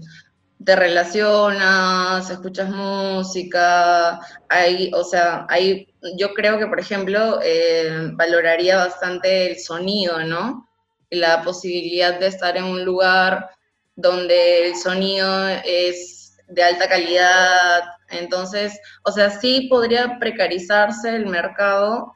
te 0.65 0.75
relacionas, 0.75 2.27
escuchas 2.27 2.71
música, 2.71 4.19
hay, 4.49 4.91
o 4.95 5.03
sea, 5.03 5.45
hay, 5.47 5.93
yo 6.17 6.33
creo 6.33 6.57
que, 6.57 6.65
por 6.65 6.79
ejemplo, 6.79 7.39
eh, 7.43 8.09
valoraría 8.13 8.77
bastante 8.77 9.51
el 9.51 9.59
sonido, 9.59 10.23
¿no? 10.23 10.67
La 11.11 11.43
posibilidad 11.43 12.19
de 12.19 12.27
estar 12.27 12.57
en 12.57 12.63
un 12.63 12.83
lugar 12.83 13.51
donde 13.95 14.67
el 14.67 14.75
sonido 14.75 15.47
es 15.63 16.37
de 16.47 16.63
alta 16.63 16.89
calidad, 16.89 17.83
entonces, 18.09 18.79
o 19.03 19.11
sea, 19.11 19.29
sí 19.29 19.67
podría 19.69 20.19
precarizarse 20.19 21.15
el 21.15 21.25
mercado, 21.25 22.13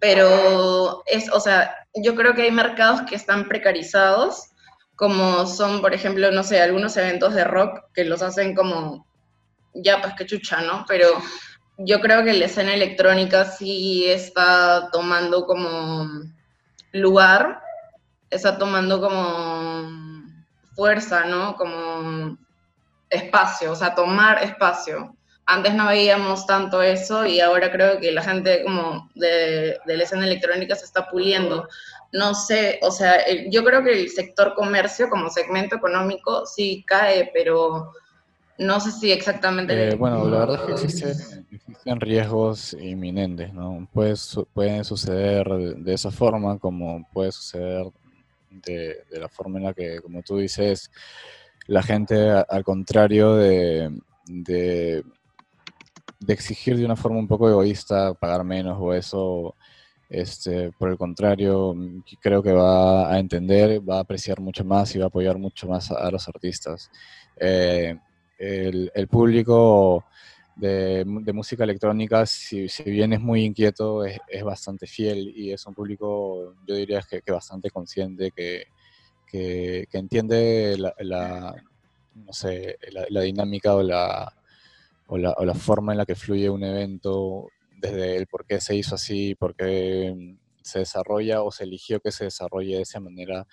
pero 0.00 1.02
es, 1.06 1.30
o 1.32 1.40
sea, 1.40 1.74
yo 1.94 2.14
creo 2.14 2.34
que 2.34 2.42
hay 2.42 2.50
mercados 2.50 3.02
que 3.02 3.14
están 3.14 3.48
precarizados, 3.48 4.50
como 4.96 5.46
son, 5.46 5.80
por 5.80 5.94
ejemplo, 5.94 6.30
no 6.30 6.44
sé, 6.44 6.60
algunos 6.60 6.96
eventos 6.96 7.34
de 7.34 7.44
rock 7.44 7.80
que 7.94 8.04
los 8.04 8.22
hacen 8.22 8.54
como, 8.54 9.06
ya, 9.74 10.00
pues 10.00 10.14
que 10.14 10.26
chucha, 10.26 10.60
¿no? 10.60 10.84
Pero 10.86 11.08
yo 11.78 12.00
creo 12.00 12.22
que 12.24 12.34
la 12.34 12.44
escena 12.44 12.74
electrónica 12.74 13.44
sí 13.46 14.06
está 14.08 14.90
tomando 14.92 15.46
como 15.46 16.06
lugar 16.92 17.62
está 18.32 18.58
tomando 18.58 19.00
como 19.00 19.88
fuerza, 20.74 21.24
¿no? 21.26 21.54
Como 21.56 22.36
espacio, 23.10 23.72
o 23.72 23.76
sea, 23.76 23.94
tomar 23.94 24.42
espacio. 24.42 25.14
Antes 25.44 25.74
no 25.74 25.88
veíamos 25.88 26.46
tanto 26.46 26.82
eso 26.82 27.26
y 27.26 27.40
ahora 27.40 27.70
creo 27.70 27.98
que 28.00 28.12
la 28.12 28.22
gente 28.22 28.62
como 28.62 29.10
de, 29.14 29.76
de 29.84 29.96
la 29.96 30.04
escena 30.04 30.24
electrónica 30.24 30.74
se 30.74 30.86
está 30.86 31.08
puliendo. 31.08 31.68
No 32.12 32.34
sé, 32.34 32.78
o 32.82 32.90
sea, 32.90 33.18
yo 33.48 33.64
creo 33.64 33.82
que 33.82 33.92
el 33.92 34.08
sector 34.08 34.54
comercio 34.54 35.08
como 35.10 35.30
segmento 35.30 35.76
económico 35.76 36.46
sí 36.46 36.84
cae, 36.86 37.30
pero 37.34 37.92
no 38.58 38.80
sé 38.80 38.92
si 38.92 39.10
exactamente... 39.10 39.90
Eh, 39.90 39.94
bueno, 39.94 40.24
la 40.28 40.40
verdad 40.40 40.60
es 40.70 40.80
que 40.80 40.86
existen, 40.86 42.00
riesgos 42.00 42.74
inminentes, 42.74 43.52
¿no? 43.52 43.88
pueden 43.92 44.84
suceder 44.84 45.48
de, 45.48 45.92
esa 45.92 46.10
forma 46.10 46.58
como 46.58 47.06
puede 47.12 47.32
suceder 47.32 47.86
de, 48.64 49.04
la 49.10 49.28
forma 49.28 49.58
en 49.58 49.64
la 49.64 49.74
que, 49.74 50.00
como 50.00 50.22
tú 50.22 50.38
dices, 50.38 50.90
la 51.66 51.82
gente, 51.82 52.30
al 52.30 52.64
contrario 52.64 53.36
de, 53.36 53.90
de, 54.26 55.04
exigir 56.28 56.76
de 56.76 56.84
una 56.84 56.96
forma 56.96 57.18
un 57.18 57.28
poco 57.28 57.48
egoísta 57.48 58.14
pagar 58.14 58.44
menos 58.44 58.78
o 58.80 58.94
eso, 58.94 59.56
este, 60.08 60.70
por 60.72 60.90
el 60.90 60.98
contrario, 60.98 61.74
creo 62.20 62.42
que 62.42 62.52
va 62.52 63.12
a 63.12 63.18
entender, 63.18 63.80
va 63.88 63.96
a 63.96 64.00
apreciar 64.00 64.40
mucho 64.40 64.64
más 64.64 64.94
y 64.94 64.98
va 64.98 65.06
a 65.06 65.08
apoyar 65.08 65.38
mucho 65.38 65.66
más 65.68 65.90
a, 65.90 66.10
los 66.10 66.28
artistas. 66.28 66.90
Eh, 67.36 67.96
el, 68.38 69.08
público 69.08 70.04
de, 70.56 71.04
música 71.32 71.64
electrónica, 71.64 72.26
si, 72.26 72.68
bien 72.84 73.12
es 73.12 73.20
muy 73.20 73.44
inquieto, 73.44 74.04
es, 74.04 74.18
bastante 74.44 74.86
fiel 74.86 75.32
y 75.34 75.52
es 75.52 75.64
un 75.66 75.74
público, 75.74 76.54
yo 76.66 76.74
diría 76.74 77.02
que, 77.08 77.22
que 77.22 77.32
bastante 77.32 77.70
consciente, 77.70 78.30
que, 78.30 78.66
que, 79.26 79.86
entiende 79.92 80.76
la, 80.78 81.54
no 82.14 82.32
sé, 82.32 82.78
la, 83.08 83.20
dinámica 83.22 83.74
o 83.74 83.82
la, 83.82 84.32
o 85.06 85.18
la, 85.18 85.32
o, 85.32 85.44
la, 85.44 85.54
forma 85.54 85.92
en 85.92 85.98
la 85.98 86.06
que 86.06 86.14
fluye 86.14 86.50
un 86.50 86.64
evento, 86.64 87.48
desde 87.78 88.16
el 88.16 88.26
por 88.26 88.46
qué 88.46 88.60
se 88.60 88.76
hizo 88.76 88.94
así, 88.94 89.34
por 89.34 89.54
qué 89.54 90.36
se 90.62 90.80
desarrolla 90.80 91.42
o 91.42 91.50
se 91.50 91.64
eligió 91.64 92.00
que 92.00 92.12
se 92.12 92.24
desarrolle 92.24 92.76
de 92.76 92.82
esa 92.82 93.00
manera 93.00 93.46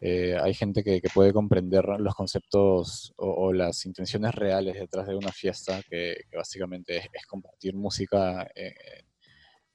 eh, 0.00 0.36
hay 0.40 0.54
gente 0.54 0.84
que, 0.84 1.00
puede 1.12 1.32
comprender 1.32 1.84
los 1.98 2.14
conceptos 2.14 3.12
o, 3.16 3.52
las 3.52 3.84
intenciones 3.84 4.34
reales 4.34 4.74
detrás 4.74 5.08
de 5.08 5.16
una 5.16 5.32
fiesta, 5.32 5.82
que, 5.88 6.16
básicamente 6.36 6.98
es, 6.98 7.26
compartir 7.26 7.74
música 7.74 8.48
eh, 8.54 8.74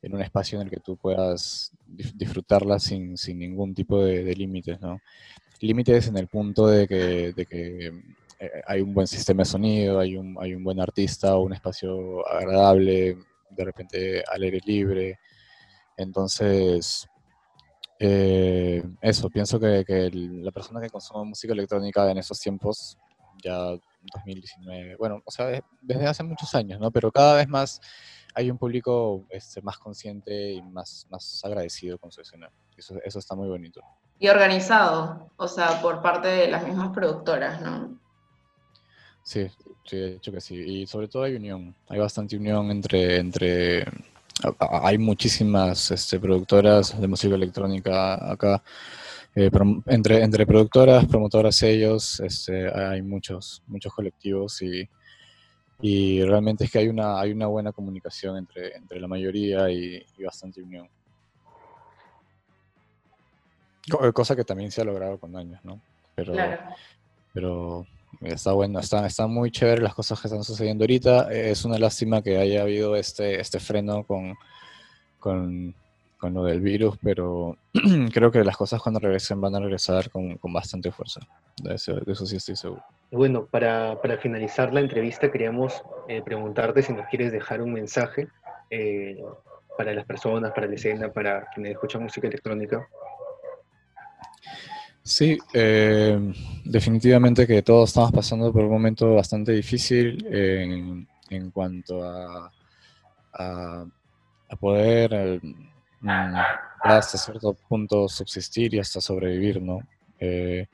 en 0.01 0.15
un 0.15 0.21
espacio 0.21 0.59
en 0.59 0.67
el 0.67 0.71
que 0.71 0.79
tú 0.79 0.97
puedas 0.97 1.71
disfrutarla 1.85 2.79
sin, 2.79 3.15
ningún 3.35 3.73
tipo 3.73 4.03
de, 4.03 4.33
límites, 4.35 4.79
¿no? 4.79 4.99
Límites 5.59 6.07
en 6.07 6.17
el 6.17 6.27
punto 6.27 6.67
de 6.67 6.87
que, 6.87 7.33
eh, 7.49 7.91
hay 8.65 8.81
un 8.81 8.93
buen 8.93 9.07
sistema 9.07 9.43
de 9.43 9.49
sonido, 9.49 9.99
hay 9.99 10.15
un, 10.15 10.37
hay 10.39 10.53
un 10.53 10.63
buen 10.63 10.79
artista, 10.79 11.37
un 11.37 11.53
espacio 11.53 12.27
agradable, 12.27 13.17
de 13.49 13.65
repente 13.65 14.23
al 14.31 14.43
aire 14.43 14.59
libre. 14.65 15.19
Entonces, 15.97 17.07
eh, 18.05 18.83
eso, 19.01 19.29
pienso 19.29 19.59
que, 19.59 19.83
la 20.13 20.51
persona 20.51 20.81
que 20.81 20.89
consume 20.89 21.25
música 21.25 21.53
electrónica 21.53 22.09
en 22.09 22.17
esos 22.17 22.39
tiempos, 22.39 22.97
ya 23.43 23.77
2019, 24.15 24.95
bueno, 24.97 25.21
o 25.25 25.31
sea, 25.31 25.63
desde 25.81 26.07
hace 26.07 26.23
muchos 26.23 26.53
años, 26.55 26.79
¿no? 26.79 26.91
Pero 26.91 27.11
cada 27.11 27.35
vez 27.35 27.47
más 27.47 27.79
hay 28.35 28.51
un 28.51 28.57
público 28.57 29.25
este, 29.29 29.61
más 29.61 29.77
consciente 29.77 30.51
y 30.53 30.61
más, 30.61 31.07
más 31.09 31.41
agradecido 31.43 31.97
con 31.97 32.11
su 32.11 32.21
escena. 32.21 32.49
Eso, 32.75 32.95
eso 33.03 33.19
está 33.19 33.35
muy 33.35 33.47
bonito. 33.47 33.81
Y 34.19 34.27
organizado, 34.27 35.29
o 35.37 35.47
sea, 35.47 35.81
por 35.81 36.01
parte 36.01 36.27
de 36.27 36.47
las 36.47 36.65
mismas 36.65 36.89
productoras, 36.89 37.61
¿no? 37.61 37.99
Sí, 39.23 39.47
sí, 39.85 39.97
de 39.97 40.15
hecho 40.15 40.31
que 40.31 40.41
sí. 40.41 40.55
Y 40.55 40.87
sobre 40.87 41.07
todo 41.07 41.23
hay 41.23 41.35
unión, 41.35 41.75
hay 41.87 41.99
bastante 41.99 42.35
unión 42.35 42.69
entre, 42.71 43.17
entre 43.17 43.85
hay 44.59 44.97
muchísimas 44.97 45.91
este, 45.91 46.19
productoras 46.19 46.99
de 46.99 47.07
música 47.07 47.35
electrónica 47.35 48.31
acá. 48.31 48.63
Eh, 49.35 49.49
entre, 49.87 50.21
entre 50.21 50.45
productoras, 50.45 51.05
promotoras, 51.07 51.55
sellos, 51.55 52.19
este, 52.19 52.71
hay 52.71 53.01
muchos, 53.01 53.63
muchos 53.65 53.91
colectivos 53.91 54.61
y, 54.61 54.87
y, 55.81 56.23
realmente 56.23 56.65
es 56.65 56.71
que 56.71 56.79
hay 56.79 56.87
una, 56.87 57.19
hay 57.19 57.31
una 57.31 57.47
buena 57.47 57.71
comunicación 57.71 58.37
entre, 58.37 58.75
entre 58.75 58.99
la 58.99 59.07
mayoría 59.07 59.71
y, 59.71 60.05
bastante 60.23 60.61
unión. 60.61 60.87
Cosa 64.13 64.35
que 64.35 64.45
también 64.45 64.71
se 64.71 64.81
ha 64.81 64.85
logrado 64.85 65.17
con 65.17 65.35
años, 65.35 65.59
¿no? 65.63 65.81
Pero, 66.15 66.33
pero 67.33 67.87
Está 68.25 68.53
bueno, 68.53 68.79
está, 68.79 69.05
está 69.05 69.27
muy 69.27 69.51
chévere 69.51 69.81
las 69.81 69.93
cosas 69.93 70.19
que 70.19 70.27
están 70.27 70.43
sucediendo 70.43 70.83
ahorita. 70.83 71.31
Es 71.31 71.65
una 71.65 71.77
lástima 71.77 72.21
que 72.21 72.37
haya 72.37 72.61
habido 72.61 72.95
este, 72.95 73.39
este 73.39 73.59
freno 73.59 74.03
con, 74.03 74.35
con, 75.19 75.75
con 76.17 76.33
lo 76.33 76.45
del 76.45 76.61
virus, 76.61 76.97
pero 77.03 77.57
creo 78.13 78.31
que 78.31 78.43
las 78.43 78.55
cosas 78.55 78.81
cuando 78.81 78.99
regresen 78.99 79.41
van 79.41 79.55
a 79.55 79.59
regresar 79.59 80.09
con, 80.09 80.37
con 80.37 80.53
bastante 80.53 80.91
fuerza. 80.91 81.19
De 81.61 81.75
eso, 81.75 81.95
de 81.95 82.11
eso, 82.11 82.25
sí 82.25 82.37
estoy 82.37 82.55
seguro. 82.55 82.83
Bueno, 83.11 83.45
para, 83.45 84.01
para 84.01 84.17
finalizar 84.17 84.73
la 84.73 84.79
entrevista 84.79 85.31
queríamos 85.31 85.83
eh, 86.07 86.21
preguntarte 86.21 86.81
si 86.81 86.93
nos 86.93 87.07
quieres 87.07 87.31
dejar 87.31 87.61
un 87.61 87.73
mensaje 87.73 88.27
eh, 88.69 89.21
para 89.77 89.93
las 89.93 90.05
personas, 90.05 90.51
para 90.51 90.67
la 90.67 90.75
escena, 90.75 91.11
para 91.11 91.45
quienes 91.53 91.73
escuchan 91.73 92.03
música 92.03 92.27
electrónica. 92.27 92.87
Sí, 95.05 95.37
eh, 95.53 96.17
definitivamente 96.63 97.45
que 97.45 97.61
todos 97.61 97.89
estamos 97.89 98.11
pasando 98.13 98.53
por 98.53 98.63
un 98.63 98.71
momento 98.71 99.13
bastante 99.15 99.51
difícil 99.51 100.25
en, 100.27 101.05
en 101.29 101.51
cuanto 101.51 102.01
a, 102.03 102.51
a, 103.33 103.85
poder 104.59 105.41
mm, 106.01 106.35
hasta 106.83 107.17
cierto 107.17 107.53
punto 107.53 108.07
subsistir 108.07 108.75
y 108.75 108.79
hasta 108.79 109.01
sobrevivir, 109.01 109.61
¿no? 109.61 109.79
Eh, 110.19 110.67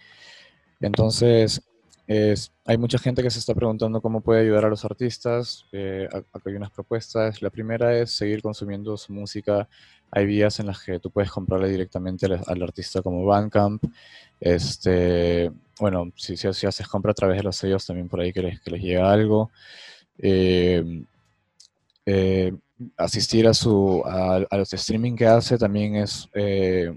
entonces, 0.79 1.61
es, 2.09 2.51
hay 2.65 2.77
mucha 2.77 2.97
gente 2.97 3.21
que 3.21 3.29
se 3.29 3.39
está 3.39 3.53
preguntando 3.53 4.01
cómo 4.01 4.21
puede 4.21 4.41
ayudar 4.41 4.65
a 4.65 4.69
los 4.69 4.83
artistas. 4.83 5.65
Eh, 5.71 6.09
acá 6.11 6.41
hay 6.45 6.55
unas 6.55 6.71
propuestas. 6.71 7.41
La 7.41 7.49
primera 7.49 7.95
es 7.97 8.11
seguir 8.11 8.41
consumiendo 8.41 8.97
su 8.97 9.13
música 9.13 9.69
hay 10.11 10.25
vías 10.25 10.59
en 10.59 10.67
las 10.67 10.83
que 10.83 10.99
tú 10.99 11.11
puedes 11.11 11.31
comprarle 11.31 11.69
directamente 11.69 12.25
al, 12.25 12.63
artista 12.63 13.01
como 13.01 13.25
Bandcamp. 13.25 13.83
Este, 14.39 15.51
bueno, 15.79 16.11
si, 16.15 16.35
si, 16.37 16.47
haces 16.47 16.87
compra 16.87 17.11
a 17.11 17.15
través 17.15 17.37
de 17.37 17.43
los 17.43 17.55
sellos, 17.55 17.85
también 17.85 18.09
por 18.09 18.19
ahí 18.19 18.33
que 18.33 18.41
les, 18.41 18.59
que 18.61 18.71
les 18.71 18.81
llega 18.81 19.11
algo. 19.11 19.51
Eh, 20.17 21.03
eh, 22.09 22.53
asistir 22.97 23.47
a, 23.47 23.53
su, 23.53 24.03
a, 24.05 24.45
los 24.57 24.73
streaming 24.73 25.15
que 25.15 25.27
hace 25.27 25.57
también 25.57 25.95
es 25.95 26.27
eh, 26.33 26.89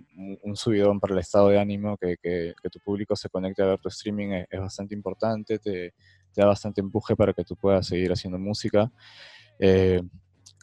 un 0.42 0.56
subidón 0.56 1.00
para 1.00 1.14
el 1.14 1.20
estado 1.20 1.48
de 1.48 1.58
ánimo, 1.58 1.96
que, 1.96 2.54
tu 2.70 2.80
público 2.80 3.16
se 3.16 3.28
conecte 3.28 3.62
a 3.62 3.66
ver 3.66 3.80
tu 3.80 3.88
streaming 3.88 4.44
es, 4.48 4.60
bastante 4.60 4.94
importante, 4.94 5.58
te, 5.58 5.94
da 6.34 6.46
bastante 6.46 6.80
empuje 6.80 7.14
para 7.14 7.32
que 7.32 7.44
tú 7.44 7.56
puedas 7.56 7.86
seguir 7.86 8.12
haciendo 8.12 8.38
música. 8.38 8.90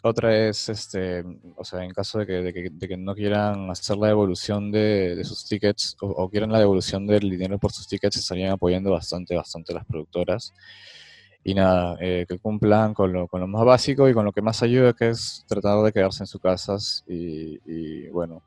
Otra 0.02 0.48
es, 0.48 0.70
este, 0.70 1.26
o 1.58 1.64
sea, 1.66 1.84
en 1.84 1.92
caso 1.92 2.20
de 2.20 2.26
que, 2.26 2.42
de 2.72 2.88
que, 2.88 2.98
no 2.98 3.14
quieran 3.14 3.70
hacer 3.70 3.98
la 3.98 4.08
devolución 4.08 4.72
de, 4.72 5.22
sus 5.26 5.46
tickets 5.46 5.98
o, 6.00 6.30
quieran 6.30 6.54
la 6.54 6.60
devolución 6.60 7.06
del 7.06 7.30
dinero 7.30 7.60
por 7.60 7.74
sus 7.74 7.86
tickets, 7.86 8.16
estarían 8.16 8.52
apoyando 8.52 8.92
bastante, 8.92 9.36
bastante 9.36 9.74
las 9.74 9.86
productoras. 9.86 10.54
Y 11.50 11.56
nada, 11.56 11.98
eh, 12.00 12.28
que 12.30 12.38
cumplan 12.38 12.94
con 12.94 13.12
lo, 13.12 13.28
con 13.28 13.42
lo 13.42 13.48
más 13.48 13.66
básico 13.66 14.08
y 14.08 14.14
con 14.14 14.24
lo 14.24 14.32
que 14.32 14.40
más 14.40 14.62
ayuda, 14.62 14.94
que 14.94 15.10
es 15.10 15.44
tratar 15.48 15.82
de 15.82 15.92
quedarse 15.92 16.22
en 16.22 16.28
sus 16.28 16.40
casas 16.40 17.04
y, 17.08 18.08
bueno, 18.10 18.44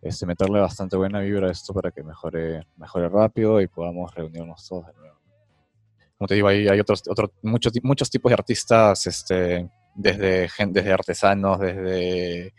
este, 0.00 0.26
meterle 0.26 0.58
bastante 0.58 0.96
buena 0.96 1.20
vibra 1.20 1.46
a 1.46 1.52
esto 1.52 1.72
para 1.72 1.92
que 1.92 2.02
mejore, 2.02 2.66
mejore 2.78 3.08
rápido 3.08 3.60
y 3.60 3.68
podamos 3.68 4.12
reunirnos 4.12 4.66
todos 4.66 4.88
de 4.88 4.92
nuevo. 4.94 5.20
Como 6.18 6.26
te 6.26 6.34
digo, 6.34 6.48
hay, 6.48 6.66
hay 6.66 6.80
otros, 6.80 7.04
otros 7.08 7.30
muchos, 7.42 7.72
muchos 7.84 8.10
tipos 8.10 8.28
de 8.30 8.34
artistas 8.34 9.06
este, 9.06 9.70
desde, 9.94 10.48
desde 10.66 10.92
artesanos, 10.92 11.60
desde, 11.60 12.54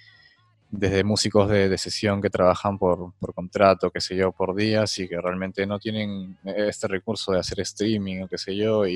desde 0.71 1.03
músicos 1.03 1.49
de, 1.49 1.77
sesión 1.77 2.21
que 2.21 2.29
trabajan 2.29 2.77
por, 2.77 3.11
por, 3.19 3.34
contrato, 3.34 3.91
qué 3.91 3.99
sé 3.99 4.15
yo, 4.15 4.31
por 4.31 4.55
días 4.55 4.97
y 4.99 5.09
que 5.09 5.19
realmente 5.19 5.67
no 5.67 5.77
tienen 5.77 6.38
este 6.45 6.88
recurso 6.88 7.34
de 7.34 7.39
hacer 7.39 7.59
streaming 7.59 8.21
o 8.21 8.27
qué 8.29 8.38
sé 8.38 8.55
yo 8.55 8.88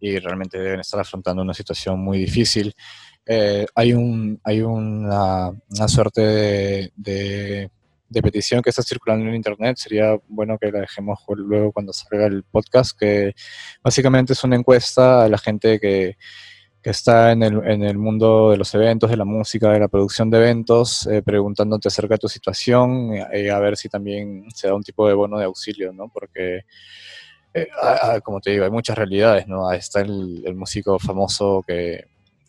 y 0.00 0.18
realmente 0.18 0.58
deben 0.58 0.80
estar 0.80 1.00
afrontando 1.00 1.42
una 1.42 1.54
situación 1.54 2.00
muy 2.00 2.18
difícil. 2.18 2.74
Eh, 3.26 3.66
hay 3.74 3.92
un, 3.94 4.40
hay 4.44 4.60
una, 4.60 5.48
una 5.48 5.88
suerte 5.88 6.20
de, 6.20 6.92
de, 6.94 7.70
de, 8.08 8.22
petición 8.22 8.62
que 8.62 8.70
está 8.70 8.82
circulando 8.82 9.26
en 9.26 9.34
internet, 9.34 9.78
sería 9.78 10.18
bueno 10.28 10.58
que 10.58 10.70
la 10.70 10.80
dejemos 10.80 11.20
luego 11.28 11.72
cuando 11.72 11.92
salga 11.92 12.26
el 12.26 12.42
podcast, 12.44 12.98
que 12.98 13.34
básicamente 13.82 14.34
es 14.34 14.44
una 14.44 14.56
encuesta 14.56 15.24
a 15.24 15.28
la 15.28 15.38
gente 15.38 15.80
que 15.80 16.16
que 16.84 16.90
está 16.90 17.32
en 17.32 17.42
el, 17.42 17.66
en 17.66 17.82
el, 17.82 17.96
mundo 17.96 18.50
de 18.50 18.58
los 18.58 18.74
eventos, 18.74 19.08
de 19.08 19.16
la 19.16 19.24
música, 19.24 19.70
de 19.70 19.80
la 19.80 19.88
producción 19.88 20.28
de 20.28 20.36
eventos, 20.36 21.06
eh, 21.06 21.22
preguntándote 21.22 21.88
acerca 21.88 22.16
de 22.16 22.18
tu 22.18 22.28
situación, 22.28 23.10
eh, 23.32 23.50
a 23.50 23.58
ver 23.58 23.78
si 23.78 23.88
también 23.88 24.44
se 24.54 24.68
da 24.68 24.74
un 24.74 24.82
tipo 24.82 25.08
de 25.08 25.14
bono 25.14 25.38
de 25.38 25.46
auxilio, 25.46 25.94
¿no? 25.94 26.10
Porque, 26.10 26.66
como 28.22 28.40
te 28.40 28.50
digo, 28.50 28.64
hay 28.64 28.70
muchas 28.70 28.96
realidades, 28.98 29.46
¿no? 29.46 29.70
Está 29.72 30.00
el, 30.00 30.42
el 30.44 30.54
músico 30.54 30.98
famoso 30.98 31.62
que, 31.66 32.04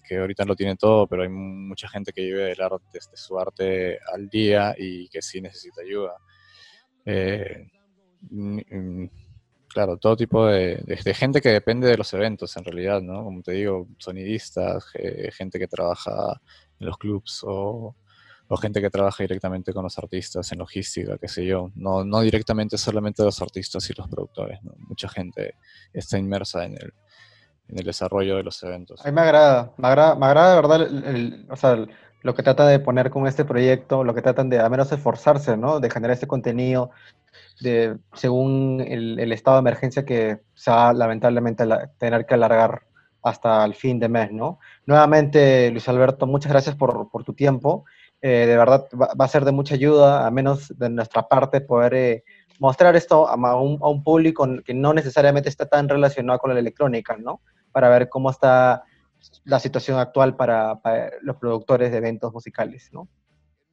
que, 0.07 0.17
ahorita 0.17 0.45
lo 0.45 0.55
tiene 0.55 0.75
todo, 0.75 1.07
pero 1.07 1.23
hay 1.23 1.29
mucha 1.29 1.87
gente 1.87 2.11
que 2.11 2.21
vive 2.21 2.43
del 2.45 2.61
arte, 2.61 2.83
de 2.93 3.17
su 3.17 3.39
arte 3.39 3.99
al 4.13 4.27
día 4.29 4.75
y 4.77 5.07
que 5.09 5.21
sí 5.21 5.41
necesita 5.41 5.81
ayuda. 5.81 6.15
Mm, 8.31 9.05
claro, 9.67 9.97
todo 9.97 10.15
tipo 10.15 10.47
de, 10.47 10.83
gente 11.13 11.41
que 11.41 11.49
depende 11.49 11.87
de 11.87 11.97
los 11.97 12.13
eventos, 12.13 12.55
en 12.57 12.63
realidad, 12.63 13.01
¿no? 13.01 13.23
Como 13.23 13.41
te 13.41 13.53
digo, 13.53 13.87
sonidistas, 13.97 14.85
gente 15.33 15.59
que 15.59 15.67
trabaja 15.67 16.41
en 16.79 16.87
los 16.87 16.97
clubs 16.97 17.41
o, 17.45 17.95
gente 18.61 18.81
que 18.81 18.89
trabaja 18.89 19.23
directamente 19.23 19.73
con 19.73 19.83
los 19.83 19.97
artistas 19.97 20.51
en 20.51 20.59
logística, 20.59 21.17
qué 21.17 21.27
sé 21.27 21.45
yo. 21.45 21.71
No, 21.75 22.05
no 22.05 22.21
directamente 22.21 22.77
solamente 22.77 23.23
los 23.23 23.41
artistas 23.41 23.89
y 23.89 23.93
los 23.97 24.07
productores, 24.07 24.61
¿no? 24.63 24.73
Mucha 24.77 25.09
gente 25.09 25.55
está 25.93 26.17
inmersa 26.17 26.65
en 26.65 26.73
el, 26.73 26.93
en 27.67 27.79
el 27.79 27.85
desarrollo 27.85 28.37
de 28.37 28.43
los 28.43 28.61
eventos. 28.63 29.03
A 29.03 29.09
mí 29.09 29.15
me 29.15 29.21
agrada, 29.21 29.73
me 29.77 29.87
agrada, 29.87 30.15
me 30.15 30.25
agrada 30.25 30.49
de 30.49 30.61
verdad 30.61 31.45
o 31.49 31.55
sea, 31.55 31.85
lo 32.21 32.33
que 32.33 32.43
trata 32.43 32.67
de 32.67 32.79
poner 32.79 33.09
con 33.09 33.27
este 33.27 33.45
proyecto, 33.45 34.03
lo 34.03 34.13
que 34.13 34.21
tratan 34.21 34.49
de, 34.49 34.59
a 34.59 34.69
menos 34.69 34.91
esforzarse, 34.91 35.57
¿no? 35.57 35.79
De 35.79 35.89
generar 35.89 36.13
este 36.13 36.27
contenido, 36.27 36.91
de, 37.61 37.97
según 38.13 38.81
el, 38.81 39.31
estado 39.31 39.57
de 39.57 39.61
emergencia 39.61 40.05
que 40.05 40.39
se 40.53 40.71
va 40.71 40.93
lamentablemente 40.93 41.63
a 41.63 41.91
tener 41.97 42.25
que 42.25 42.33
alargar 42.33 42.83
hasta 43.23 43.65
el 43.65 43.73
fin 43.73 43.99
de 43.99 44.09
mes, 44.09 44.31
¿no? 44.31 44.59
Nuevamente, 44.85 45.71
Luis 45.71 45.87
Alberto, 45.87 46.27
muchas 46.27 46.51
gracias 46.51 46.75
por, 46.75 47.09
por 47.09 47.23
tu 47.23 47.33
tiempo. 47.33 47.85
Eh, 48.21 48.45
de 48.47 48.57
verdad, 48.57 48.87
va, 48.99 49.25
a 49.25 49.27
ser 49.27 49.45
de 49.45 49.51
mucha 49.51 49.75
ayuda, 49.75 50.25
a 50.25 50.31
menos 50.31 50.73
de 50.77 50.89
nuestra 50.89 51.27
parte, 51.27 51.61
poder 51.61 51.93
eh, 51.93 52.23
mostrar 52.59 52.95
esto 52.95 53.27
a 53.27 53.35
un, 53.35 53.77
a 53.81 53.87
un, 53.87 54.03
público 54.03 54.47
que 54.63 54.73
no 54.73 54.93
necesariamente 54.93 55.49
está 55.49 55.67
tan 55.67 55.87
relacionado 55.87 56.39
con 56.39 56.53
la 56.53 56.59
electrónica, 56.59 57.17
¿no? 57.17 57.41
Para 57.71 57.89
ver 57.89 58.09
cómo 58.09 58.31
está 58.31 58.83
la 59.43 59.59
situación 59.59 59.99
actual 59.99 60.35
para, 60.35 60.75
para 60.81 61.11
los 61.21 61.35
productores 61.37 61.91
de 61.91 61.97
eventos 61.97 62.33
musicales, 62.33 62.89
¿no? 62.91 63.07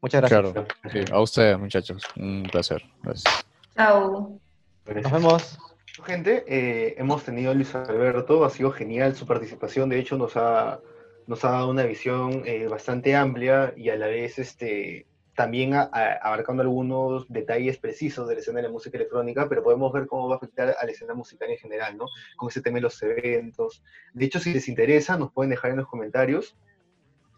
Muchas 0.00 0.20
gracias. 0.22 0.52
Claro, 0.52 0.66
sí. 0.92 1.04
a 1.12 1.20
ustedes, 1.20 1.58
muchachos. 1.58 2.02
Un 2.16 2.42
placer. 2.50 2.82
Gracias. 3.02 3.46
Chao. 3.76 4.38
Nos 4.86 5.12
vemos. 5.12 5.58
Gente, 6.04 6.44
eh, 6.48 6.94
hemos 6.98 7.22
tenido 7.22 7.52
a 7.52 7.54
Luis 7.54 7.74
Alberto, 7.74 8.44
ha 8.44 8.50
sido 8.50 8.72
genial 8.72 9.14
su 9.14 9.26
participación, 9.26 9.90
de 9.90 10.00
hecho 10.00 10.16
nos 10.16 10.36
ha, 10.36 10.80
nos 11.26 11.44
ha 11.44 11.50
dado 11.50 11.70
una 11.70 11.84
visión 11.84 12.42
eh, 12.46 12.66
bastante 12.68 13.14
amplia 13.14 13.72
y 13.76 13.88
a 13.90 13.96
la 13.96 14.06
vez 14.06 14.38
este, 14.38 15.06
también 15.34 15.74
abarcando 15.74 16.62
algunos 16.62 17.26
detalles 17.28 17.78
precisos 17.78 18.28
de 18.28 18.34
la 18.34 18.40
escena 18.40 18.58
de 18.58 18.64
la 18.64 18.72
música 18.72 18.98
electrónica, 18.98 19.48
pero 19.48 19.62
podemos 19.62 19.92
ver 19.92 20.06
cómo 20.06 20.28
va 20.28 20.34
a 20.34 20.36
afectar 20.36 20.74
a 20.78 20.84
la 20.84 20.92
escena 20.92 21.14
musical 21.14 21.50
en 21.50 21.58
general, 21.58 21.96
¿no? 21.96 22.06
Con 22.36 22.50
ese 22.50 22.60
tema 22.60 22.76
de 22.76 22.82
los 22.82 23.02
eventos. 23.02 23.82
De 24.12 24.26
hecho, 24.26 24.40
si 24.40 24.52
les 24.52 24.68
interesa, 24.68 25.16
nos 25.16 25.32
pueden 25.32 25.50
dejar 25.50 25.70
en 25.70 25.78
los 25.78 25.88
comentarios 25.88 26.56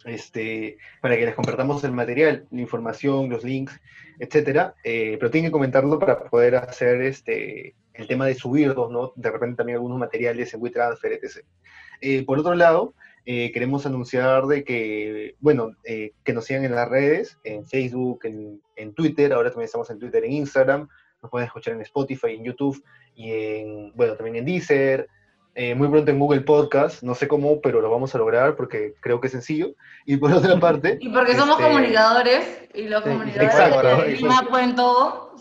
este, 0.05 0.77
para 1.01 1.17
que 1.17 1.25
les 1.25 1.35
compartamos 1.35 1.83
el 1.85 1.93
material, 1.93 2.47
la 2.51 2.61
información, 2.61 3.31
los 3.31 3.45
links, 3.45 3.81
etcétera, 4.19 4.75
eh, 4.85 5.17
pero 5.19 5.31
tienen 5.31 5.51
que 5.51 5.53
comentarlo 5.53 5.99
para 5.99 6.25
poder 6.25 6.57
hacer 6.57 7.01
este, 7.03 7.75
el 7.95 8.07
tema 8.07 8.27
de 8.27 8.35
subirlos, 8.35 8.91
¿no? 8.91 9.13
De 9.17 9.31
repente 9.31 9.57
también 9.57 9.77
algunos 9.77 9.99
materiales 9.99 10.53
en 10.53 10.63
WeTransfer, 10.63 11.13
etc. 11.13 11.45
Eh, 12.01 12.25
por 12.25 12.39
otro 12.39 12.55
lado, 12.55 12.95
eh, 13.27 13.51
queremos 13.53 13.87
anunciar 13.87 14.47
de 14.47 14.65
que, 14.65 15.37
bueno, 15.41 15.73
que 15.85 16.33
nos 16.33 16.45
sigan 16.45 16.65
en 16.65 16.75
las 16.75 16.89
redes, 16.89 17.39
en 17.45 17.67
Facebook, 17.67 18.21
en, 18.25 18.61
en, 18.77 18.95
Twitter, 18.95 19.33
ahora 19.33 19.51
también 19.51 19.67
estamos 19.67 19.89
en 19.91 19.99
Twitter, 19.99 20.25
en 20.25 20.33
Instagram, 20.33 20.89
nos 21.23 21.31
pueden 21.31 21.47
escuchar 21.47 21.75
en 21.75 21.81
Spotify, 21.81 22.35
en 22.35 22.45
YouTube 22.45 22.83
y 23.15 23.33
en, 23.33 23.93
bueno, 23.95 24.15
también 24.15 24.37
en 24.37 24.45
Deezer, 24.45 25.09
eh, 25.57 25.75
muy 25.77 25.87
pronto 25.87 26.11
en 26.11 26.19
Google 26.19 26.41
Podcast, 26.41 27.05
no 27.05 27.15
sé 27.15 27.29
cómo, 27.29 27.61
pero 27.61 27.81
lo 27.81 27.89
vamos 27.89 28.13
a 28.15 28.19
lograr 28.19 28.57
porque 28.57 28.95
creo 29.01 29.21
que 29.21 29.29
es 29.29 29.33
sencillo. 29.33 29.75
Y 30.05 30.17
por 30.17 30.33
otra 30.33 30.59
parte... 30.59 30.99
Y 31.01 31.11
porque 31.11 31.35
somos 31.35 31.61
este, 31.61 31.71
comunicadores 31.71 32.69
y 32.75 32.89
los 32.89 33.03
comunicadores 33.03 34.05
de 34.05 34.17
Lima 34.17 34.47
pueden 34.49 34.75
todo. 34.75 35.37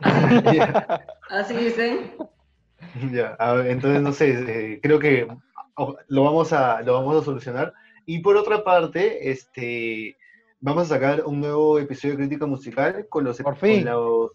Así 1.30 1.54
dicen. 1.54 2.12
Ya, 3.12 3.36
entonces 3.64 4.02
no 4.02 4.12
sé, 4.12 4.74
eh, 4.74 4.80
creo 4.82 4.98
que 4.98 5.28
lo 6.08 6.24
vamos, 6.24 6.52
a, 6.52 6.82
lo 6.82 6.94
vamos 6.94 7.22
a 7.22 7.24
solucionar. 7.24 7.72
Y 8.06 8.20
por 8.20 8.36
otra 8.36 8.64
parte, 8.64 9.30
este, 9.30 10.16
vamos 10.60 10.84
a 10.84 10.94
sacar 10.94 11.24
un 11.24 11.40
nuevo 11.40 11.78
episodio 11.78 12.14
de 12.14 12.26
crítica 12.26 12.46
musical 12.46 13.06
con 13.08 13.24
los, 13.24 13.38
por 13.38 13.56
fin. 13.56 13.84
los 13.84 14.32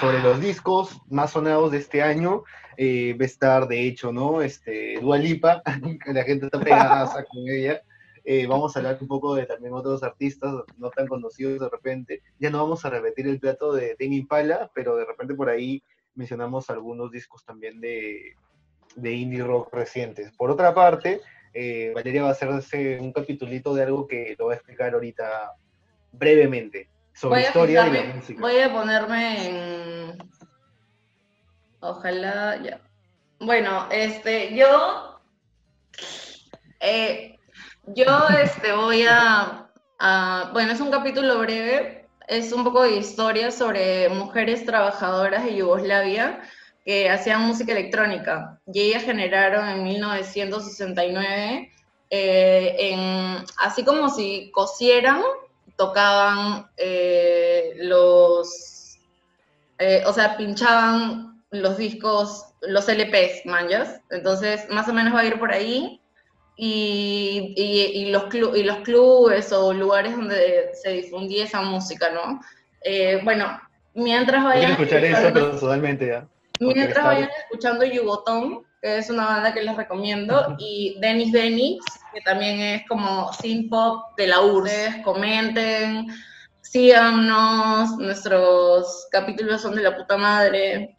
sobre 0.00 0.20
los 0.20 0.40
discos 0.40 1.00
más 1.08 1.32
sonados 1.32 1.70
de 1.70 1.78
este 1.78 2.02
año. 2.02 2.44
Eh, 2.76 3.16
va 3.18 3.22
a 3.22 3.26
estar, 3.26 3.68
de 3.68 3.86
hecho, 3.86 4.12
¿no? 4.12 4.42
Este, 4.42 4.98
Dua 5.00 5.16
Lipa, 5.16 5.62
que 6.04 6.12
la 6.12 6.24
gente 6.24 6.46
está 6.46 6.60
pegada 6.60 7.24
con 7.24 7.48
ella. 7.48 7.82
Eh, 8.24 8.46
vamos 8.46 8.74
a 8.74 8.80
hablar 8.80 8.98
un 9.00 9.06
poco 9.06 9.36
de 9.36 9.46
también 9.46 9.72
otros 9.72 10.02
artistas 10.02 10.52
no 10.76 10.90
tan 10.90 11.06
conocidos 11.06 11.60
de 11.60 11.68
repente. 11.68 12.22
Ya 12.38 12.50
no 12.50 12.58
vamos 12.58 12.84
a 12.84 12.90
repetir 12.90 13.28
el 13.28 13.38
plato 13.38 13.72
de 13.72 13.94
Demi 13.98 14.16
Impala, 14.16 14.70
pero 14.74 14.96
de 14.96 15.04
repente 15.04 15.34
por 15.34 15.48
ahí 15.48 15.82
mencionamos 16.14 16.68
algunos 16.68 17.10
discos 17.12 17.44
también 17.44 17.80
de, 17.80 18.34
de 18.96 19.12
indie 19.12 19.44
rock 19.44 19.72
recientes. 19.72 20.32
Por 20.36 20.50
otra 20.50 20.74
parte, 20.74 21.20
eh, 21.54 21.92
Valeria 21.94 22.22
va 22.22 22.28
a 22.28 22.32
hacerse 22.32 22.98
un 23.00 23.12
capitulito 23.12 23.74
de 23.74 23.84
algo 23.84 24.06
que 24.06 24.34
lo 24.38 24.46
va 24.46 24.52
a 24.52 24.56
explicar 24.56 24.94
ahorita 24.94 25.52
brevemente 26.12 26.88
sobre 27.14 27.42
historia 27.42 27.84
de 27.84 27.90
la 27.92 28.14
música. 28.14 28.40
Voy 28.40 28.58
a 28.58 28.72
ponerme 28.72 29.48
en. 29.48 30.18
Ojalá 31.80 32.60
ya. 32.62 32.80
Bueno, 33.38 33.86
este, 33.90 34.54
yo. 34.56 35.20
Eh, 36.80 37.38
yo 37.86 38.28
este, 38.42 38.72
voy 38.72 39.04
a, 39.08 39.70
Bueno, 40.52 40.72
es 40.72 40.80
un 40.80 40.90
capítulo 40.90 41.38
breve. 41.38 42.06
Es 42.28 42.52
un 42.52 42.64
poco 42.64 42.82
de 42.82 42.96
historia 42.96 43.52
sobre 43.52 44.08
mujeres 44.08 44.66
trabajadoras 44.66 45.44
de 45.44 45.56
Yugoslavia 45.56 46.42
que 46.86 47.10
hacían 47.10 47.42
música 47.42 47.72
electrónica. 47.72 48.60
Y 48.72 48.80
ellas 48.80 49.02
generaron 49.02 49.68
en 49.68 49.82
1969, 49.82 51.72
eh, 52.10 52.76
en, 52.78 53.44
así 53.58 53.84
como 53.84 54.08
si 54.08 54.52
cosieran, 54.52 55.20
tocaban 55.76 56.70
eh, 56.76 57.72
los, 57.78 59.00
eh, 59.78 60.04
o 60.06 60.12
sea, 60.12 60.36
pinchaban 60.36 61.42
los 61.50 61.76
discos, 61.76 62.44
los 62.60 62.88
LPs, 62.88 63.44
manjas. 63.46 64.00
Entonces, 64.10 64.68
más 64.70 64.88
o 64.88 64.92
menos 64.92 65.12
va 65.12 65.20
a 65.20 65.26
ir 65.26 65.40
por 65.40 65.50
ahí. 65.50 66.00
Y, 66.58 67.52
y, 67.56 68.10
los, 68.12 68.32
y 68.32 68.62
los 68.62 68.78
clubes 68.78 69.52
o 69.52 69.74
lugares 69.74 70.16
donde 70.16 70.70
se 70.72 70.90
difundía 70.90 71.44
esa 71.44 71.60
música, 71.62 72.10
¿no? 72.10 72.40
Eh, 72.82 73.20
bueno, 73.24 73.60
mientras 73.92 74.42
vayan... 74.42 74.70
escuchar 74.70 75.04
eso 75.04 75.32
personalmente 75.34 76.06
ya. 76.06 76.26
Mientras 76.60 77.04
vayan 77.04 77.28
escuchando 77.44 77.84
Yugotón, 77.84 78.64
que 78.80 78.98
es 78.98 79.10
una 79.10 79.26
banda 79.26 79.54
que 79.54 79.62
les 79.62 79.76
recomiendo, 79.76 80.56
y 80.58 80.96
Dennis 81.00 81.32
Dennis, 81.32 81.78
que 82.14 82.20
también 82.20 82.60
es 82.60 82.86
como 82.88 83.32
synth 83.32 83.70
pop 83.70 84.16
de 84.16 84.26
la 84.26 84.40
URSS. 84.40 85.02
Comenten, 85.04 86.06
síganos, 86.60 87.96
nuestros 87.98 89.06
capítulos 89.10 89.62
son 89.62 89.74
de 89.74 89.82
la 89.82 89.96
puta 89.96 90.16
madre. 90.16 90.96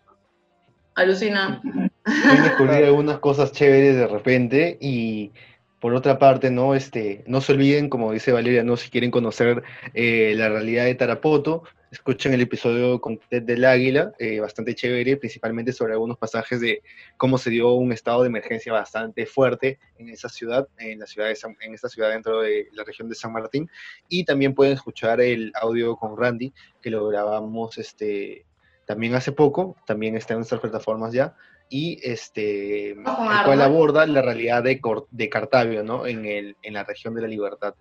Alucina. 0.96 1.62
Voy 1.64 2.38
descubrir 2.42 2.86
algunas 2.86 3.20
cosas 3.20 3.52
chéveres 3.52 3.96
de 3.96 4.08
repente 4.08 4.78
y 4.82 5.32
por 5.80 5.94
otra 5.94 6.18
parte, 6.18 6.50
¿no? 6.50 6.74
Este, 6.74 7.24
no 7.28 7.42
se 7.42 7.54
olviden, 7.54 7.90
como 7.90 8.12
dice 8.12 8.32
Valeria, 8.32 8.64
¿no? 8.64 8.78
Si 8.78 8.90
quieren 8.90 9.12
conocer 9.12 9.64
eh, 9.94 10.34
la 10.36 10.50
realidad 10.50 10.86
de 10.86 10.96
Tarapoto, 10.96 11.64
escuchen 11.92 12.34
el 12.34 12.42
episodio 12.42 13.00
con 13.00 13.18
Ted 13.18 13.44
del 13.44 13.64
Águila, 13.66 14.12
eh, 14.20 14.40
bastante 14.40 14.76
chévere, 14.76 15.18
principalmente 15.18 15.72
sobre 15.72 15.94
algunos 15.94 16.18
pasajes 16.18 16.60
de 16.60 16.82
cómo 17.16 17.38
se 17.38 17.50
dio 17.50 17.74
un 17.74 17.92
estado 17.92 18.22
de 18.22 18.28
emergencia 18.28 18.74
bastante 18.74 19.26
fuerte 19.26 19.80
en 19.98 20.10
esa 20.10 20.30
ciudad, 20.30 20.68
en 20.78 21.00
la 21.00 21.06
ciudad 21.06 21.30
de 21.30 21.38
en 21.62 21.74
esta 21.74 21.90
ciudad 21.90 22.10
dentro 22.10 22.42
de 22.42 22.68
la 22.74 22.84
región 22.84 23.08
de 23.10 23.16
San 23.16 23.32
Martín, 23.32 23.70
y 24.10 24.26
también 24.26 24.54
pueden 24.54 24.74
escuchar 24.74 25.22
el 25.22 25.52
audio 25.56 25.96
con 25.96 26.18
Randy, 26.18 26.54
que 26.82 26.90
lo 26.90 27.08
grabamos 27.08 27.78
este, 27.78 28.46
también 28.86 29.16
hace 29.16 29.32
poco, 29.32 29.78
también 29.86 30.18
está 30.18 30.34
en 30.34 30.40
nuestras 30.40 30.62
plataformas 30.62 31.14
ya, 31.14 31.36
y 31.70 32.00
este, 32.04 32.92
el 32.92 33.04
cual 33.04 33.62
aborda 33.62 34.06
la 34.06 34.22
realidad 34.22 34.64
de, 34.64 34.82
de 35.12 35.30
Cartavio, 35.30 35.84
¿no? 35.84 36.06
En, 36.06 36.26
el, 36.26 36.56
en 36.62 36.74
la 36.74 36.84
región 36.84 37.14
de 37.14 37.22
la 37.22 37.28
libertad, 37.28 37.76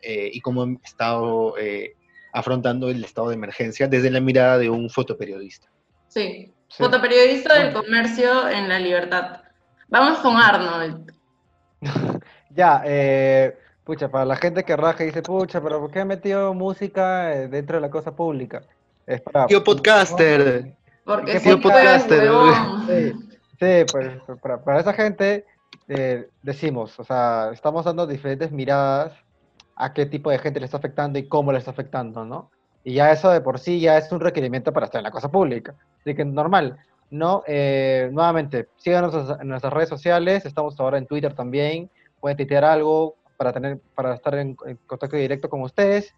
eh, 0.00 0.30
y 0.32 0.40
cómo 0.40 0.62
han 0.62 0.80
estado... 0.82 1.58
Eh, 1.58 1.94
afrontando 2.32 2.88
el 2.88 3.04
estado 3.04 3.28
de 3.28 3.34
emergencia 3.34 3.88
desde 3.88 4.10
la 4.10 4.20
mirada 4.20 4.58
de 4.58 4.70
un 4.70 4.90
fotoperiodista. 4.90 5.68
Sí, 6.08 6.52
fotoperiodista 6.76 7.62
del 7.62 7.72
comercio 7.72 8.48
en 8.48 8.68
la 8.68 8.78
libertad. 8.78 9.42
Vamos 9.88 10.18
con 10.18 10.36
Arnold. 10.36 11.12
Ya, 12.52 12.82
eh, 12.84 13.56
pucha, 13.84 14.08
para 14.08 14.24
la 14.24 14.34
gente 14.34 14.64
que 14.64 14.76
raja 14.76 15.04
y 15.04 15.06
dice, 15.06 15.22
pucha, 15.22 15.62
pero 15.62 15.78
¿por 15.78 15.92
qué 15.92 16.00
he 16.00 16.04
metido 16.04 16.52
música 16.52 17.32
eh, 17.32 17.46
dentro 17.46 17.76
de 17.76 17.80
la 17.80 17.90
cosa 17.90 18.10
pública? 18.10 18.62
Es 19.06 19.20
para... 19.20 19.46
Tío 19.46 19.62
podcaster. 19.62 20.74
Porque 21.04 21.30
¿Qué 21.30 21.38
sí, 21.38 21.44
tío 21.44 21.60
pues, 21.60 21.72
podcaster? 21.72 22.28
huevón. 22.28 22.86
Sí, 22.88 23.12
sí, 23.60 23.84
pues 23.92 24.08
para, 24.42 24.60
para 24.64 24.80
esa 24.80 24.92
gente 24.92 25.46
eh, 25.86 26.28
decimos, 26.42 26.98
o 26.98 27.04
sea, 27.04 27.50
estamos 27.52 27.84
dando 27.84 28.06
diferentes 28.06 28.50
miradas 28.50 29.12
a 29.80 29.92
qué 29.94 30.06
tipo 30.06 30.30
de 30.30 30.38
gente 30.38 30.60
le 30.60 30.66
está 30.66 30.76
afectando 30.76 31.18
y 31.18 31.26
cómo 31.26 31.52
le 31.52 31.58
está 31.58 31.70
afectando, 31.70 32.24
¿no? 32.24 32.50
Y 32.84 32.94
ya 32.94 33.10
eso 33.10 33.30
de 33.30 33.40
por 33.40 33.58
sí 33.58 33.80
ya 33.80 33.98
es 33.98 34.12
un 34.12 34.20
requerimiento 34.20 34.72
para 34.72 34.86
estar 34.86 35.00
en 35.00 35.04
la 35.04 35.10
cosa 35.10 35.30
pública. 35.30 35.74
Así 36.00 36.14
que 36.14 36.24
normal, 36.24 36.78
¿no? 37.10 37.42
Eh, 37.46 38.08
nuevamente, 38.12 38.68
síganos 38.76 39.38
en 39.40 39.48
nuestras 39.48 39.72
redes 39.72 39.88
sociales, 39.88 40.44
estamos 40.44 40.78
ahora 40.78 40.98
en 40.98 41.06
Twitter 41.06 41.34
también, 41.34 41.90
pueden 42.20 42.36
tuitear 42.36 42.64
algo 42.64 43.16
para, 43.36 43.52
tener, 43.52 43.80
para 43.94 44.14
estar 44.14 44.34
en, 44.34 44.56
en 44.66 44.78
contacto 44.86 45.16
directo 45.16 45.48
con 45.48 45.62
ustedes. 45.62 46.14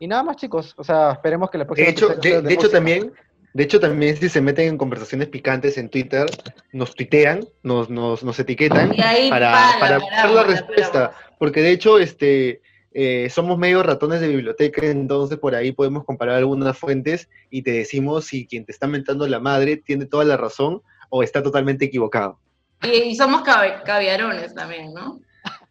Y 0.00 0.08
nada 0.08 0.24
más, 0.24 0.36
chicos, 0.36 0.74
o 0.76 0.82
sea, 0.82 1.12
esperemos 1.12 1.50
que 1.50 1.58
la 1.58 1.64
próxima... 1.66 1.86
De 1.86 1.92
hecho, 1.92 2.08
de, 2.08 2.42
de 2.42 2.54
hecho 2.54 2.68
también, 2.68 3.12
de 3.52 3.62
hecho 3.62 3.78
también 3.78 4.16
si 4.16 4.28
se 4.28 4.40
meten 4.40 4.68
en 4.68 4.78
conversaciones 4.78 5.28
picantes 5.28 5.78
en 5.78 5.88
Twitter, 5.88 6.26
nos 6.72 6.94
tuitean, 6.94 7.46
nos, 7.62 7.88
nos, 7.90 8.24
nos 8.24 8.38
etiquetan 8.40 8.92
para, 9.30 9.52
pa, 9.52 9.76
para 9.78 9.90
la 9.90 9.98
buscar 9.98 10.16
paramos, 10.16 10.36
la 10.36 10.42
respuesta. 10.42 11.12
Porque 11.38 11.62
de 11.62 11.70
hecho, 11.70 11.98
este, 11.98 12.60
eh, 12.94 13.28
somos 13.28 13.58
medio 13.58 13.82
ratones 13.82 14.20
de 14.20 14.28
biblioteca, 14.28 14.86
entonces 14.86 15.36
por 15.38 15.54
ahí 15.54 15.72
podemos 15.72 16.04
comparar 16.04 16.36
algunas 16.36 16.78
fuentes 16.78 17.28
y 17.50 17.62
te 17.62 17.72
decimos 17.72 18.24
si 18.26 18.46
quien 18.46 18.64
te 18.64 18.72
está 18.72 18.86
mentando 18.86 19.26
la 19.26 19.40
madre 19.40 19.76
tiene 19.76 20.06
toda 20.06 20.24
la 20.24 20.36
razón 20.36 20.80
o 21.10 21.22
está 21.22 21.42
totalmente 21.42 21.84
equivocado. 21.84 22.38
Y, 22.82 22.88
y 23.10 23.14
somos 23.16 23.42
cavi- 23.42 23.82
caviarones 23.82 24.54
también, 24.54 24.94
¿no? 24.94 25.20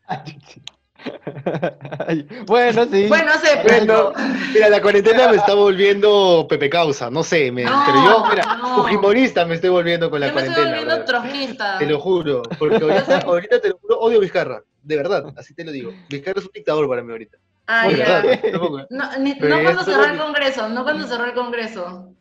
Bueno, 2.46 2.86
sí. 2.92 3.08
Bueno, 3.08 3.34
no 3.34 3.40
sé, 3.40 3.62
Bueno, 3.64 4.12
mira, 4.54 4.70
la 4.70 4.82
cuarentena 4.82 5.28
me 5.30 5.38
está 5.38 5.54
volviendo 5.54 6.46
Pepe 6.50 6.70
Causa, 6.70 7.10
no 7.10 7.24
sé, 7.24 7.52
me- 7.52 7.64
No, 7.66 7.84
pero 7.86 8.00
yo, 8.00 8.26
mira, 8.30 8.56
no. 8.58 8.76
fujimorista 8.76 9.46
me 9.46 9.56
estoy 9.56 9.70
volviendo 9.70 10.10
con 10.10 10.20
la 10.20 10.28
Yo 10.28 10.36
me 10.36 10.42
estoy 10.42 10.66
volviendo. 10.66 11.06
Te 11.80 11.86
lo 11.86 12.00
juro, 12.00 12.42
porque 12.58 12.84
ahorita, 12.84 13.18
ahorita 13.26 13.62
te 13.62 13.70
lo 13.70 13.78
juro, 13.78 14.00
odio 14.00 14.20
Vizcarra, 14.20 14.64
de 14.82 14.98
verdad, 14.98 15.26
así 15.38 15.54
te 15.54 15.64
lo 15.64 15.72
digo. 15.72 15.92
Vizcarra 16.08 16.40
es 16.40 16.46
un 16.46 16.52
dictador 16.54 16.88
para 16.88 17.02
mí 17.04 17.12
ahorita. 17.12 17.38
No, 18.90 19.18
ni- 19.20 19.36
Pero 19.36 19.56
no 19.58 19.64
cuando 19.64 19.84
cerró 19.84 20.06
el 20.06 20.18
Congreso, 20.18 20.70
no 20.70 20.84
cuando 20.84 21.08
cerró 21.08 21.26
el 21.26 21.34
Congreso. 21.34 22.14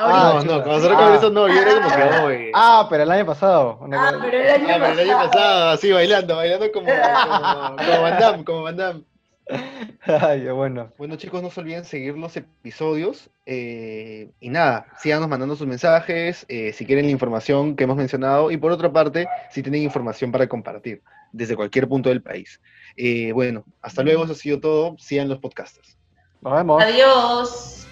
Ah. 0.00 0.40
No, 0.44 0.58
no, 0.58 0.64
cuando 0.64 0.88
con 0.94 1.12
Ah. 1.12 1.16
eso 1.16 1.30
no, 1.30 1.48
yo 1.48 1.60
era 1.60 1.74
como 1.82 1.94
que, 1.96 2.18
oye. 2.24 2.50
Ah, 2.54 2.86
pero 2.88 3.02
el 3.02 3.10
año 3.10 3.26
pasado. 3.26 3.78
una 3.80 4.00
Ah, 4.08 4.12
cosa- 4.12 4.24
pero 4.24 4.38
el 4.40 4.48
año 4.50 4.66
Ah, 4.68 4.76
pero 4.78 4.92
el 4.92 4.98
año 5.00 5.12
pasado. 5.12 5.30
pasado, 5.32 5.68
así 5.70 5.92
bailando, 5.92 6.36
bailando 6.36 6.72
como, 6.72 6.86
como, 6.86 7.76
como 7.76 8.02
Van 8.02 8.18
Damme, 8.20 8.44
como 8.44 8.62
Van 8.62 8.76
Damme. 8.76 9.02
Ay, 10.06 10.46
bueno. 10.48 10.90
Bueno 10.98 11.16
chicos, 11.16 11.42
no 11.42 11.50
se 11.50 11.60
olviden 11.60 11.84
seguir 11.84 12.16
los 12.18 12.36
episodios 12.36 13.30
eh, 13.46 14.30
y 14.40 14.50
nada, 14.50 14.86
síganos 14.98 15.26
mandando 15.28 15.56
sus 15.56 15.66
mensajes, 15.66 16.44
eh, 16.48 16.72
si 16.74 16.84
quieren 16.84 17.06
la 17.06 17.10
información 17.12 17.74
que 17.74 17.84
hemos 17.84 17.96
mencionado 17.96 18.50
y 18.50 18.58
por 18.58 18.72
otra 18.72 18.92
parte, 18.92 19.26
si 19.50 19.62
tienen 19.62 19.82
información 19.82 20.30
para 20.32 20.46
compartir 20.46 21.02
desde 21.32 21.56
cualquier 21.56 21.88
punto 21.88 22.10
del 22.10 22.22
país. 22.22 22.60
Eh, 22.96 23.32
bueno, 23.32 23.64
hasta 23.80 24.02
luego, 24.02 24.24
eso 24.24 24.32
ha 24.32 24.36
sido 24.36 24.60
todo, 24.60 24.96
sigan 24.98 25.28
los 25.30 25.38
podcasters. 25.38 25.96
Nos 26.42 26.52
vemos. 26.54 26.82
Adiós. 26.82 27.87